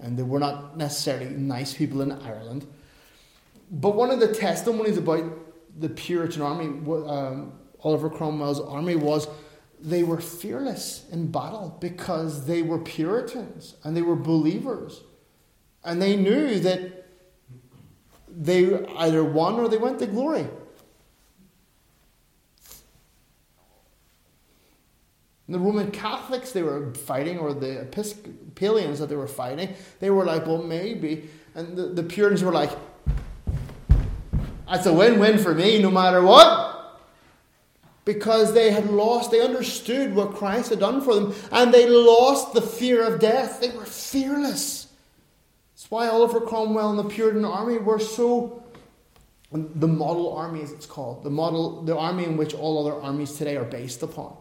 and 0.00 0.16
they 0.16 0.22
were 0.22 0.38
not 0.38 0.76
necessarily 0.76 1.30
nice 1.30 1.74
people 1.74 2.00
in 2.00 2.12
Ireland. 2.12 2.64
But 3.72 3.96
one 3.96 4.12
of 4.12 4.20
the 4.20 4.32
testimonies 4.32 4.98
about 4.98 5.24
the 5.80 5.88
Puritan 5.88 6.42
army, 6.42 6.66
um, 7.08 7.52
Oliver 7.82 8.08
Cromwell's 8.08 8.60
army, 8.60 8.94
was 8.94 9.26
they 9.80 10.04
were 10.04 10.20
fearless 10.20 11.06
in 11.10 11.32
battle 11.32 11.76
because 11.80 12.46
they 12.46 12.62
were 12.62 12.78
Puritans 12.78 13.74
and 13.82 13.96
they 13.96 14.02
were 14.02 14.14
believers. 14.14 15.02
And 15.82 16.00
they 16.00 16.14
knew 16.14 16.60
that 16.60 17.03
they 18.36 18.84
either 18.96 19.22
won 19.22 19.54
or 19.54 19.68
they 19.68 19.78
went 19.78 19.98
to 20.00 20.06
glory. 20.06 20.46
And 25.46 25.54
the 25.54 25.58
Roman 25.58 25.90
Catholics 25.90 26.52
they 26.52 26.62
were 26.62 26.94
fighting, 26.94 27.38
or 27.38 27.52
the 27.52 27.82
Episcopalians 27.82 28.98
that 28.98 29.08
they 29.08 29.16
were 29.16 29.26
fighting, 29.28 29.74
they 30.00 30.10
were 30.10 30.24
like, 30.24 30.46
well, 30.46 30.62
maybe. 30.62 31.28
And 31.54 31.76
the, 31.76 31.88
the 31.88 32.02
Puritans 32.02 32.42
were 32.42 32.52
like, 32.52 32.70
that's 34.68 34.86
a 34.86 34.92
win 34.92 35.18
win 35.18 35.38
for 35.38 35.54
me, 35.54 35.82
no 35.82 35.90
matter 35.90 36.22
what. 36.22 36.72
Because 38.06 38.52
they 38.54 38.70
had 38.70 38.90
lost, 38.90 39.30
they 39.30 39.40
understood 39.40 40.14
what 40.14 40.34
Christ 40.34 40.70
had 40.70 40.80
done 40.80 41.00
for 41.00 41.14
them, 41.14 41.34
and 41.52 41.72
they 41.72 41.88
lost 41.88 42.54
the 42.54 42.62
fear 42.62 43.04
of 43.04 43.20
death. 43.20 43.60
They 43.60 43.70
were 43.70 43.84
fearless. 43.84 44.73
Why 45.94 46.08
Oliver 46.08 46.40
Cromwell 46.40 46.90
and 46.90 46.98
the 46.98 47.04
Puritan 47.04 47.44
army 47.44 47.78
were 47.78 48.00
so. 48.00 48.64
The 49.52 49.86
model 49.86 50.34
army, 50.36 50.60
as 50.62 50.72
it's 50.72 50.86
called, 50.86 51.22
the 51.22 51.30
model, 51.30 51.82
the 51.82 51.96
army 51.96 52.24
in 52.24 52.36
which 52.36 52.52
all 52.52 52.84
other 52.84 53.00
armies 53.00 53.32
today 53.38 53.56
are 53.56 53.64
based 53.64 54.02
upon 54.02 54.36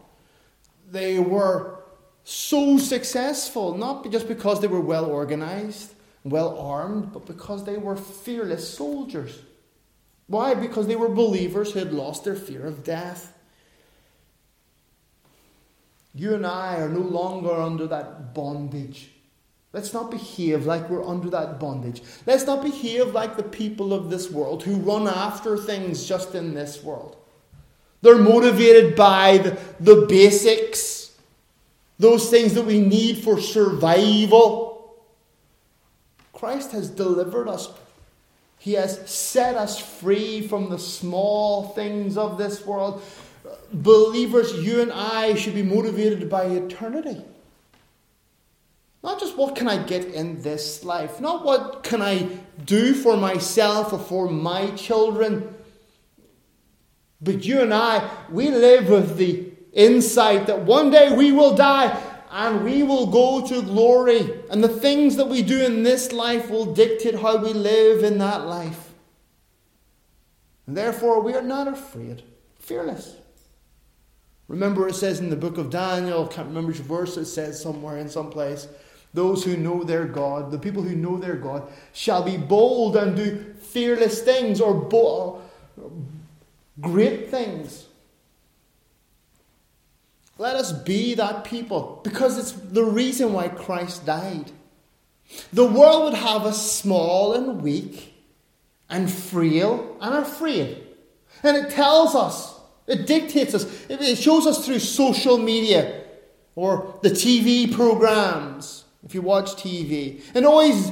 they 0.94 1.20
were 1.20 1.80
so 2.24 2.78
successful, 2.78 3.78
not 3.78 4.10
just 4.10 4.28
because 4.28 4.62
they 4.62 4.68
were 4.68 4.82
well 4.82 5.06
organized, 5.06 5.94
well 6.24 6.58
armed, 6.58 7.12
but 7.12 7.26
because 7.26 7.66
they 7.66 7.78
were 7.78 7.98
fearless 7.98 8.76
soldiers. 8.78 9.40
Why? 10.28 10.54
Because 10.54 10.88
they 10.88 10.96
were 10.96 11.10
believers 11.10 11.74
who 11.74 11.80
had 11.80 11.94
lost 11.94 12.24
their 12.24 12.36
fear 12.36 12.66
of 12.66 12.84
death. 12.84 13.34
You 16.16 16.36
and 16.36 16.46
I 16.46 16.78
are 16.78 16.90
no 16.90 17.02
longer 17.02 17.52
under 17.52 17.88
that 17.88 18.34
bondage 18.34 19.13
Let's 19.74 19.92
not 19.92 20.12
behave 20.12 20.68
like 20.68 20.88
we're 20.88 21.06
under 21.06 21.32
that 21.32 21.60
bondage. 21.60 22.04
Let's 22.28 22.46
not 22.46 22.62
behave 22.62 23.08
like 23.08 23.36
the 23.36 23.44
people 23.44 23.92
of 23.92 24.12
this 24.12 24.30
world 24.30 24.64
who 24.64 24.76
run 24.76 25.08
after 25.08 25.58
things 25.58 26.06
just 26.06 26.36
in 26.36 26.54
this 26.54 26.84
world. 26.84 27.18
They're 28.04 28.20
motivated 28.20 28.96
by 28.96 29.40
the, 29.40 29.60
the 29.80 30.06
basics, 30.06 31.18
those 31.98 32.30
things 32.30 32.54
that 32.54 32.66
we 32.66 32.82
need 32.82 33.24
for 33.24 33.40
survival. 33.40 34.96
Christ 36.34 36.72
has 36.74 36.90
delivered 36.90 37.48
us, 37.48 37.70
He 38.60 38.74
has 38.74 39.10
set 39.10 39.56
us 39.56 39.80
free 39.80 40.48
from 40.48 40.70
the 40.70 40.78
small 40.78 41.70
things 41.70 42.16
of 42.16 42.38
this 42.38 42.64
world. 42.64 43.02
Believers, 43.72 44.54
you 44.54 44.82
and 44.82 44.92
I 44.92 45.34
should 45.34 45.56
be 45.56 45.64
motivated 45.64 46.30
by 46.30 46.44
eternity. 46.46 47.24
Not 49.04 49.20
just 49.20 49.38
what 49.38 49.58
can 49.58 49.68
I 49.68 49.84
get 49.84 50.06
in 50.06 50.42
this 50.42 50.86
life, 50.86 51.20
not 51.20 51.44
what 51.44 51.84
can 51.84 52.02
I 52.02 52.30
do 52.64 52.94
for 52.94 53.18
myself 53.18 53.92
or 53.92 54.00
for 54.00 54.30
my 54.30 54.72
children. 54.72 55.54
But 57.22 57.44
you 57.44 57.62
and 57.62 57.74
I, 57.74 58.10
we 58.32 58.50
live 58.50 58.88
with 58.88 59.18
the 59.18 59.52
insight 59.74 60.48
that 60.48 60.62
one 60.62 60.90
day 60.90 61.14
we 61.14 61.34
will 61.34 61.54
die 61.54 62.02
and 62.32 62.64
we 62.64 62.82
will 62.84 63.08
go 63.08 63.46
to 63.46 63.62
glory. 63.62 64.42
And 64.50 64.64
the 64.64 64.70
things 64.70 65.18
that 65.18 65.28
we 65.28 65.42
do 65.42 65.62
in 65.62 65.84
this 65.84 66.14
life 66.14 66.50
will 66.50 66.74
dictate 66.74 67.20
how 67.20 67.38
we 67.38 67.52
live 67.52 68.04
in 68.04 68.20
that 68.20 68.46
life. 68.46 68.94
And 70.66 70.78
therefore, 70.78 71.22
we 71.22 71.34
are 71.34 71.42
not 71.42 71.68
afraid, 71.68 72.24
fearless. 72.58 73.18
Remember, 74.48 74.88
it 74.88 74.96
says 74.96 75.20
in 75.20 75.30
the 75.30 75.36
book 75.36 75.58
of 75.58 75.70
Daniel, 75.70 76.26
I 76.26 76.34
can't 76.34 76.48
remember 76.48 76.70
which 76.70 76.78
verse 76.78 77.18
it 77.18 77.26
says 77.26 77.62
somewhere 77.62 77.98
in 77.98 78.08
some 78.08 78.30
place 78.30 78.70
those 79.14 79.44
who 79.44 79.56
know 79.56 79.84
their 79.84 80.06
God, 80.06 80.52
the 80.52 80.58
people 80.58 80.82
who 80.82 80.96
know 80.96 81.18
their 81.18 81.36
God, 81.36 81.72
shall 81.94 82.24
be 82.24 82.38
bold 82.38 82.96
and 82.96 83.16
do 83.16 83.54
fearless 83.60 84.22
things 84.22 84.60
or 84.60 85.42
great 86.82 87.30
things. 87.30 87.86
Let 90.38 90.56
us 90.56 90.72
be 90.72 91.14
that 91.14 91.44
people 91.44 92.02
because 92.04 92.38
it's 92.40 92.52
the 92.52 92.84
reason 92.84 93.34
why 93.34 93.50
Christ 93.50 94.06
died. 94.06 94.52
The 95.52 95.66
world 95.66 96.06
would 96.06 96.14
have 96.16 96.44
us 96.46 96.72
small 96.72 97.34
and 97.34 97.62
weak 97.62 98.14
and 98.90 99.12
frail 99.12 99.96
and 100.02 100.16
afraid. 100.16 100.84
And 101.44 101.56
it 101.58 101.70
tells 101.72 102.16
us, 102.16 102.60
it 102.88 103.06
dictates 103.06 103.54
us, 103.54 103.86
it 103.90 104.18
shows 104.18 104.48
us 104.48 104.66
through 104.66 104.80
social 104.80 105.38
media 105.38 106.04
or 106.56 107.00
the 107.04 107.10
TV 107.10 107.72
programs 107.72 108.83
if 109.06 109.14
you 109.14 109.22
watch 109.22 109.56
TV, 109.56 110.22
and 110.34 110.46
always 110.46 110.92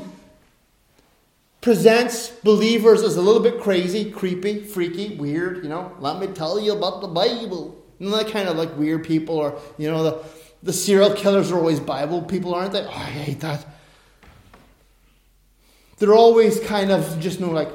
presents 1.61 2.29
believers 2.43 3.03
as 3.03 3.15
a 3.15 3.21
little 3.21 3.41
bit 3.41 3.61
crazy, 3.61 4.11
creepy, 4.11 4.63
freaky, 4.63 5.15
weird, 5.15 5.63
you 5.63 5.69
know, 5.69 5.95
let 5.99 6.19
me 6.19 6.27
tell 6.27 6.59
you 6.59 6.73
about 6.73 7.01
the 7.01 7.07
Bible. 7.07 7.77
And 7.99 8.11
that 8.13 8.29
kind 8.29 8.49
of 8.49 8.57
like 8.57 8.75
weird 8.77 9.05
people, 9.05 9.35
or, 9.35 9.59
you 9.77 9.89
know, 9.89 10.03
the, 10.03 10.23
the 10.63 10.73
serial 10.73 11.13
killers 11.13 11.51
are 11.51 11.57
always 11.57 11.79
Bible 11.79 12.23
people, 12.23 12.55
aren't 12.55 12.73
they? 12.73 12.81
Oh, 12.81 12.89
I 12.89 13.05
hate 13.05 13.41
that. 13.41 13.65
They're 15.99 16.15
always 16.15 16.59
kind 16.61 16.91
of 16.91 17.19
just, 17.19 17.39
you 17.39 17.45
know, 17.45 17.51
like, 17.51 17.69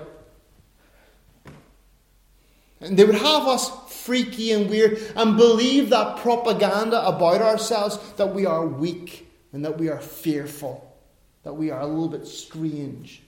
and 2.80 2.97
they 2.99 3.05
would 3.05 3.14
have 3.14 3.47
us 3.47 3.70
freaky 3.89 4.51
and 4.51 4.68
weird 4.68 4.99
and 5.14 5.37
believe 5.37 5.91
that 5.91 6.18
propaganda 6.18 7.07
about 7.07 7.41
ourselves 7.41 7.99
that 8.16 8.34
we 8.34 8.45
are 8.47 8.66
weak 8.66 9.26
and 9.53 9.64
that 9.64 9.78
we 9.78 9.88
are 9.88 10.01
fearful, 10.01 10.97
that 11.42 11.55
we 11.55 11.70
are 11.70 11.80
a 11.80 11.86
little 11.86 12.09
bit 12.09 12.26
strange. 12.26 13.22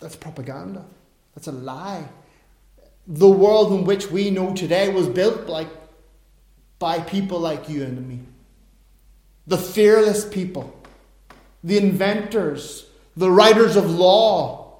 That's 0.00 0.16
propaganda. 0.16 0.84
That's 1.34 1.48
a 1.48 1.52
lie. 1.52 2.06
The 3.06 3.28
world 3.28 3.72
in 3.72 3.84
which 3.84 4.10
we 4.10 4.30
know 4.30 4.54
today 4.54 4.92
was 4.92 5.08
built 5.08 5.46
like 5.46 5.68
by 6.78 7.00
people 7.00 7.40
like 7.40 7.68
you 7.68 7.82
and 7.82 8.08
me. 8.08 8.20
The 9.46 9.58
fearless 9.58 10.24
people, 10.28 10.78
the 11.64 11.78
inventors, 11.78 12.86
the 13.16 13.30
writers 13.30 13.76
of 13.76 13.90
law, 13.90 14.76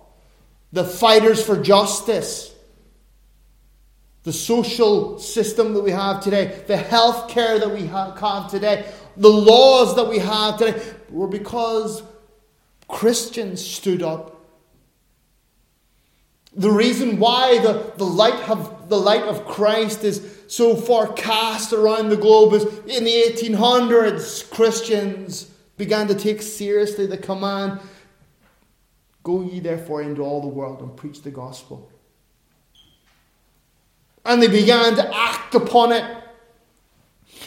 the 0.73 0.85
fighters 0.85 1.45
for 1.45 1.61
justice, 1.61 2.55
the 4.25 4.33
social 4.33 5.19
system 5.19 5.73
that 5.75 5.81
we 5.81 5.91
have 5.91 6.23
today, 6.23 6.63
the 6.67 6.77
health 6.77 7.31
care 7.31 7.59
that 7.59 7.71
we 7.71 7.87
have 7.87 8.51
today, 8.51 8.85
the 9.19 9.29
laws 9.29 9.97
that 9.97 10.09
we 10.09 10.19
have 10.19 10.59
today 10.59 10.83
were 11.11 11.27
because 11.27 12.03
Christians 12.89 13.65
stood 13.65 14.03
up. 14.03 14.37
The 16.55 16.71
reason 16.71 17.19
why 17.19 17.59
the, 17.59 17.93
the, 17.97 18.07
light 18.07 18.49
of, 18.49 18.89
the 18.89 18.99
light 18.99 19.23
of 19.23 19.47
Christ 19.47 20.03
is 20.03 20.43
so 20.49 20.75
far 20.75 21.13
cast 21.13 21.73
around 21.73 22.09
the 22.09 22.17
globe 22.17 22.55
is 22.55 22.65
in 22.87 23.05
the 23.05 23.25
1800s, 23.29 24.51
Christians 24.51 25.51
began 25.77 26.09
to 26.09 26.15
take 26.15 26.41
seriously 26.41 27.07
the 27.07 27.19
command 27.19 27.81
Go 29.29 29.43
ye 29.43 29.61
therefore 29.61 30.01
into 30.01 30.23
all 30.23 30.41
the 30.41 30.49
world 30.49 30.81
and 30.81 30.97
preach 30.97 31.21
the 31.21 31.31
gospel. 31.31 31.91
And 34.25 34.43
they 34.43 34.49
began 34.49 34.95
to 34.97 35.15
act 35.15 35.55
upon 35.55 35.93
it. 35.93 36.03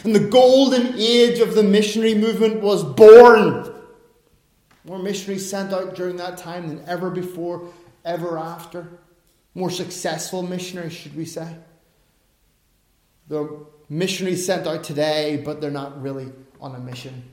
And 0.04 0.16
the 0.16 0.20
golden 0.20 0.95
age 0.97 1.39
of 1.39 1.54
the 1.54 1.64
missionary 1.64 2.16
movement 2.16 2.62
was 2.62 2.84
born. 2.84 3.74
More 4.84 4.97
missionaries 4.97 5.47
sent 5.47 5.74
out 5.74 5.95
during 5.95 6.16
that 6.18 6.38
time 6.38 6.68
than 6.68 6.84
ever 6.88 7.10
before, 7.12 7.72
ever 8.04 8.38
after. 8.38 8.99
More 9.54 9.70
successful 9.70 10.41
missionaries, 10.41 10.93
should 10.93 11.16
we 11.16 11.26
say. 11.26 11.56
The 13.28 13.66
missionaries 13.89 14.45
sent 14.45 14.66
out 14.66 14.84
today, 14.84 15.41
but 15.45 15.62
they're 15.62 15.70
not 15.70 16.02
really 16.02 16.32
on 16.60 16.76
a 16.76 16.80
mission. 16.80 17.24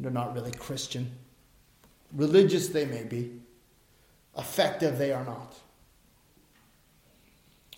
They're 0.00 0.10
not 0.10 0.34
really 0.34 0.52
Christian. 0.52 1.10
Religious 2.14 2.68
they 2.68 2.86
may 2.86 3.02
be, 3.02 3.32
effective 4.38 4.96
they 4.96 5.12
are 5.12 5.24
not. 5.24 5.54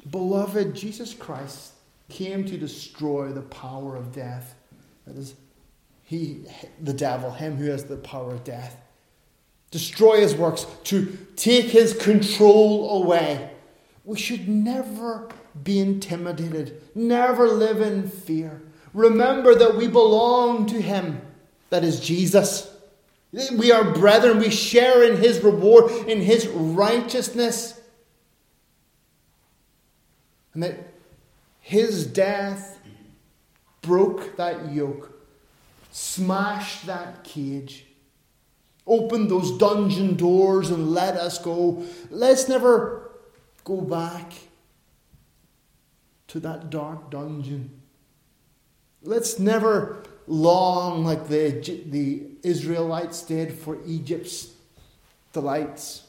Beloved, 0.09 0.75
Jesus 0.75 1.15
Christ 1.15 1.73
came 2.11 2.45
to 2.45 2.59
destroy 2.59 3.29
the 3.29 3.43
power 3.43 3.97
of 3.97 4.13
death. 4.13 4.55
That 5.07 5.17
is, 5.17 5.35
he, 6.03 6.45
the 6.81 6.93
devil, 6.93 7.31
him 7.31 7.57
who 7.57 7.71
has 7.71 7.85
the 7.85 7.97
power 7.97 8.33
of 8.33 8.45
death. 8.45 8.77
Destroy 9.71 10.21
his 10.21 10.35
works, 10.35 10.67
to 10.85 11.17
take 11.37 11.67
his 11.67 11.95
control 11.95 13.03
away. 13.03 13.51
We 14.05 14.19
should 14.19 14.49
never 14.49 15.29
be 15.63 15.79
intimidated, 15.79 16.83
never 16.95 17.47
live 17.49 17.81
in 17.81 18.09
fear. 18.09 18.63
Remember 18.93 19.55
that 19.55 19.77
we 19.77 19.87
belong 19.87 20.67
to 20.67 20.81
him, 20.81 21.21
that 21.71 21.85
is 21.85 22.01
Jesus. 22.01 22.75
We 23.33 23.71
are 23.71 23.85
brethren, 23.85 24.39
we 24.41 24.51
share 24.51 25.05
in 25.05 25.23
his 25.23 25.41
reward, 25.45 25.93
in 26.09 26.21
his 26.21 26.49
righteousness. 26.49 27.81
And 30.53 30.65
that 30.65 30.90
his 31.71 32.05
death 32.05 32.81
broke 33.81 34.37
that 34.37 34.73
yoke, 34.73 35.25
smashed 35.93 36.85
that 36.87 37.23
cage, 37.23 37.87
opened 38.89 39.31
those 39.31 39.57
dungeon 39.57 40.17
doors, 40.17 40.71
and 40.71 40.91
let 40.91 41.15
us 41.15 41.39
go. 41.39 41.85
Let's 42.11 42.49
never 42.49 43.13
go 43.63 43.81
back 43.81 44.33
to 46.27 46.41
that 46.41 46.71
dark 46.71 47.09
dungeon. 47.09 47.71
Let's 49.05 49.39
never 49.39 50.03
long 50.27 51.05
like 51.05 51.29
the, 51.29 51.51
the 51.87 52.23
Israelites 52.43 53.23
did 53.23 53.55
for 53.55 53.79
Egypt's 53.87 54.55
delights. 55.33 56.03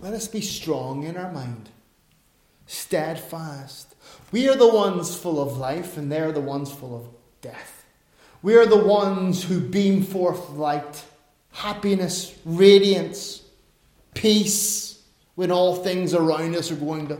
Let 0.00 0.14
us 0.14 0.26
be 0.26 0.40
strong 0.40 1.04
in 1.04 1.16
our 1.16 1.30
mind 1.30 1.70
steadfast. 2.70 3.96
We 4.30 4.48
are 4.48 4.54
the 4.54 4.72
ones 4.72 5.16
full 5.16 5.42
of 5.42 5.56
life, 5.56 5.96
and 5.96 6.10
they're 6.10 6.30
the 6.30 6.40
ones 6.40 6.70
full 6.70 6.96
of 6.96 7.08
death. 7.42 7.84
We 8.42 8.54
are 8.54 8.64
the 8.66 8.78
ones 8.78 9.42
who 9.42 9.60
beam 9.60 10.04
forth 10.04 10.50
light, 10.50 11.04
happiness, 11.50 12.38
radiance, 12.44 13.42
peace 14.14 15.02
when 15.34 15.50
all 15.50 15.74
things 15.74 16.14
around 16.14 16.54
us 16.54 16.70
are 16.70 16.76
going 16.76 17.08
to 17.08 17.18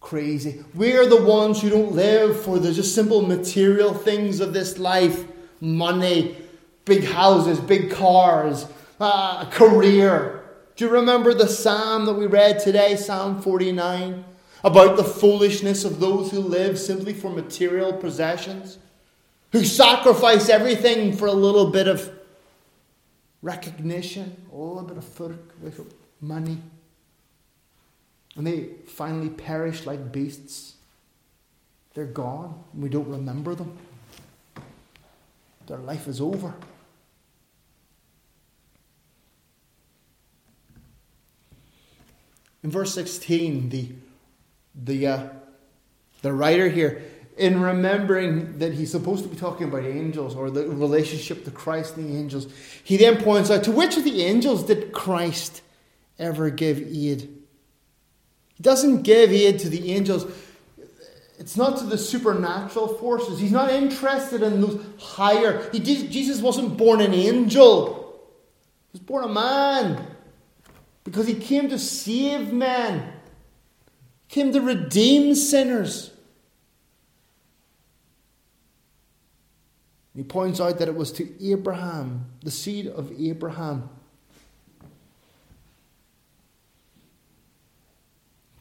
crazy. 0.00 0.62
We 0.74 0.96
are 0.96 1.06
the 1.06 1.22
ones 1.22 1.62
who 1.62 1.70
don't 1.70 1.92
live 1.92 2.42
for 2.42 2.58
the 2.58 2.72
just 2.72 2.94
simple 2.94 3.22
material 3.22 3.94
things 3.94 4.40
of 4.40 4.52
this 4.52 4.78
life 4.78 5.24
money, 5.60 6.36
big 6.84 7.04
houses, 7.04 7.58
big 7.58 7.90
cars, 7.90 8.66
uh, 9.00 9.46
a 9.46 9.50
career. 9.50 10.44
Do 10.76 10.84
you 10.84 10.90
remember 10.90 11.32
the 11.32 11.48
psalm 11.48 12.04
that 12.04 12.14
we 12.14 12.26
read 12.26 12.60
today, 12.60 12.96
Psalm 12.96 13.40
49? 13.42 14.24
About 14.64 14.96
the 14.96 15.04
foolishness 15.04 15.84
of 15.84 16.00
those 16.00 16.30
who 16.30 16.40
live 16.40 16.78
simply 16.78 17.12
for 17.12 17.30
material 17.30 17.92
possessions. 17.92 18.78
who 19.50 19.64
sacrifice 19.64 20.50
everything 20.50 21.16
for 21.16 21.26
a 21.26 21.32
little 21.32 21.70
bit 21.70 21.88
of 21.88 22.10
recognition, 23.40 24.36
a 24.52 24.54
little 24.54 24.82
bit 24.82 24.98
of 24.98 25.86
money. 26.20 26.58
And 28.36 28.46
they 28.46 28.68
finally 28.86 29.30
perish 29.30 29.86
like 29.86 30.12
beasts. 30.12 30.74
They're 31.94 32.04
gone. 32.04 32.62
We 32.74 32.88
don't 32.88 33.08
remember 33.08 33.54
them. 33.54 33.76
Their 35.66 35.78
life 35.78 36.06
is 36.08 36.20
over. 36.20 36.54
In 42.62 42.70
verse 42.70 42.92
16, 42.94 43.68
the, 43.70 43.92
the, 44.84 45.06
uh, 45.06 45.28
the 46.22 46.32
writer 46.32 46.68
here, 46.68 47.02
in 47.36 47.60
remembering 47.60 48.58
that 48.58 48.74
he's 48.74 48.90
supposed 48.90 49.22
to 49.22 49.30
be 49.30 49.36
talking 49.36 49.68
about 49.68 49.84
angels 49.84 50.34
or 50.34 50.50
the 50.50 50.68
relationship 50.68 51.44
to 51.44 51.50
Christ 51.50 51.96
and 51.96 52.12
the 52.12 52.18
angels, 52.18 52.48
he 52.82 52.96
then 52.96 53.22
points 53.22 53.50
out 53.50 53.64
to 53.64 53.72
which 53.72 53.96
of 53.96 54.04
the 54.04 54.24
angels 54.24 54.64
did 54.64 54.92
Christ 54.92 55.62
ever 56.18 56.50
give 56.50 56.78
aid? 56.78 57.32
He 58.54 58.62
doesn't 58.62 59.02
give 59.02 59.30
aid 59.30 59.60
to 59.60 59.68
the 59.68 59.92
angels. 59.92 60.26
It's 61.38 61.56
not 61.56 61.78
to 61.78 61.84
the 61.84 61.96
supernatural 61.96 62.88
forces. 62.88 63.38
He's 63.38 63.52
not 63.52 63.70
interested 63.70 64.42
in 64.42 64.60
those 64.60 64.84
higher. 64.98 65.70
He, 65.70 65.78
Jesus 65.78 66.42
wasn't 66.42 66.76
born 66.76 67.00
an 67.00 67.14
angel. 67.14 68.20
He 68.92 68.98
was 68.98 69.00
born 69.00 69.22
a 69.22 69.28
man. 69.28 70.04
Because 71.04 71.28
he 71.28 71.34
came 71.34 71.68
to 71.68 71.78
save 71.78 72.52
men. 72.52 73.12
Came 74.28 74.52
to 74.52 74.60
redeem 74.60 75.34
sinners. 75.34 76.10
He 80.14 80.22
points 80.24 80.60
out 80.60 80.78
that 80.80 80.88
it 80.88 80.96
was 80.96 81.12
to 81.12 81.28
Abraham, 81.40 82.26
the 82.42 82.50
seed 82.50 82.88
of 82.88 83.12
Abraham, 83.20 83.88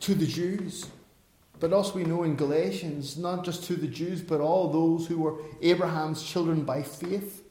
to 0.01 0.13
the 0.13 0.27
Jews. 0.27 0.85
But 1.59 1.73
also, 1.73 1.95
we 1.95 2.03
know 2.03 2.21
in 2.23 2.35
Galatians, 2.35 3.17
not 3.17 3.43
just 3.43 3.63
to 3.63 3.75
the 3.75 3.87
Jews, 3.87 4.21
but 4.21 4.39
all 4.39 4.71
those 4.71 5.07
who 5.07 5.17
were 5.17 5.41
Abraham's 5.61 6.21
children 6.21 6.63
by 6.63 6.83
faith. 6.83 7.43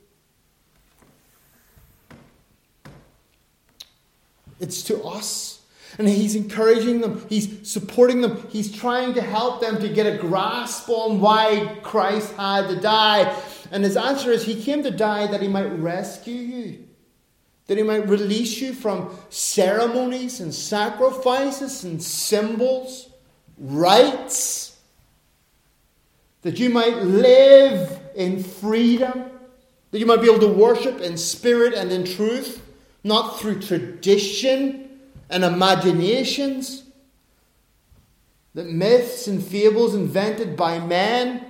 It's 4.60 4.82
to 4.84 5.02
us. 5.02 5.55
And 5.98 6.08
he's 6.08 6.34
encouraging 6.34 7.00
them, 7.00 7.24
he's 7.28 7.68
supporting 7.68 8.20
them, 8.20 8.46
he's 8.50 8.70
trying 8.70 9.14
to 9.14 9.22
help 9.22 9.60
them 9.60 9.80
to 9.80 9.88
get 9.88 10.06
a 10.06 10.18
grasp 10.18 10.90
on 10.90 11.20
why 11.20 11.78
Christ 11.82 12.34
had 12.34 12.68
to 12.68 12.80
die. 12.80 13.34
And 13.70 13.82
his 13.82 13.96
answer 13.96 14.30
is 14.30 14.44
He 14.44 14.62
came 14.62 14.82
to 14.82 14.90
die 14.90 15.26
that 15.26 15.42
He 15.42 15.48
might 15.48 15.66
rescue 15.66 16.34
you, 16.34 16.84
that 17.66 17.76
He 17.76 17.82
might 17.82 18.08
release 18.08 18.60
you 18.60 18.72
from 18.72 19.16
ceremonies 19.30 20.40
and 20.40 20.54
sacrifices 20.54 21.84
and 21.84 22.02
symbols, 22.02 23.08
rites, 23.58 24.76
that 26.42 26.58
you 26.58 26.70
might 26.70 26.96
live 26.98 28.00
in 28.14 28.42
freedom, 28.42 29.30
that 29.90 29.98
you 29.98 30.06
might 30.06 30.20
be 30.20 30.30
able 30.30 30.46
to 30.46 30.52
worship 30.52 31.00
in 31.00 31.16
spirit 31.16 31.74
and 31.74 31.90
in 31.90 32.04
truth, 32.04 32.62
not 33.02 33.40
through 33.40 33.60
tradition 33.60 34.85
and 35.30 35.44
imaginations. 35.44 36.82
That 38.54 38.70
myths 38.70 39.26
and 39.26 39.44
fables 39.44 39.94
invented 39.94 40.56
by 40.56 40.78
men 40.78 41.44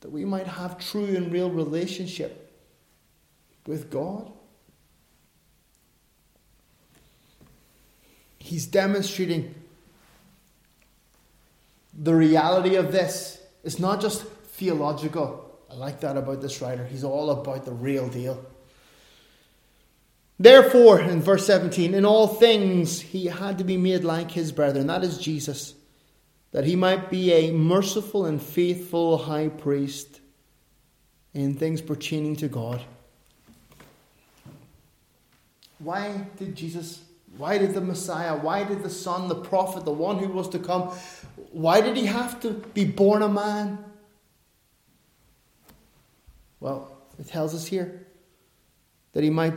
that 0.00 0.10
we 0.10 0.24
might 0.24 0.46
have 0.46 0.78
true 0.78 1.04
and 1.04 1.30
real 1.30 1.50
relationship 1.50 2.50
with 3.66 3.90
God. 3.90 4.32
He's 8.38 8.64
demonstrating 8.66 9.54
the 11.92 12.14
reality 12.14 12.76
of 12.76 12.92
this. 12.92 13.42
It's 13.64 13.78
not 13.78 14.00
just 14.00 14.22
theological. 14.24 15.58
I 15.70 15.74
like 15.74 16.00
that 16.00 16.16
about 16.16 16.40
this 16.40 16.62
writer. 16.62 16.86
He's 16.86 17.04
all 17.04 17.30
about 17.30 17.66
the 17.66 17.72
real 17.72 18.08
deal. 18.08 18.42
Therefore, 20.38 21.00
in 21.00 21.20
verse 21.20 21.46
17, 21.46 21.94
in 21.94 22.04
all 22.04 22.28
things 22.28 23.00
he 23.00 23.26
had 23.26 23.58
to 23.58 23.64
be 23.64 23.76
made 23.76 24.04
like 24.04 24.30
his 24.30 24.52
brethren. 24.52 24.86
That 24.86 25.02
is 25.02 25.18
Jesus 25.18 25.74
that 26.52 26.64
he 26.64 26.76
might 26.76 27.10
be 27.10 27.32
a 27.32 27.52
merciful 27.52 28.24
and 28.24 28.40
faithful 28.40 29.18
high 29.18 29.48
priest 29.48 30.20
in 31.34 31.54
things 31.54 31.80
pertaining 31.80 32.36
to 32.36 32.48
God. 32.48 32.82
Why 35.78 36.26
did 36.36 36.56
Jesus, 36.56 37.02
why 37.36 37.58
did 37.58 37.74
the 37.74 37.80
Messiah, 37.80 38.36
why 38.36 38.64
did 38.64 38.82
the 38.82 38.90
Son, 38.90 39.28
the 39.28 39.34
prophet, 39.34 39.84
the 39.84 39.92
one 39.92 40.18
who 40.18 40.28
was 40.28 40.48
to 40.48 40.58
come, 40.58 40.88
why 41.52 41.80
did 41.80 41.96
he 41.96 42.06
have 42.06 42.40
to 42.40 42.50
be 42.50 42.84
born 42.84 43.22
a 43.22 43.28
man? 43.28 43.84
Well, 46.60 46.90
it 47.18 47.28
tells 47.28 47.54
us 47.54 47.66
here 47.66 48.06
that 49.12 49.22
he 49.22 49.30
might 49.30 49.54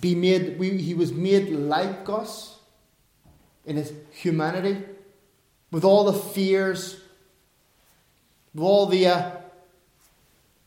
be 0.00 0.14
made, 0.14 0.60
he 0.60 0.94
was 0.94 1.12
made 1.12 1.50
like 1.50 2.08
us 2.08 2.58
in 3.64 3.76
his 3.76 3.92
humanity 4.12 4.82
with 5.70 5.84
all 5.84 6.04
the 6.04 6.12
fears, 6.12 7.00
with 8.54 8.62
all 8.62 8.86
the 8.86 9.06
uh, 9.06 9.30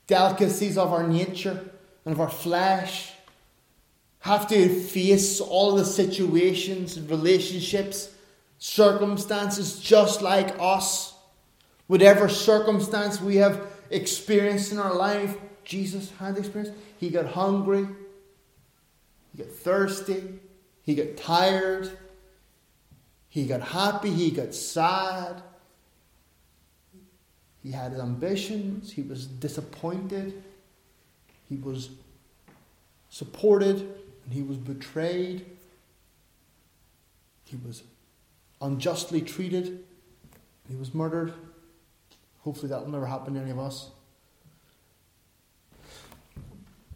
delicacies 0.07 0.77
of 0.77 0.91
our 0.91 1.07
nature 1.07 1.69
and 2.05 2.13
of 2.13 2.19
our 2.19 2.29
flesh, 2.29 3.13
have 4.19 4.47
to 4.47 4.67
face 4.81 5.39
all 5.39 5.75
the 5.75 5.85
situations 5.85 6.97
and 6.97 7.09
relationships, 7.09 8.13
circumstances 8.59 9.79
just 9.79 10.21
like 10.21 10.55
us. 10.59 11.13
Whatever 11.87 12.27
circumstance 12.27 13.21
we 13.21 13.37
have 13.37 13.65
experienced 13.89 14.71
in 14.71 14.79
our 14.79 14.93
life, 14.93 15.37
Jesus 15.63 16.11
had 16.19 16.37
experienced. 16.37 16.77
He 16.97 17.09
got 17.09 17.27
hungry, 17.27 17.87
he 19.37 19.43
got 19.43 19.51
thirsty, 19.51 20.39
he 20.81 20.95
got 20.95 21.15
tired, 21.15 21.89
he 23.29 23.45
got 23.45 23.61
happy, 23.61 24.09
he 24.11 24.31
got 24.31 24.55
sad. 24.55 25.43
He 27.61 27.71
had 27.71 27.93
ambitions, 27.93 28.93
he 28.93 29.03
was 29.03 29.27
disappointed, 29.27 30.41
he 31.47 31.57
was 31.57 31.89
supported, 33.09 33.81
and 34.23 34.33
he 34.33 34.41
was 34.41 34.57
betrayed. 34.57 35.45
He 37.43 37.57
was 37.65 37.83
unjustly 38.59 39.21
treated, 39.21 39.83
he 40.67 40.75
was 40.75 40.93
murdered. 40.93 41.33
Hopefully, 42.41 42.69
that 42.69 42.83
will 42.83 42.91
never 42.91 43.05
happen 43.05 43.35
to 43.35 43.39
any 43.39 43.51
of 43.51 43.59
us. 43.59 43.91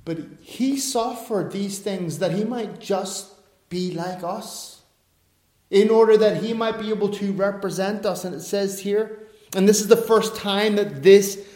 But 0.04 0.20
he 0.42 0.78
suffered 0.78 1.52
these 1.52 1.80
things 1.80 2.20
that 2.20 2.32
he 2.32 2.44
might 2.44 2.80
just 2.80 3.34
be 3.70 3.94
like 3.94 4.24
us 4.24 4.82
in 5.70 5.90
order 5.90 6.18
that 6.18 6.44
he 6.44 6.54
might 6.54 6.80
be 6.80 6.90
able 6.90 7.10
to 7.10 7.32
represent 7.34 8.06
us. 8.06 8.26
And 8.26 8.36
it 8.36 8.42
says 8.42 8.80
here, 8.80 9.20
and 9.56 9.68
this 9.68 9.80
is 9.82 9.88
the 9.88 9.98
first 9.98 10.36
time 10.36 10.76
that 10.76 11.04
this 11.04 11.48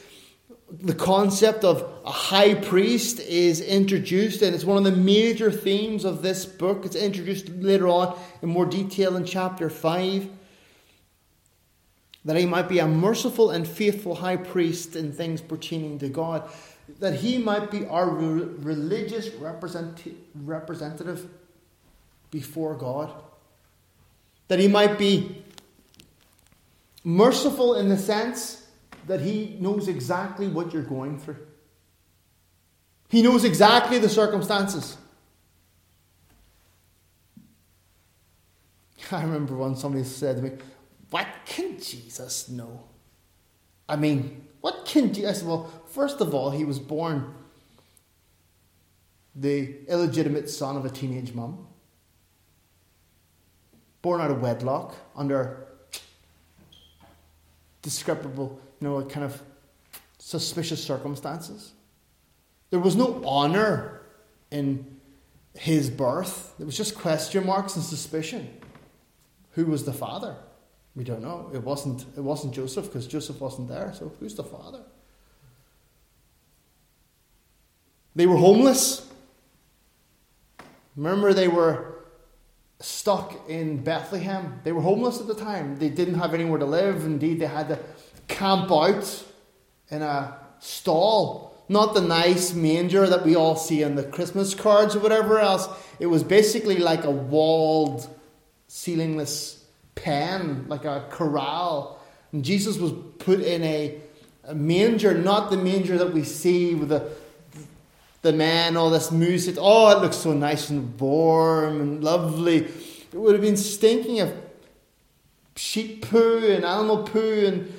the 0.71 0.95
concept 0.95 1.63
of 1.63 1.87
a 2.05 2.11
high 2.11 2.55
priest 2.55 3.19
is 3.19 3.61
introduced, 3.61 4.41
and 4.41 4.55
it's 4.55 4.63
one 4.63 4.77
of 4.77 4.83
the 4.83 4.99
major 4.99 5.51
themes 5.51 6.03
of 6.03 6.21
this 6.21 6.45
book. 6.45 6.85
It's 6.85 6.95
introduced 6.95 7.49
later 7.49 7.87
on 7.87 8.17
in 8.41 8.49
more 8.49 8.65
detail 8.65 9.15
in 9.15 9.25
chapter 9.25 9.69
5. 9.69 10.27
That 12.25 12.35
he 12.35 12.47
might 12.47 12.67
be 12.67 12.79
a 12.79 12.87
merciful 12.87 13.51
and 13.51 13.67
faithful 13.67 14.15
high 14.15 14.37
priest 14.37 14.95
in 14.95 15.11
things 15.11 15.39
pertaining 15.39 15.99
to 15.99 16.09
God. 16.09 16.49
That 16.99 17.15
he 17.15 17.37
might 17.37 17.71
be 17.71 17.85
our 17.87 18.09
religious 18.09 19.29
represent- 19.35 20.15
representative 20.35 21.27
before 22.31 22.75
God 22.75 23.11
that 24.47 24.59
he 24.59 24.67
might 24.67 24.97
be 24.97 25.43
merciful 27.03 27.75
in 27.75 27.89
the 27.89 27.97
sense 27.97 28.67
that 29.07 29.21
he 29.21 29.57
knows 29.59 29.87
exactly 29.87 30.47
what 30.47 30.73
you're 30.73 30.83
going 30.83 31.19
through. 31.19 31.37
He 33.09 33.21
knows 33.21 33.43
exactly 33.43 33.99
the 33.99 34.09
circumstances. 34.09 34.97
I 39.11 39.21
remember 39.21 39.55
when 39.55 39.75
somebody 39.75 40.03
said 40.03 40.37
to 40.37 40.41
me, 40.41 40.51
What 41.11 41.27
can 41.45 41.79
Jesus 41.79 42.49
know? 42.49 42.83
I 43.87 43.95
mean, 43.95 44.47
what 44.65 44.83
can 44.83 45.13
Jesus? 45.13 45.43
Well, 45.43 45.71
first 45.85 46.21
of 46.21 46.33
all, 46.33 46.49
he 46.49 46.65
was 46.65 46.79
born 46.79 47.35
the 49.35 49.75
illegitimate 49.87 50.49
son 50.49 50.75
of 50.75 50.83
a 50.85 50.89
teenage 50.89 51.35
mum 51.35 51.67
born 54.01 54.21
out 54.21 54.31
of 54.31 54.41
wedlock 54.41 54.95
under 55.15 55.67
discrepable, 57.83 58.59
you 58.81 58.87
know, 58.87 59.03
kind 59.03 59.23
of 59.23 59.39
suspicious 60.17 60.83
circumstances. 60.83 61.73
There 62.71 62.79
was 62.79 62.95
no 62.95 63.21
honor 63.23 64.01
in 64.49 64.99
his 65.53 65.91
birth. 65.91 66.55
There 66.57 66.65
was 66.65 66.75
just 66.75 66.95
question 66.95 67.45
marks 67.45 67.75
and 67.75 67.85
suspicion. 67.85 68.49
Who 69.51 69.67
was 69.67 69.85
the 69.85 69.93
father? 69.93 70.37
We 70.95 71.03
don't 71.03 71.21
know. 71.21 71.51
It 71.53 71.61
wasn't, 71.61 72.05
it 72.15 72.21
wasn't 72.21 72.53
Joseph 72.53 72.85
because 72.85 73.05
Joseph 73.05 73.41
wasn't 73.41 73.67
there. 73.67 73.93
So 73.93 74.13
who's 74.19 74.35
the 74.35 74.43
father? 74.43 74.81
They 78.15 78.25
were 78.25 78.37
homeless. 78.37 79.05
Remember, 80.95 81.33
they 81.33 81.49
were 81.49 81.95
stuck 82.79 83.49
in 83.49 83.83
Bethlehem. 83.83 84.61
They 84.63 84.71
were 84.71 84.81
homeless 84.81 85.19
at 85.19 85.27
the 85.27 85.35
time. 85.35 85.77
They 85.77 85.89
didn't 85.89 86.15
have 86.15 86.33
anywhere 86.33 86.59
to 86.59 86.65
live. 86.65 87.03
Indeed, 87.03 87.41
they 87.41 87.47
had 87.47 87.67
to 87.67 87.79
camp 88.29 88.71
out 88.71 89.23
in 89.89 90.01
a 90.01 90.39
stall. 90.59 91.65
Not 91.67 91.93
the 91.93 92.01
nice 92.01 92.53
manger 92.53 93.05
that 93.07 93.25
we 93.25 93.35
all 93.35 93.57
see 93.57 93.83
on 93.83 93.95
the 93.95 94.03
Christmas 94.03 94.55
cards 94.55 94.95
or 94.95 94.99
whatever 94.99 95.39
else. 95.39 95.67
It 95.99 96.05
was 96.05 96.23
basically 96.23 96.77
like 96.77 97.03
a 97.03 97.11
walled, 97.11 98.07
ceilingless 98.69 99.64
pen, 99.95 100.65
like 100.67 100.85
a 100.85 101.05
corral. 101.09 101.99
And 102.31 102.43
Jesus 102.43 102.77
was 102.77 102.93
put 103.19 103.39
in 103.39 103.63
a, 103.63 103.99
a 104.43 104.53
manger, 104.53 105.13
not 105.13 105.49
the 105.49 105.57
manger 105.57 105.97
that 105.97 106.13
we 106.13 106.23
see 106.23 106.75
with 106.75 106.89
the 106.89 107.09
the 108.21 108.33
man, 108.33 108.75
all 108.75 108.89
this 108.89 109.11
music. 109.11 109.55
Oh, 109.59 109.95
it 109.95 110.01
looks 110.01 110.17
so 110.17 110.33
nice 110.33 110.71
and 110.71 110.99
warm 110.99 111.79
and 111.79 112.03
lovely. 112.03 112.57
It 112.57 113.13
would 113.13 113.33
have 113.33 113.41
been 113.41 113.55
stinking 113.55 114.19
of 114.19 114.33
sheep 115.55 116.09
poo 116.09 116.39
and 116.39 116.65
animal 116.65 117.03
poo 117.03 117.45
and 117.45 117.73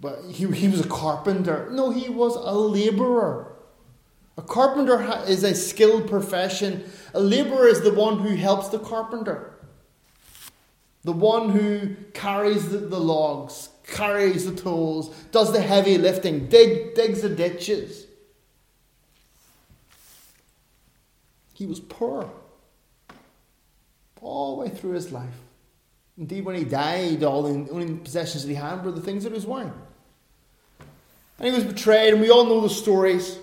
but 0.00 0.22
he, 0.30 0.46
he 0.46 0.68
was 0.68 0.80
a 0.80 0.88
carpenter. 0.88 1.68
No, 1.70 1.90
he 1.90 2.08
was 2.08 2.34
a 2.36 2.54
laborer. 2.54 3.49
A 4.40 4.42
carpenter 4.42 5.22
is 5.26 5.44
a 5.44 5.54
skilled 5.54 6.08
profession. 6.08 6.90
A 7.12 7.20
laborer 7.20 7.68
is 7.68 7.82
the 7.82 7.92
one 7.92 8.20
who 8.20 8.36
helps 8.36 8.68
the 8.68 8.78
carpenter, 8.78 9.52
the 11.04 11.12
one 11.12 11.50
who 11.50 11.94
carries 12.14 12.70
the, 12.70 12.78
the 12.78 12.98
logs, 12.98 13.68
carries 13.86 14.46
the 14.46 14.56
tools, 14.56 15.14
does 15.30 15.52
the 15.52 15.60
heavy 15.60 15.98
lifting, 15.98 16.46
dig, 16.46 16.94
digs 16.94 17.20
the 17.20 17.28
ditches. 17.28 18.06
He 21.52 21.66
was 21.66 21.78
poor 21.78 22.30
all 24.22 24.56
the 24.56 24.62
way 24.62 24.68
through 24.70 24.92
his 24.92 25.12
life. 25.12 25.36
Indeed, 26.16 26.46
when 26.46 26.56
he 26.56 26.64
died, 26.64 27.22
all 27.24 27.42
the 27.42 27.70
only 27.70 27.94
possessions 27.96 28.44
that 28.44 28.48
he 28.48 28.54
had 28.54 28.86
were 28.86 28.92
the 28.92 29.02
things 29.02 29.24
that 29.24 29.30
he 29.30 29.34
was 29.34 29.44
wearing. 29.44 29.74
And 31.38 31.48
he 31.48 31.52
was 31.52 31.64
betrayed, 31.64 32.14
and 32.14 32.22
we 32.22 32.30
all 32.30 32.46
know 32.46 32.62
the 32.62 32.70
stories. 32.70 33.38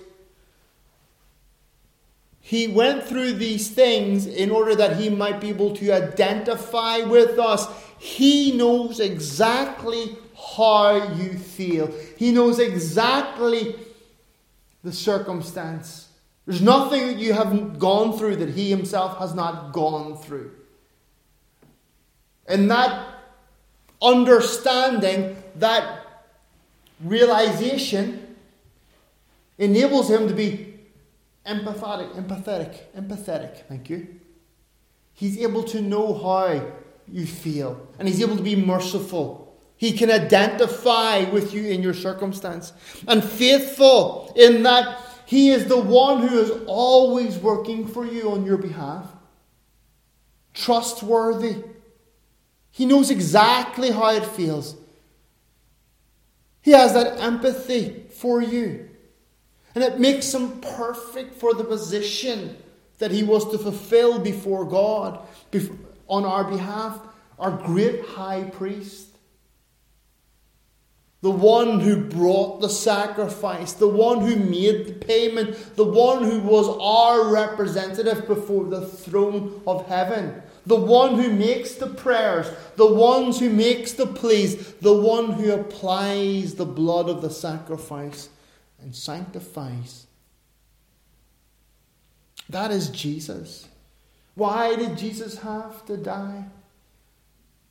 He 2.48 2.66
went 2.66 3.04
through 3.04 3.34
these 3.34 3.68
things 3.68 4.24
in 4.24 4.50
order 4.50 4.74
that 4.74 4.96
he 4.96 5.10
might 5.10 5.38
be 5.38 5.50
able 5.50 5.76
to 5.76 5.92
identify 5.92 7.00
with 7.00 7.38
us. 7.38 7.68
He 7.98 8.52
knows 8.52 9.00
exactly 9.00 10.16
how 10.56 11.12
you 11.12 11.36
feel. 11.36 11.92
He 12.16 12.32
knows 12.32 12.58
exactly 12.58 13.74
the 14.82 14.94
circumstance. 14.94 16.08
There's 16.46 16.62
nothing 16.62 17.08
that 17.08 17.18
you 17.18 17.34
haven't 17.34 17.78
gone 17.78 18.16
through 18.16 18.36
that 18.36 18.48
He 18.48 18.70
Himself 18.70 19.18
has 19.18 19.34
not 19.34 19.74
gone 19.74 20.16
through. 20.16 20.50
And 22.46 22.70
that 22.70 23.14
understanding, 24.00 25.36
that 25.56 26.30
realization, 27.04 28.36
enables 29.58 30.08
Him 30.08 30.28
to 30.28 30.32
be 30.32 30.77
empathetic, 31.48 32.14
empathetic, 32.14 32.78
empathetic. 32.96 33.66
Thank 33.66 33.90
you. 33.90 34.20
He's 35.14 35.38
able 35.38 35.64
to 35.64 35.80
know 35.80 36.14
how 36.14 36.72
you 37.08 37.26
feel, 37.26 37.88
and 37.98 38.06
He's 38.06 38.20
able 38.20 38.36
to 38.36 38.42
be 38.42 38.54
merciful 38.54 39.48
he 39.78 39.92
can 39.92 40.10
identify 40.10 41.22
with 41.30 41.54
you 41.54 41.68
in 41.68 41.82
your 41.82 41.94
circumstance. 41.94 42.72
And 43.06 43.22
faithful 43.22 44.32
in 44.36 44.64
that 44.64 45.00
He 45.24 45.50
is 45.50 45.66
the 45.66 45.80
one 45.80 46.26
who 46.26 46.36
is 46.40 46.50
always 46.66 47.38
working 47.38 47.86
for 47.86 48.04
you 48.04 48.32
on 48.32 48.44
your 48.44 48.58
behalf. 48.58 49.06
Trustworthy. 50.52 51.62
He 52.72 52.86
knows 52.86 53.10
exactly 53.10 53.92
how 53.92 54.10
it 54.10 54.26
feels. 54.26 54.74
He 56.60 56.72
has 56.72 56.92
that 56.94 57.20
empathy 57.20 58.06
for 58.10 58.42
you. 58.42 58.87
And 59.74 59.84
it 59.84 60.00
makes 60.00 60.32
him 60.32 60.60
perfect 60.60 61.34
for 61.34 61.54
the 61.54 61.64
position 61.64 62.56
that 62.98 63.10
he 63.10 63.22
was 63.22 63.50
to 63.50 63.58
fulfill 63.58 64.18
before 64.18 64.64
God 64.64 65.20
on 66.08 66.24
our 66.24 66.44
behalf, 66.44 66.98
our 67.38 67.50
great 67.50 68.04
high 68.04 68.44
priest. 68.44 69.06
The 71.20 71.30
one 71.30 71.80
who 71.80 72.04
brought 72.04 72.60
the 72.60 72.68
sacrifice, 72.68 73.72
the 73.72 73.88
one 73.88 74.20
who 74.20 74.36
made 74.36 74.86
the 74.86 74.92
payment, 74.92 75.76
the 75.76 75.84
one 75.84 76.22
who 76.22 76.38
was 76.40 76.68
our 76.80 77.32
representative 77.32 78.28
before 78.28 78.64
the 78.64 78.86
throne 78.86 79.60
of 79.66 79.86
heaven, 79.88 80.42
the 80.64 80.76
one 80.76 81.16
who 81.16 81.32
makes 81.32 81.74
the 81.74 81.88
prayers, 81.88 82.48
the 82.76 82.86
ones 82.86 83.40
who 83.40 83.50
makes 83.50 83.92
the 83.92 84.06
pleas, 84.06 84.74
the 84.74 84.94
one 84.94 85.32
who 85.32 85.52
applies 85.52 86.54
the 86.54 86.66
blood 86.66 87.08
of 87.08 87.20
the 87.20 87.30
sacrifice 87.30 88.28
and 88.80 88.94
sanctifies. 88.94 90.06
That 92.48 92.70
is 92.70 92.88
Jesus. 92.90 93.68
Why 94.34 94.76
did 94.76 94.96
Jesus 94.96 95.38
have 95.38 95.84
to 95.86 95.96
die? 95.96 96.44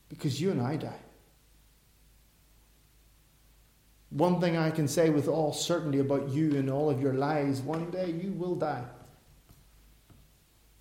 Because 0.10 0.40
you 0.40 0.52
and 0.52 0.62
I 0.62 0.76
die. 0.76 1.00
One 4.10 4.40
thing 4.40 4.58
I 4.58 4.72
can 4.72 4.88
say 4.88 5.10
with 5.10 5.28
all 5.28 5.52
certainty 5.52 6.00
about 6.00 6.30
you 6.30 6.56
and 6.56 6.70
all 6.70 6.90
of 6.90 7.02
your 7.02 7.14
lives 7.14 7.62
one 7.62 7.90
day 7.90 8.12
you 8.12 8.32
will 8.32 8.56
die. 8.56 8.84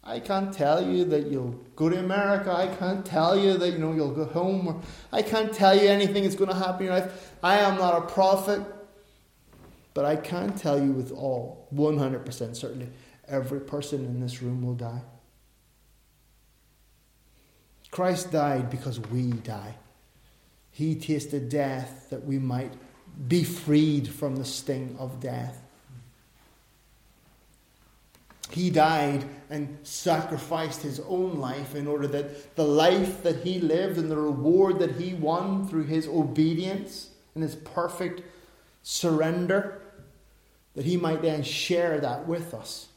I 0.07 0.21
can't 0.21 0.53
tell 0.53 0.87
you 0.87 1.05
that 1.07 1.27
you'll 1.27 1.61
go 1.75 1.89
to 1.89 1.99
America. 1.99 2.53
I 2.53 2.69
can't 2.77 3.05
tell 3.05 3.37
you 3.37 3.59
that 3.59 3.73
you 3.73 3.79
know 3.79 3.93
you'll 3.93 4.15
go 4.15 4.25
home. 4.25 4.69
Or 4.69 4.81
I 5.13 5.23
can't 5.23 5.53
tell 5.53 5.75
you 5.75 5.89
anything 5.89 6.23
that's 6.23 6.37
going 6.37 6.51
to 6.51 6.57
happen 6.57 6.87
in 6.87 6.93
your 6.93 7.01
life. 7.01 7.33
I 7.43 7.59
am 7.59 7.77
not 7.77 7.99
a 7.99 8.07
prophet, 8.07 8.63
but 9.97 10.05
I 10.05 10.15
can 10.17 10.53
tell 10.53 10.79
you 10.79 10.93
with 10.93 11.11
all 11.11 11.67
100% 11.75 12.55
certainty 12.55 12.89
every 13.27 13.61
person 13.61 14.05
in 14.05 14.21
this 14.21 14.43
room 14.43 14.61
will 14.61 14.75
die. 14.75 15.01
Christ 17.91 18.31
died 18.31 18.69
because 18.69 19.01
we 19.01 19.33
die. 19.33 19.75
He 20.71 20.97
tasted 20.97 21.49
death 21.49 22.09
that 22.11 22.27
we 22.27 22.39
might 22.39 22.75
be 23.27 23.43
freed 23.43 24.07
from 24.07 24.37
the 24.37 24.45
sting 24.45 24.95
of 24.99 25.19
death. 25.19 25.63
He 28.51 28.69
died 28.69 29.25
and 29.49 29.79
sacrificed 29.83 30.83
his 30.83 31.01
own 31.09 31.39
life 31.39 31.75
in 31.75 31.87
order 31.87 32.07
that 32.09 32.55
the 32.55 32.67
life 32.67 33.23
that 33.23 33.45
he 33.45 33.61
lived 33.61 33.97
and 33.97 34.11
the 34.11 34.19
reward 34.19 34.79
that 34.81 34.97
he 34.97 35.15
won 35.15 35.67
through 35.67 35.85
his 35.85 36.07
obedience 36.07 37.09
and 37.35 37.43
his 37.43 37.55
perfect 37.55 38.21
surrender, 38.83 39.81
that 40.77 40.85
he 40.85 40.97
might 40.97 41.23
then 41.23 41.43
share 41.43 41.99
that 42.01 42.29
with 42.29 42.55
us. 42.55 42.89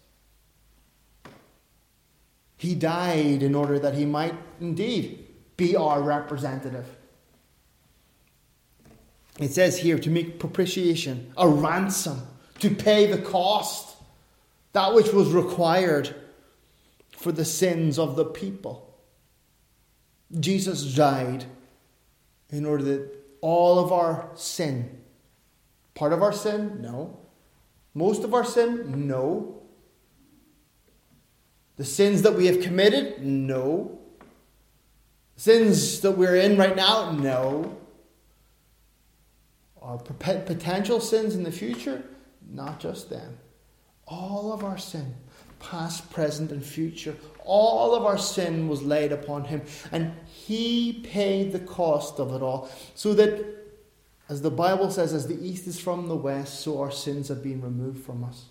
He 2.58 2.76
died 2.76 3.42
in 3.42 3.56
order 3.56 3.80
that 3.80 3.96
he 3.96 4.06
might 4.06 4.36
indeed 4.60 5.26
be 5.56 5.78
our 5.78 6.02
representative. 6.02 6.86
It 9.40 9.54
says 9.54 9.78
here 9.78 9.98
to 9.98 10.10
make 10.10 10.40
propitiation, 10.40 11.32
a 11.38 11.48
ransom, 11.48 12.22
to 12.60 12.70
pay 12.70 13.06
the 13.06 13.18
cost, 13.18 13.96
that 14.74 14.94
which 14.94 15.14
was 15.14 15.32
required 15.32 16.14
for 17.16 17.32
the 17.32 17.46
sins 17.46 17.98
of 17.98 18.18
the 18.18 18.26
people. 18.26 18.94
Jesus 20.38 20.94
died 20.94 21.46
in 22.50 22.66
order 22.66 22.84
that 22.84 23.10
all 23.40 23.80
of 23.80 23.94
our 23.94 24.30
sin, 24.36 25.02
part 25.96 26.12
of 26.12 26.22
our 26.22 26.34
sin, 26.34 26.82
no. 26.82 27.18
Most 27.94 28.24
of 28.24 28.34
our 28.34 28.46
sin, 28.46 29.08
no. 29.08 29.62
The 31.78 31.86
sins 31.86 32.22
that 32.24 32.36
we 32.36 32.48
have 32.48 32.62
committed, 32.62 33.26
no. 33.26 34.00
Sins 35.36 36.02
that 36.02 36.12
we're 36.12 36.36
in 36.36 36.58
right 36.58 36.76
now, 36.76 37.12
no 37.12 37.80
our 39.82 39.98
potential 39.98 41.00
sins 41.00 41.36
in 41.36 41.44
the 41.44 41.52
future, 41.52 42.04
not 42.52 42.80
just 42.80 43.10
them. 43.10 43.38
All 44.06 44.52
of 44.52 44.64
our 44.64 44.78
sin, 44.78 45.16
past, 45.60 46.12
present, 46.12 46.52
and 46.52 46.64
future, 46.64 47.16
all 47.44 47.96
of 47.96 48.06
our 48.06 48.18
sin 48.18 48.68
was 48.68 48.84
laid 48.84 49.12
upon 49.12 49.46
him, 49.46 49.62
and 49.92 50.14
he 50.26 51.02
paid 51.04 51.52
the 51.52 51.60
cost 51.60 52.20
of 52.20 52.34
it 52.34 52.42
all, 52.42 52.70
so 52.94 53.14
that 53.14 53.59
As 54.30 54.44
the 54.44 54.52
Bible 54.52 54.92
says, 54.92 55.12
as 55.12 55.28
the 55.28 55.44
east 55.44 55.66
is 55.66 55.80
from 55.80 56.08
the 56.08 56.16
west, 56.16 56.62
so 56.62 56.80
our 56.80 56.92
sins 56.92 57.30
have 57.30 57.42
been 57.42 57.62
removed 57.62 58.06
from 58.06 58.24
us. 58.24 58.46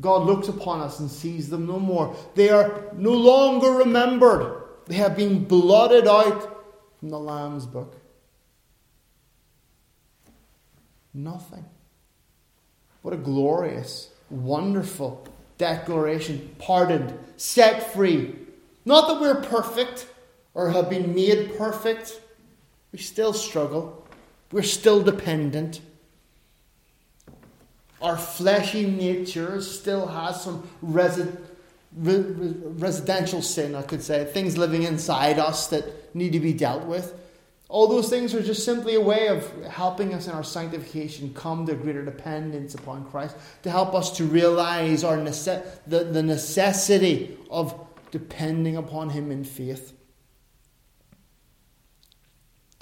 God 0.00 0.26
looks 0.26 0.48
upon 0.48 0.80
us 0.80 0.98
and 0.98 1.08
sees 1.08 1.48
them 1.48 1.66
no 1.66 1.78
more. 1.78 2.14
They 2.34 2.50
are 2.50 2.90
no 2.92 3.12
longer 3.12 3.70
remembered. 3.70 4.64
They 4.86 4.96
have 4.96 5.16
been 5.16 5.44
blotted 5.44 6.08
out 6.08 6.64
from 6.98 7.10
the 7.10 7.18
Lamb's 7.18 7.66
book. 7.66 7.94
Nothing. 11.14 11.64
What 13.02 13.14
a 13.14 13.18
glorious, 13.18 14.10
wonderful 14.28 15.26
declaration. 15.56 16.54
Pardoned, 16.58 17.16
set 17.36 17.92
free. 17.92 18.34
Not 18.84 19.08
that 19.08 19.20
we're 19.20 19.40
perfect 19.42 20.08
or 20.52 20.70
have 20.70 20.90
been 20.90 21.14
made 21.14 21.56
perfect. 21.56 22.20
We 22.92 22.98
still 22.98 23.32
struggle. 23.32 24.05
We're 24.52 24.62
still 24.62 25.02
dependent. 25.02 25.80
Our 28.00 28.16
fleshy 28.16 28.86
nature 28.86 29.60
still 29.60 30.06
has 30.06 30.42
some 30.42 30.68
resi- 30.84 31.36
re- 31.96 32.24
residential 32.78 33.42
sin, 33.42 33.74
I 33.74 33.82
could 33.82 34.02
say, 34.02 34.24
things 34.24 34.56
living 34.56 34.82
inside 34.82 35.38
us 35.38 35.66
that 35.68 36.14
need 36.14 36.32
to 36.32 36.40
be 36.40 36.52
dealt 36.52 36.84
with. 36.84 37.14
All 37.68 37.88
those 37.88 38.08
things 38.08 38.32
are 38.32 38.42
just 38.42 38.64
simply 38.64 38.94
a 38.94 39.00
way 39.00 39.26
of 39.26 39.50
helping 39.64 40.14
us 40.14 40.28
in 40.28 40.32
our 40.32 40.44
sanctification 40.44 41.34
come 41.34 41.66
to 41.66 41.74
greater 41.74 42.04
dependence 42.04 42.74
upon 42.74 43.04
Christ, 43.06 43.36
to 43.64 43.70
help 43.70 43.92
us 43.92 44.16
to 44.18 44.24
realize 44.24 45.02
our 45.02 45.16
nece- 45.16 45.66
the, 45.86 46.04
the 46.04 46.22
necessity 46.22 47.36
of 47.50 47.74
depending 48.12 48.76
upon 48.76 49.10
Him 49.10 49.32
in 49.32 49.42
faith. 49.42 49.95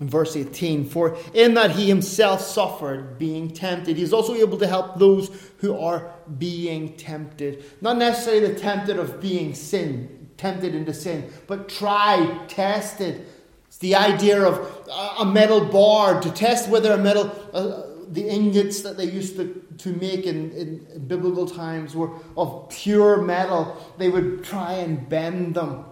In 0.01 0.09
verse 0.09 0.34
18, 0.34 0.86
for 0.86 1.16
in 1.34 1.55
that 1.55 1.70
he 1.70 1.86
himself 1.86 2.40
suffered 2.40 3.16
being 3.16 3.49
tempted, 3.51 3.97
he 3.97 4.03
is 4.03 4.12
also 4.12 4.34
able 4.34 4.59
to 4.59 4.66
help 4.66 4.99
those 4.99 5.30
who 5.59 5.78
are 5.78 6.12
being 6.36 6.97
tempted. 6.97 7.64
Not 7.80 7.99
necessarily 7.99 8.53
the 8.53 8.59
tempted 8.59 8.99
of 8.99 9.20
being 9.20 9.55
sin, 9.55 10.30
tempted 10.36 10.74
into 10.74 10.92
sin, 10.92 11.30
but 11.47 11.68
tried, 11.68 12.49
tested. 12.49 13.24
It's 13.68 13.78
the 13.78 13.95
idea 13.95 14.42
of 14.42 14.84
a 15.20 15.24
metal 15.24 15.64
bar 15.64 16.20
to 16.20 16.30
test 16.32 16.68
whether 16.68 16.90
a 16.92 16.99
metal, 16.99 17.30
uh, 17.53 17.82
the 18.09 18.28
ingots 18.28 18.82
that 18.82 18.97
they 18.97 19.05
used 19.05 19.36
to, 19.36 19.64
to 19.78 19.90
make 19.95 20.26
in, 20.26 20.51
in 20.53 21.07
biblical 21.07 21.47
times 21.47 21.95
were 21.95 22.11
of 22.36 22.68
pure 22.68 23.22
metal. 23.22 23.76
They 23.99 24.09
would 24.09 24.42
try 24.42 24.72
and 24.72 25.09
bend 25.09 25.55
them 25.55 25.84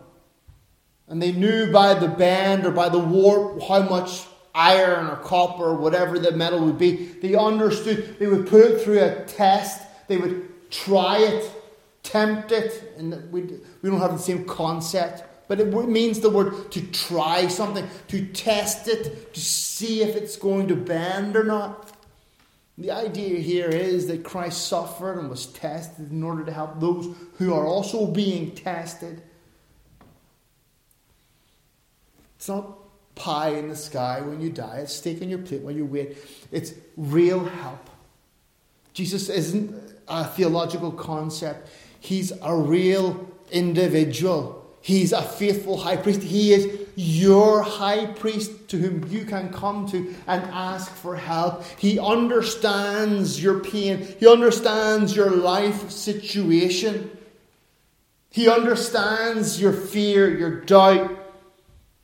and 1.12 1.20
they 1.20 1.30
knew 1.30 1.70
by 1.70 1.92
the 1.92 2.08
bend 2.08 2.64
or 2.64 2.70
by 2.70 2.88
the 2.88 2.98
warp 2.98 3.62
how 3.64 3.82
much 3.82 4.24
iron 4.54 5.08
or 5.08 5.16
copper 5.16 5.64
or 5.64 5.74
whatever 5.74 6.18
the 6.18 6.32
metal 6.32 6.60
would 6.60 6.78
be. 6.78 7.04
They 7.20 7.34
understood. 7.34 8.18
They 8.18 8.26
would 8.26 8.48
put 8.48 8.64
it 8.64 8.80
through 8.80 9.00
a 9.00 9.22
test. 9.26 9.82
They 10.08 10.16
would 10.16 10.70
try 10.70 11.18
it, 11.18 11.50
tempt 12.02 12.50
it. 12.50 12.94
And 12.96 13.30
we, 13.30 13.42
we 13.42 13.90
don't 13.90 14.00
have 14.00 14.12
the 14.12 14.18
same 14.20 14.46
concept. 14.46 15.24
But 15.48 15.60
it 15.60 15.66
means 15.66 16.20
the 16.20 16.30
word 16.30 16.72
to 16.72 16.80
try 16.80 17.46
something, 17.46 17.86
to 18.08 18.26
test 18.28 18.88
it, 18.88 19.34
to 19.34 19.40
see 19.40 20.00
if 20.00 20.16
it's 20.16 20.36
going 20.36 20.68
to 20.68 20.76
bend 20.76 21.36
or 21.36 21.44
not. 21.44 21.94
The 22.78 22.90
idea 22.90 23.38
here 23.38 23.68
is 23.68 24.06
that 24.06 24.24
Christ 24.24 24.66
suffered 24.66 25.18
and 25.18 25.28
was 25.28 25.44
tested 25.44 26.10
in 26.10 26.22
order 26.22 26.42
to 26.42 26.52
help 26.52 26.80
those 26.80 27.14
who 27.36 27.52
are 27.52 27.66
also 27.66 28.06
being 28.06 28.52
tested. 28.52 29.22
It's 32.42 32.48
not 32.48 32.76
pie 33.14 33.50
in 33.50 33.68
the 33.68 33.76
sky 33.76 34.20
when 34.20 34.40
you 34.40 34.50
die, 34.50 34.78
it's 34.78 34.94
steak 34.94 35.22
on 35.22 35.28
your 35.28 35.38
plate 35.38 35.62
when 35.62 35.76
you 35.76 35.86
wait. 35.86 36.18
It's 36.50 36.74
real 36.96 37.44
help. 37.44 37.88
Jesus 38.94 39.28
isn't 39.28 39.72
a 40.08 40.24
theological 40.24 40.90
concept, 40.90 41.70
he's 42.00 42.32
a 42.42 42.56
real 42.56 43.28
individual. 43.52 44.58
He's 44.80 45.12
a 45.12 45.22
faithful 45.22 45.76
high 45.76 45.96
priest. 45.96 46.22
He 46.22 46.52
is 46.52 46.88
your 46.96 47.62
high 47.62 48.06
priest 48.06 48.68
to 48.70 48.76
whom 48.76 49.08
you 49.08 49.24
can 49.24 49.52
come 49.52 49.86
to 49.90 50.12
and 50.26 50.42
ask 50.46 50.92
for 50.92 51.14
help. 51.14 51.62
He 51.78 52.00
understands 52.00 53.40
your 53.40 53.60
pain, 53.60 54.04
he 54.18 54.26
understands 54.26 55.14
your 55.14 55.30
life 55.30 55.92
situation. 55.92 57.16
He 58.30 58.48
understands 58.48 59.60
your 59.60 59.72
fear, 59.72 60.36
your 60.36 60.62
doubt, 60.62 61.21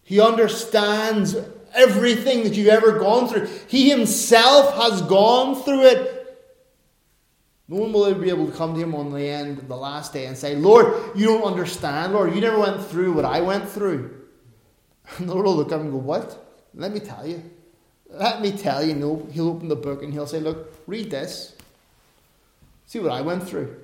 he 0.08 0.22
understands 0.22 1.36
everything 1.74 2.42
that 2.44 2.54
you've 2.54 2.68
ever 2.68 2.98
gone 2.98 3.28
through. 3.28 3.46
He 3.66 3.90
himself 3.90 4.74
has 4.76 5.02
gone 5.02 5.62
through 5.62 5.84
it. 5.84 6.48
No 7.68 7.76
one 7.76 7.92
will 7.92 8.06
ever 8.06 8.18
be 8.18 8.30
able 8.30 8.46
to 8.46 8.56
come 8.56 8.72
to 8.72 8.80
him 8.80 8.94
on 8.94 9.12
the 9.12 9.28
end, 9.28 9.68
the 9.68 9.76
last 9.76 10.14
day, 10.14 10.24
and 10.24 10.34
say, 10.34 10.56
Lord, 10.56 11.14
you 11.14 11.26
don't 11.26 11.42
understand, 11.42 12.14
Lord, 12.14 12.34
you 12.34 12.40
never 12.40 12.58
went 12.58 12.82
through 12.86 13.12
what 13.12 13.26
I 13.26 13.42
went 13.42 13.68
through. 13.68 14.24
And 15.18 15.28
the 15.28 15.34
Lord 15.34 15.44
will 15.44 15.56
look 15.56 15.72
at 15.72 15.74
him 15.74 15.82
and 15.82 15.92
go, 15.92 15.98
What? 15.98 16.42
Let 16.72 16.90
me 16.90 17.00
tell 17.00 17.26
you. 17.26 17.42
Let 18.08 18.40
me 18.40 18.52
tell 18.52 18.82
you. 18.82 18.94
No, 18.94 19.28
he'll 19.30 19.50
open 19.50 19.68
the 19.68 19.76
book 19.76 20.02
and 20.02 20.10
he'll 20.10 20.26
say, 20.26 20.40
Look, 20.40 20.72
read 20.86 21.10
this. 21.10 21.54
See 22.86 22.98
what 22.98 23.12
I 23.12 23.20
went 23.20 23.46
through. 23.46 23.76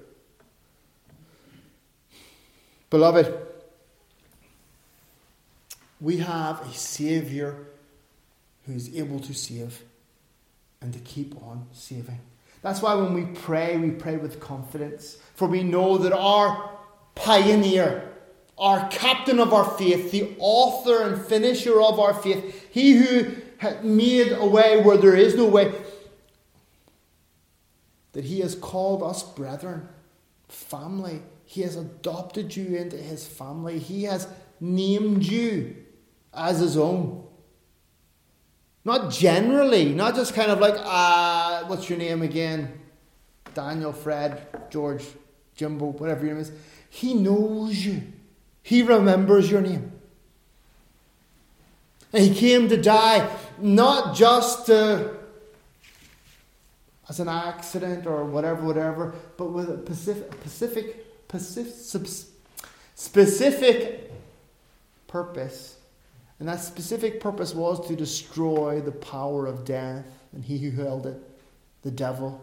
Beloved, 2.88 3.53
we 6.00 6.18
have 6.18 6.60
a 6.60 6.72
Saviour 6.72 7.56
who's 8.66 8.94
able 8.96 9.20
to 9.20 9.34
save 9.34 9.82
and 10.80 10.92
to 10.92 10.98
keep 11.00 11.34
on 11.42 11.66
saving. 11.72 12.20
That's 12.62 12.80
why 12.80 12.94
when 12.94 13.12
we 13.14 13.26
pray, 13.26 13.76
we 13.76 13.90
pray 13.90 14.16
with 14.16 14.40
confidence, 14.40 15.18
for 15.34 15.46
we 15.46 15.62
know 15.62 15.98
that 15.98 16.12
our 16.12 16.70
pioneer, 17.14 18.10
our 18.56 18.88
captain 18.88 19.38
of 19.38 19.52
our 19.52 19.64
faith, 19.64 20.10
the 20.10 20.34
author 20.38 21.02
and 21.02 21.22
finisher 21.24 21.80
of 21.80 22.00
our 22.00 22.14
faith, 22.14 22.68
he 22.70 22.92
who 22.96 23.36
made 23.82 24.32
a 24.32 24.46
way 24.46 24.80
where 24.80 24.96
there 24.96 25.14
is 25.14 25.34
no 25.34 25.46
way, 25.46 25.72
that 28.12 28.24
he 28.24 28.40
has 28.40 28.54
called 28.54 29.02
us 29.02 29.22
brethren, 29.22 29.88
family. 30.48 31.22
He 31.44 31.62
has 31.62 31.76
adopted 31.76 32.56
you 32.56 32.76
into 32.76 32.96
his 32.96 33.26
family. 33.26 33.78
He 33.78 34.04
has 34.04 34.28
named 34.60 35.24
you 35.24 35.83
as 36.36 36.58
his 36.58 36.76
own. 36.76 37.26
Not 38.84 39.10
generally, 39.10 39.94
not 39.94 40.14
just 40.14 40.34
kind 40.34 40.50
of 40.50 40.60
like, 40.60 40.74
ah, 40.78 41.64
what's 41.66 41.88
your 41.88 41.98
name 41.98 42.22
again? 42.22 42.80
Daniel, 43.54 43.92
Fred, 43.92 44.46
George, 44.70 45.04
Jimbo, 45.56 45.86
whatever 45.92 46.26
your 46.26 46.34
name 46.34 46.42
is. 46.42 46.52
He 46.90 47.14
knows 47.14 47.84
you. 47.84 48.02
He 48.62 48.82
remembers 48.82 49.50
your 49.50 49.62
name. 49.62 49.92
And 52.12 52.22
he 52.22 52.34
came 52.34 52.68
to 52.68 52.80
die 52.80 53.28
not 53.58 54.14
just 54.14 54.70
uh, 54.70 55.08
as 57.08 57.20
an 57.20 57.28
accident 57.28 58.06
or 58.06 58.24
whatever, 58.24 58.62
whatever, 58.62 59.14
but 59.36 59.46
with 59.46 59.70
a 59.70 59.82
specific, 59.82 60.32
specific, 61.26 62.26
specific 62.94 64.12
purpose 65.06 65.78
and 66.40 66.48
that 66.48 66.60
specific 66.60 67.20
purpose 67.20 67.54
was 67.54 67.86
to 67.86 67.96
destroy 67.96 68.80
the 68.80 68.92
power 68.92 69.46
of 69.46 69.64
death 69.64 70.06
and 70.32 70.44
he 70.44 70.58
who 70.58 70.70
held 70.70 71.06
it, 71.06 71.20
the 71.82 71.90
devil. 71.90 72.42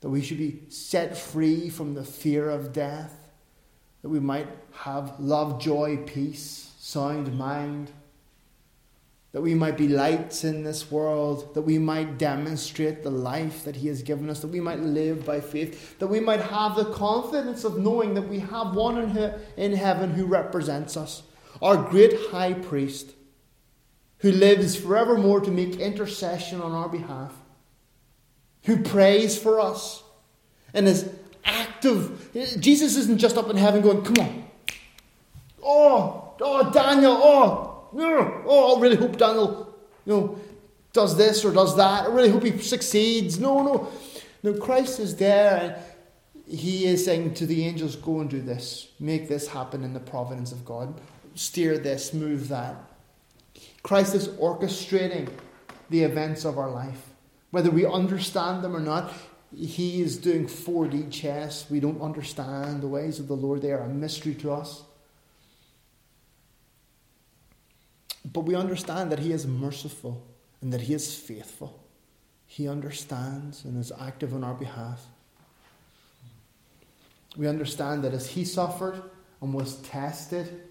That 0.00 0.08
we 0.08 0.22
should 0.22 0.38
be 0.38 0.62
set 0.68 1.16
free 1.16 1.68
from 1.68 1.94
the 1.94 2.04
fear 2.04 2.48
of 2.48 2.72
death, 2.72 3.30
that 4.02 4.08
we 4.08 4.20
might 4.20 4.48
have 4.72 5.18
love, 5.18 5.60
joy, 5.60 5.98
peace, 6.06 6.72
sound 6.78 7.36
mind, 7.36 7.90
that 9.32 9.42
we 9.42 9.54
might 9.54 9.76
be 9.76 9.88
lights 9.88 10.44
in 10.44 10.64
this 10.64 10.90
world, 10.90 11.52
that 11.54 11.62
we 11.62 11.78
might 11.78 12.16
demonstrate 12.16 13.02
the 13.02 13.10
life 13.10 13.64
that 13.64 13.76
He 13.76 13.88
has 13.88 14.02
given 14.02 14.30
us, 14.30 14.40
that 14.40 14.48
we 14.48 14.60
might 14.60 14.80
live 14.80 15.26
by 15.26 15.40
faith, 15.40 15.98
that 15.98 16.06
we 16.06 16.20
might 16.20 16.40
have 16.40 16.74
the 16.74 16.86
confidence 16.86 17.64
of 17.64 17.78
knowing 17.78 18.14
that 18.14 18.28
we 18.28 18.38
have 18.38 18.74
one 18.74 18.98
in 19.58 19.72
heaven 19.74 20.12
who 20.12 20.24
represents 20.24 20.96
us 20.96 21.22
our 21.62 21.76
great 21.76 22.14
high 22.30 22.52
priest, 22.52 23.12
who 24.18 24.32
lives 24.32 24.76
forevermore 24.76 25.40
to 25.40 25.50
make 25.50 25.76
intercession 25.76 26.60
on 26.60 26.72
our 26.72 26.88
behalf, 26.88 27.34
who 28.64 28.82
prays 28.82 29.38
for 29.38 29.60
us 29.60 30.02
and 30.74 30.88
is 30.88 31.10
active. 31.44 32.30
Jesus 32.60 32.96
isn't 32.96 33.18
just 33.18 33.36
up 33.36 33.48
in 33.50 33.56
heaven 33.56 33.80
going, 33.82 34.02
Come 34.02 34.26
on. 34.26 34.44
Oh, 35.62 36.34
oh, 36.40 36.70
Daniel, 36.70 37.12
oh, 37.12 37.88
oh, 37.92 38.76
I 38.76 38.80
really 38.80 38.96
hope 38.96 39.16
Daniel, 39.16 39.74
you 40.04 40.12
know, 40.12 40.40
does 40.92 41.16
this 41.16 41.44
or 41.44 41.52
does 41.52 41.76
that. 41.76 42.04
I 42.04 42.06
really 42.06 42.30
hope 42.30 42.44
he 42.44 42.56
succeeds. 42.58 43.38
No, 43.38 43.62
no. 43.62 43.88
No, 44.42 44.54
Christ 44.54 45.00
is 45.00 45.16
there 45.16 45.56
and 45.56 45.74
he 46.48 46.86
is 46.86 47.04
saying 47.04 47.34
to 47.34 47.46
the 47.46 47.66
angels, 47.66 47.96
Go 47.96 48.20
and 48.20 48.30
do 48.30 48.40
this. 48.40 48.88
Make 49.00 49.28
this 49.28 49.48
happen 49.48 49.82
in 49.82 49.92
the 49.92 50.00
providence 50.00 50.52
of 50.52 50.64
God 50.64 50.94
steer 51.36 51.78
this, 51.78 52.12
move 52.12 52.48
that. 52.48 52.74
Christ 53.82 54.14
is 54.14 54.28
orchestrating 54.28 55.28
the 55.90 56.02
events 56.02 56.44
of 56.44 56.58
our 56.58 56.70
life. 56.70 57.10
Whether 57.52 57.70
we 57.70 57.86
understand 57.86 58.64
them 58.64 58.74
or 58.74 58.80
not, 58.80 59.12
He 59.54 60.02
is 60.02 60.16
doing 60.16 60.46
4D 60.46 61.12
chess. 61.12 61.70
We 61.70 61.78
don't 61.78 62.02
understand 62.02 62.82
the 62.82 62.88
ways 62.88 63.20
of 63.20 63.28
the 63.28 63.36
Lord, 63.36 63.62
they 63.62 63.70
are 63.70 63.82
a 63.82 63.88
mystery 63.88 64.34
to 64.36 64.52
us. 64.52 64.82
But 68.32 68.40
we 68.40 68.56
understand 68.56 69.12
that 69.12 69.20
He 69.20 69.32
is 69.32 69.46
merciful 69.46 70.26
and 70.60 70.72
that 70.72 70.80
He 70.80 70.94
is 70.94 71.14
faithful. 71.14 71.80
He 72.46 72.68
understands 72.68 73.64
and 73.64 73.78
is 73.78 73.92
active 74.00 74.34
on 74.34 74.42
our 74.42 74.54
behalf. 74.54 75.06
We 77.36 77.46
understand 77.46 78.02
that 78.04 78.14
as 78.14 78.28
He 78.28 78.44
suffered 78.44 79.00
and 79.40 79.54
was 79.54 79.76
tested, 79.82 80.65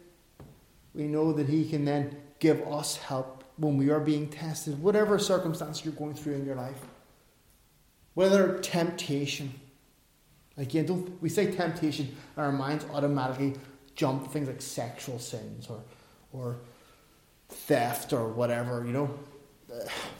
we 0.95 1.03
know 1.03 1.33
that 1.33 1.49
He 1.49 1.67
can 1.67 1.85
then 1.85 2.15
give 2.39 2.61
us 2.67 2.97
help 2.97 3.43
when 3.57 3.77
we 3.77 3.89
are 3.89 3.99
being 3.99 4.27
tested, 4.27 4.81
whatever 4.81 5.17
circumstance 5.17 5.85
you're 5.85 5.93
going 5.93 6.13
through 6.13 6.33
in 6.33 6.45
your 6.45 6.55
life. 6.55 6.79
Whether 8.13 8.59
temptation, 8.59 9.53
again, 10.57 10.85
don't, 10.85 11.21
we 11.21 11.29
say 11.29 11.51
temptation, 11.51 12.15
and 12.35 12.45
our 12.45 12.51
minds 12.51 12.85
automatically 12.93 13.53
jump 13.95 14.31
things 14.31 14.47
like 14.47 14.61
sexual 14.61 15.19
sins 15.19 15.67
or, 15.69 15.81
or 16.33 16.57
theft 17.49 18.13
or 18.13 18.27
whatever, 18.29 18.83
you 18.85 18.93
know. 18.93 19.09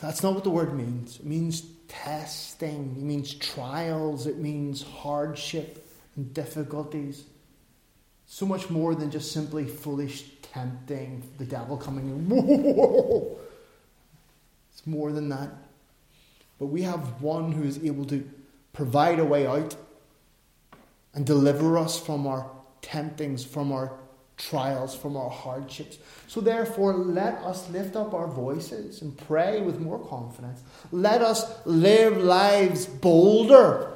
That's 0.01 0.23
not 0.23 0.33
what 0.33 0.43
the 0.43 0.49
word 0.49 0.73
means. 0.73 1.19
It 1.19 1.25
means 1.25 1.63
testing, 1.87 2.95
it 2.97 3.03
means 3.03 3.33
trials, 3.33 4.27
it 4.27 4.37
means 4.37 4.81
hardship 4.81 5.87
and 6.15 6.33
difficulties. 6.33 7.25
So 8.25 8.45
much 8.45 8.69
more 8.69 8.95
than 8.95 9.11
just 9.11 9.31
simply 9.31 9.65
foolish 9.65 10.34
tempting, 10.55 11.21
the 11.37 11.45
devil 11.45 11.77
coming 11.77 12.09
in. 12.09 13.35
It's 14.71 14.85
more 14.85 15.13
than 15.13 15.29
that. 15.29 15.51
But 16.59 16.65
we 16.65 16.81
have 16.81 17.21
one 17.21 17.53
who 17.53 17.63
is 17.63 17.81
able 17.81 18.03
to 18.05 18.29
provide 18.73 19.19
a 19.19 19.25
way 19.25 19.47
out 19.47 19.73
and 21.13 21.25
deliver 21.25 21.77
us 21.77 21.97
from 21.97 22.27
our 22.27 22.51
temptings, 22.81 23.45
from 23.45 23.71
our 23.71 23.93
trials, 24.35 24.93
from 24.93 25.15
our 25.15 25.29
hardships. 25.29 25.97
So, 26.27 26.41
therefore, 26.41 26.93
let 26.93 27.35
us 27.35 27.69
lift 27.69 27.95
up 27.95 28.13
our 28.13 28.27
voices 28.27 29.01
and 29.01 29.17
pray 29.17 29.61
with 29.61 29.79
more 29.79 29.99
confidence. 29.99 30.61
Let 30.91 31.21
us 31.21 31.65
live 31.65 32.17
lives 32.17 32.85
bolder, 32.85 33.93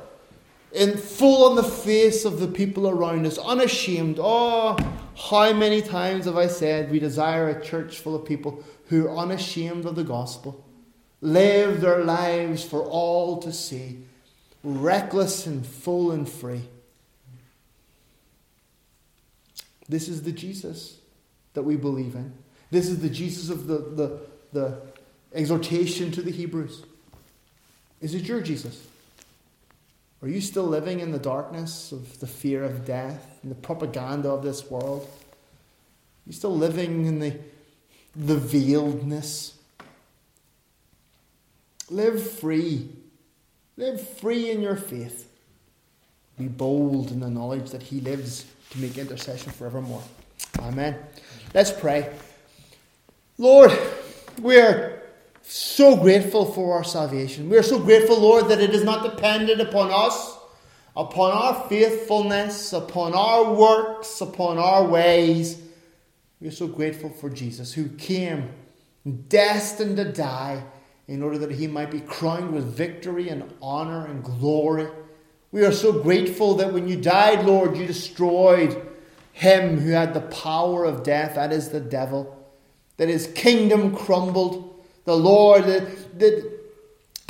in 0.72 0.96
full 0.96 1.50
on 1.50 1.58
the 1.58 1.64
face 1.64 2.24
of 2.24 2.40
the 2.40 2.48
people 2.48 2.88
around 2.88 3.26
us, 3.28 3.38
unashamed. 3.38 4.18
Oh, 4.18 4.78
how 5.20 5.52
many 5.52 5.82
times 5.82 6.26
have 6.26 6.38
I 6.38 6.48
said 6.48 6.90
we 6.90 7.00
desire 7.00 7.50
a 7.50 7.62
church 7.62 8.00
full 8.00 8.16
of 8.16 8.26
people 8.26 8.64
who 8.88 9.08
are 9.08 9.18
unashamed 9.18 9.86
of 9.86 9.96
the 9.96 10.04
gospel, 10.04 10.66
live 11.22 11.82
their 11.82 12.04
lives 12.06 12.64
for 12.64 12.82
all 12.82 13.38
to 13.40 13.52
see, 13.52 14.00
reckless 14.64 15.46
and 15.46 15.66
full 15.66 16.12
and 16.12 16.28
free. 16.28 16.62
This 19.90 20.08
is 20.08 20.24
the 20.24 20.32
Jesus 20.32 20.98
that 21.54 21.64
we 21.64 21.76
believe 21.76 22.16
in. 22.16 22.34
This 22.72 22.88
is 22.88 23.00
the 23.00 23.10
Jesus 23.10 23.50
of 23.50 23.68
the, 23.68 23.78
the, 23.78 24.20
the 24.54 24.82
exhortation 25.34 26.12
to 26.12 26.22
the 26.22 26.32
Hebrews. 26.32 26.84
Is 28.00 28.14
it 28.14 28.24
your 28.24 28.40
Jesus? 28.40 28.88
Are 30.22 30.28
you 30.28 30.42
still 30.42 30.66
living 30.66 31.00
in 31.00 31.12
the 31.12 31.20
darkness 31.20 31.92
of 31.92 32.20
the 32.20 32.28
fear 32.28 32.64
of 32.64 32.86
death 32.86 33.40
and 33.42 33.52
the 33.52 33.56
propaganda 33.56 34.30
of 34.30 34.44
this 34.44 34.70
world? 34.70 35.04
Are 35.04 36.28
you 36.28 36.34
still 36.34 36.56
living 36.56 37.06
in 37.06 37.20
the, 37.20 37.38
the 38.16 38.36
veiledness? 38.36 39.54
Live 41.90 42.32
free. 42.32 42.90
Live 43.78 44.06
free 44.20 44.52
in 44.52 44.62
your 44.62 44.76
faith. 44.76 45.32
Be 46.38 46.48
bold 46.48 47.12
in 47.12 47.22
the 47.22 47.30
knowledge 47.30 47.72
that 47.72 47.84
He 47.84 48.02
lives 48.02 48.46
to 48.72 48.80
make 48.80 48.98
intercession 48.98 49.52
forevermore. 49.52 50.04
Amen. 50.60 50.98
Let's 51.54 51.72
pray. 51.72 52.14
Lord, 53.38 53.72
we're 54.42 54.99
so 55.50 55.96
grateful 55.96 56.46
for 56.46 56.76
our 56.76 56.84
salvation. 56.84 57.50
We 57.50 57.58
are 57.58 57.64
so 57.64 57.80
grateful, 57.80 58.20
Lord, 58.20 58.50
that 58.50 58.62
it 58.62 58.70
is 58.76 58.84
not 58.84 59.04
dependent 59.04 59.60
upon 59.60 59.90
us, 59.92 60.38
upon 60.96 61.32
our 61.32 61.68
faithfulness, 61.68 62.72
upon 62.72 63.16
our 63.16 63.54
works, 63.54 64.22
upon 64.22 64.60
our 64.60 64.86
ways. 64.86 65.60
We 66.40 66.48
are 66.48 66.52
so 66.52 66.68
grateful 66.68 67.10
for 67.10 67.32
Jesus 67.32 67.74
who 67.74 67.90
came 67.90 68.50
destined 69.28 69.98
to 69.98 70.12
die 70.12 70.64
in 71.08 71.24
order 71.24 71.40
that 71.40 71.52
he 71.52 71.66
might 71.66 71.90
be 71.90 72.02
crowned 72.02 72.54
with 72.54 72.66
victory 72.66 73.30
and 73.30 73.52
honor 73.60 74.06
and 74.06 74.24
glory. 74.24 74.88
We 75.52 75.66
are 75.66 75.72
so 75.72 75.92
grateful 75.92 76.54
that 76.56 76.72
when 76.72 76.88
you 76.88 76.96
died, 76.96 77.44
Lord, 77.44 77.76
you 77.76 77.88
destroyed 77.88 78.80
him 79.34 79.80
who 79.80 79.90
had 79.90 80.14
the 80.14 80.22
power 80.22 80.86
of 80.86 81.02
death, 81.02 81.36
that 81.36 81.52
is 81.52 81.70
the 81.70 81.80
devil, 81.80 82.38
that 82.98 83.10
his 83.10 83.26
kingdom 83.28 83.96
crumbled. 83.96 84.79
The 85.10 85.16
Lord, 85.16 85.64
that, 85.64 86.20
that 86.20 86.60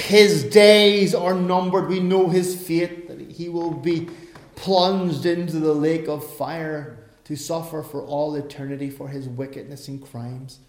his 0.02 0.44
days 0.44 1.16
are 1.16 1.34
numbered. 1.34 1.88
We 1.88 2.02
know 2.02 2.28
his 2.28 2.54
fate, 2.54 3.08
that 3.08 3.32
he 3.32 3.48
will 3.48 3.72
be 3.72 4.10
plunged 4.56 5.26
into 5.26 5.62
the 5.62 5.74
lake 5.74 6.10
of 6.10 6.30
fire 6.36 6.98
to 7.24 7.38
suffer 7.38 7.82
for 7.82 8.02
all 8.02 8.36
eternity 8.36 8.90
for 8.90 9.08
his 9.08 9.30
wickedness 9.30 9.88
and 9.88 10.02
crimes. 10.06 10.60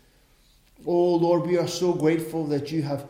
Oh 0.86 1.16
Lord, 1.16 1.48
we 1.48 1.58
are 1.58 1.66
so 1.66 1.94
grateful 1.94 2.46
that 2.46 2.70
you 2.70 2.82
have 2.82 3.08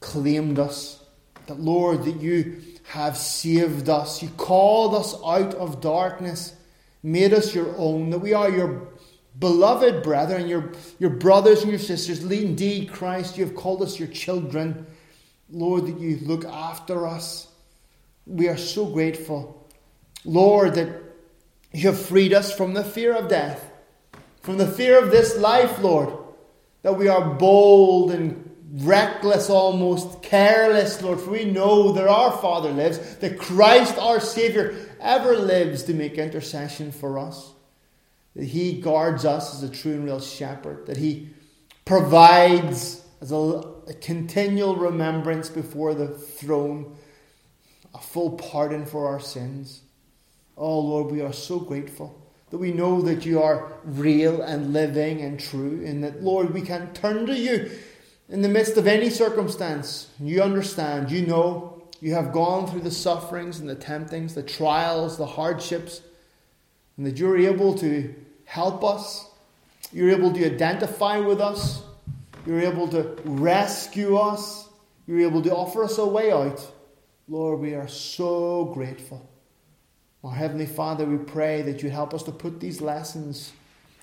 claimed 0.00 0.58
us, 0.58 1.04
that 1.46 1.60
Lord, 1.60 2.04
that 2.04 2.22
you 2.22 2.62
have 2.84 3.14
saved 3.14 3.90
us. 3.90 4.22
You 4.22 4.30
called 4.38 4.94
us 4.94 5.14
out 5.22 5.52
of 5.52 5.82
darkness, 5.82 6.56
made 7.02 7.34
us 7.34 7.54
your 7.54 7.76
own, 7.76 8.08
that 8.08 8.20
we 8.20 8.32
are 8.32 8.48
your 8.48 8.88
beloved 9.38 10.02
brethren, 10.02 10.48
your, 10.48 10.72
your 10.98 11.10
brothers 11.10 11.62
and 11.62 11.70
your 11.70 11.78
sisters. 11.78 12.24
Indeed, 12.24 12.92
Christ, 12.92 13.36
you 13.36 13.44
have 13.44 13.54
called 13.54 13.82
us 13.82 13.98
your 13.98 14.08
children. 14.08 14.86
Lord, 15.50 15.86
that 15.86 15.98
you 15.98 16.18
look 16.22 16.44
after 16.44 17.06
us. 17.06 17.48
We 18.26 18.48
are 18.48 18.56
so 18.56 18.86
grateful. 18.86 19.68
Lord, 20.24 20.74
that 20.74 20.88
you 21.72 21.88
have 21.88 22.00
freed 22.00 22.32
us 22.32 22.56
from 22.56 22.74
the 22.74 22.84
fear 22.84 23.14
of 23.14 23.28
death, 23.28 23.70
from 24.42 24.58
the 24.58 24.66
fear 24.66 25.02
of 25.02 25.10
this 25.10 25.36
life, 25.36 25.80
Lord, 25.80 26.16
that 26.82 26.96
we 26.96 27.08
are 27.08 27.34
bold 27.34 28.12
and 28.12 28.50
reckless 28.72 29.50
almost, 29.50 30.22
careless, 30.22 31.00
Lord, 31.02 31.20
for 31.20 31.30
we 31.30 31.44
know 31.44 31.92
that 31.92 32.08
our 32.08 32.32
Father 32.32 32.70
lives, 32.70 33.16
that 33.16 33.38
Christ 33.38 33.98
our 33.98 34.20
Saviour 34.20 34.74
ever 35.00 35.36
lives 35.36 35.84
to 35.84 35.94
make 35.94 36.14
intercession 36.14 36.90
for 36.90 37.18
us, 37.18 37.53
that 38.36 38.44
He 38.44 38.80
guards 38.80 39.24
us 39.24 39.54
as 39.54 39.62
a 39.62 39.72
true 39.72 39.92
and 39.92 40.04
real 40.04 40.20
shepherd, 40.20 40.86
that 40.86 40.96
He 40.96 41.30
provides 41.84 43.04
as 43.20 43.32
a, 43.32 43.36
a 43.36 43.94
continual 44.00 44.76
remembrance 44.76 45.48
before 45.48 45.94
the 45.94 46.08
throne, 46.08 46.96
a 47.94 47.98
full 47.98 48.32
pardon 48.32 48.86
for 48.86 49.06
our 49.06 49.20
sins. 49.20 49.82
Oh 50.56 50.78
Lord, 50.80 51.12
we 51.12 51.20
are 51.20 51.32
so 51.32 51.58
grateful 51.58 52.20
that 52.50 52.58
we 52.58 52.72
know 52.72 53.02
that 53.02 53.26
you 53.26 53.42
are 53.42 53.72
real 53.84 54.42
and 54.42 54.72
living 54.72 55.20
and 55.20 55.40
true, 55.40 55.82
and 55.84 56.04
that, 56.04 56.22
Lord, 56.22 56.54
we 56.54 56.62
can 56.62 56.92
turn 56.92 57.26
to 57.26 57.36
you 57.36 57.70
in 58.28 58.42
the 58.42 58.48
midst 58.48 58.76
of 58.76 58.86
any 58.86 59.10
circumstance, 59.10 60.08
you 60.18 60.42
understand, 60.42 61.10
you 61.10 61.26
know, 61.26 61.82
you 62.00 62.14
have 62.14 62.32
gone 62.32 62.66
through 62.66 62.80
the 62.80 62.90
sufferings 62.90 63.60
and 63.60 63.68
the 63.68 63.74
temptings, 63.74 64.34
the 64.34 64.42
trials, 64.42 65.18
the 65.18 65.26
hardships, 65.26 66.00
and 66.96 67.06
that 67.06 67.18
you're 67.18 67.36
able 67.36 67.74
to 67.74 68.14
help 68.44 68.84
us. 68.84 69.30
You're 69.92 70.10
able 70.10 70.32
to 70.32 70.44
identify 70.44 71.18
with 71.18 71.40
us. 71.40 71.82
You're 72.46 72.60
able 72.60 72.88
to 72.88 73.16
rescue 73.24 74.16
us. 74.16 74.68
You're 75.06 75.20
able 75.20 75.42
to 75.42 75.54
offer 75.54 75.84
us 75.84 75.98
a 75.98 76.06
way 76.06 76.32
out. 76.32 76.66
Lord, 77.28 77.60
we 77.60 77.74
are 77.74 77.88
so 77.88 78.66
grateful. 78.66 79.28
Our 80.22 80.34
Heavenly 80.34 80.66
Father, 80.66 81.04
we 81.04 81.18
pray 81.18 81.62
that 81.62 81.82
you 81.82 81.90
help 81.90 82.14
us 82.14 82.22
to 82.24 82.32
put 82.32 82.60
these 82.60 82.80
lessons 82.80 83.52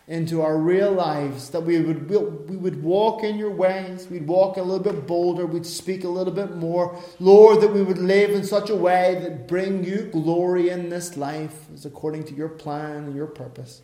into 0.08 0.42
our 0.42 0.58
real 0.58 0.92
lives, 0.92 1.50
that 1.52 1.62
we 1.62 1.80
would, 1.80 2.10
we 2.10 2.58
would 2.58 2.84
walk 2.84 3.24
in 3.24 3.38
your 3.38 3.52
ways, 3.52 4.08
we'd 4.10 4.28
walk 4.28 4.58
a 4.58 4.62
little 4.62 4.84
bit 4.84 5.08
bolder, 5.08 5.46
we'd 5.46 5.66
speak 5.66 6.04
a 6.04 6.10
little 6.10 6.34
bit 6.34 6.56
more. 6.56 7.00
Lord, 7.20 7.62
that 7.62 7.72
we 7.72 7.82
would 7.82 7.98
live 7.98 8.32
in 8.32 8.44
such 8.44 8.70
a 8.70 8.76
way 8.76 9.20
that 9.22 9.48
bring 9.48 9.84
you 9.84 10.10
glory 10.12 10.70
in 10.70 10.90
this 10.90 11.16
life 11.16 11.68
as 11.74 11.86
according 11.86 12.26
to 12.26 12.34
your 12.34 12.50
plan 12.50 13.06
and 13.06 13.16
your 13.16 13.28
purpose. 13.28 13.82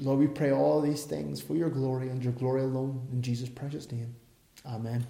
Lord, 0.00 0.18
we 0.18 0.26
pray 0.26 0.52
all 0.52 0.80
these 0.80 1.04
things 1.04 1.40
for 1.42 1.54
your 1.54 1.70
glory 1.70 2.08
and 2.08 2.22
your 2.22 2.32
glory 2.32 2.62
alone. 2.62 3.06
In 3.12 3.22
Jesus' 3.22 3.48
precious 3.50 3.90
name. 3.92 4.14
Amen. 4.66 5.06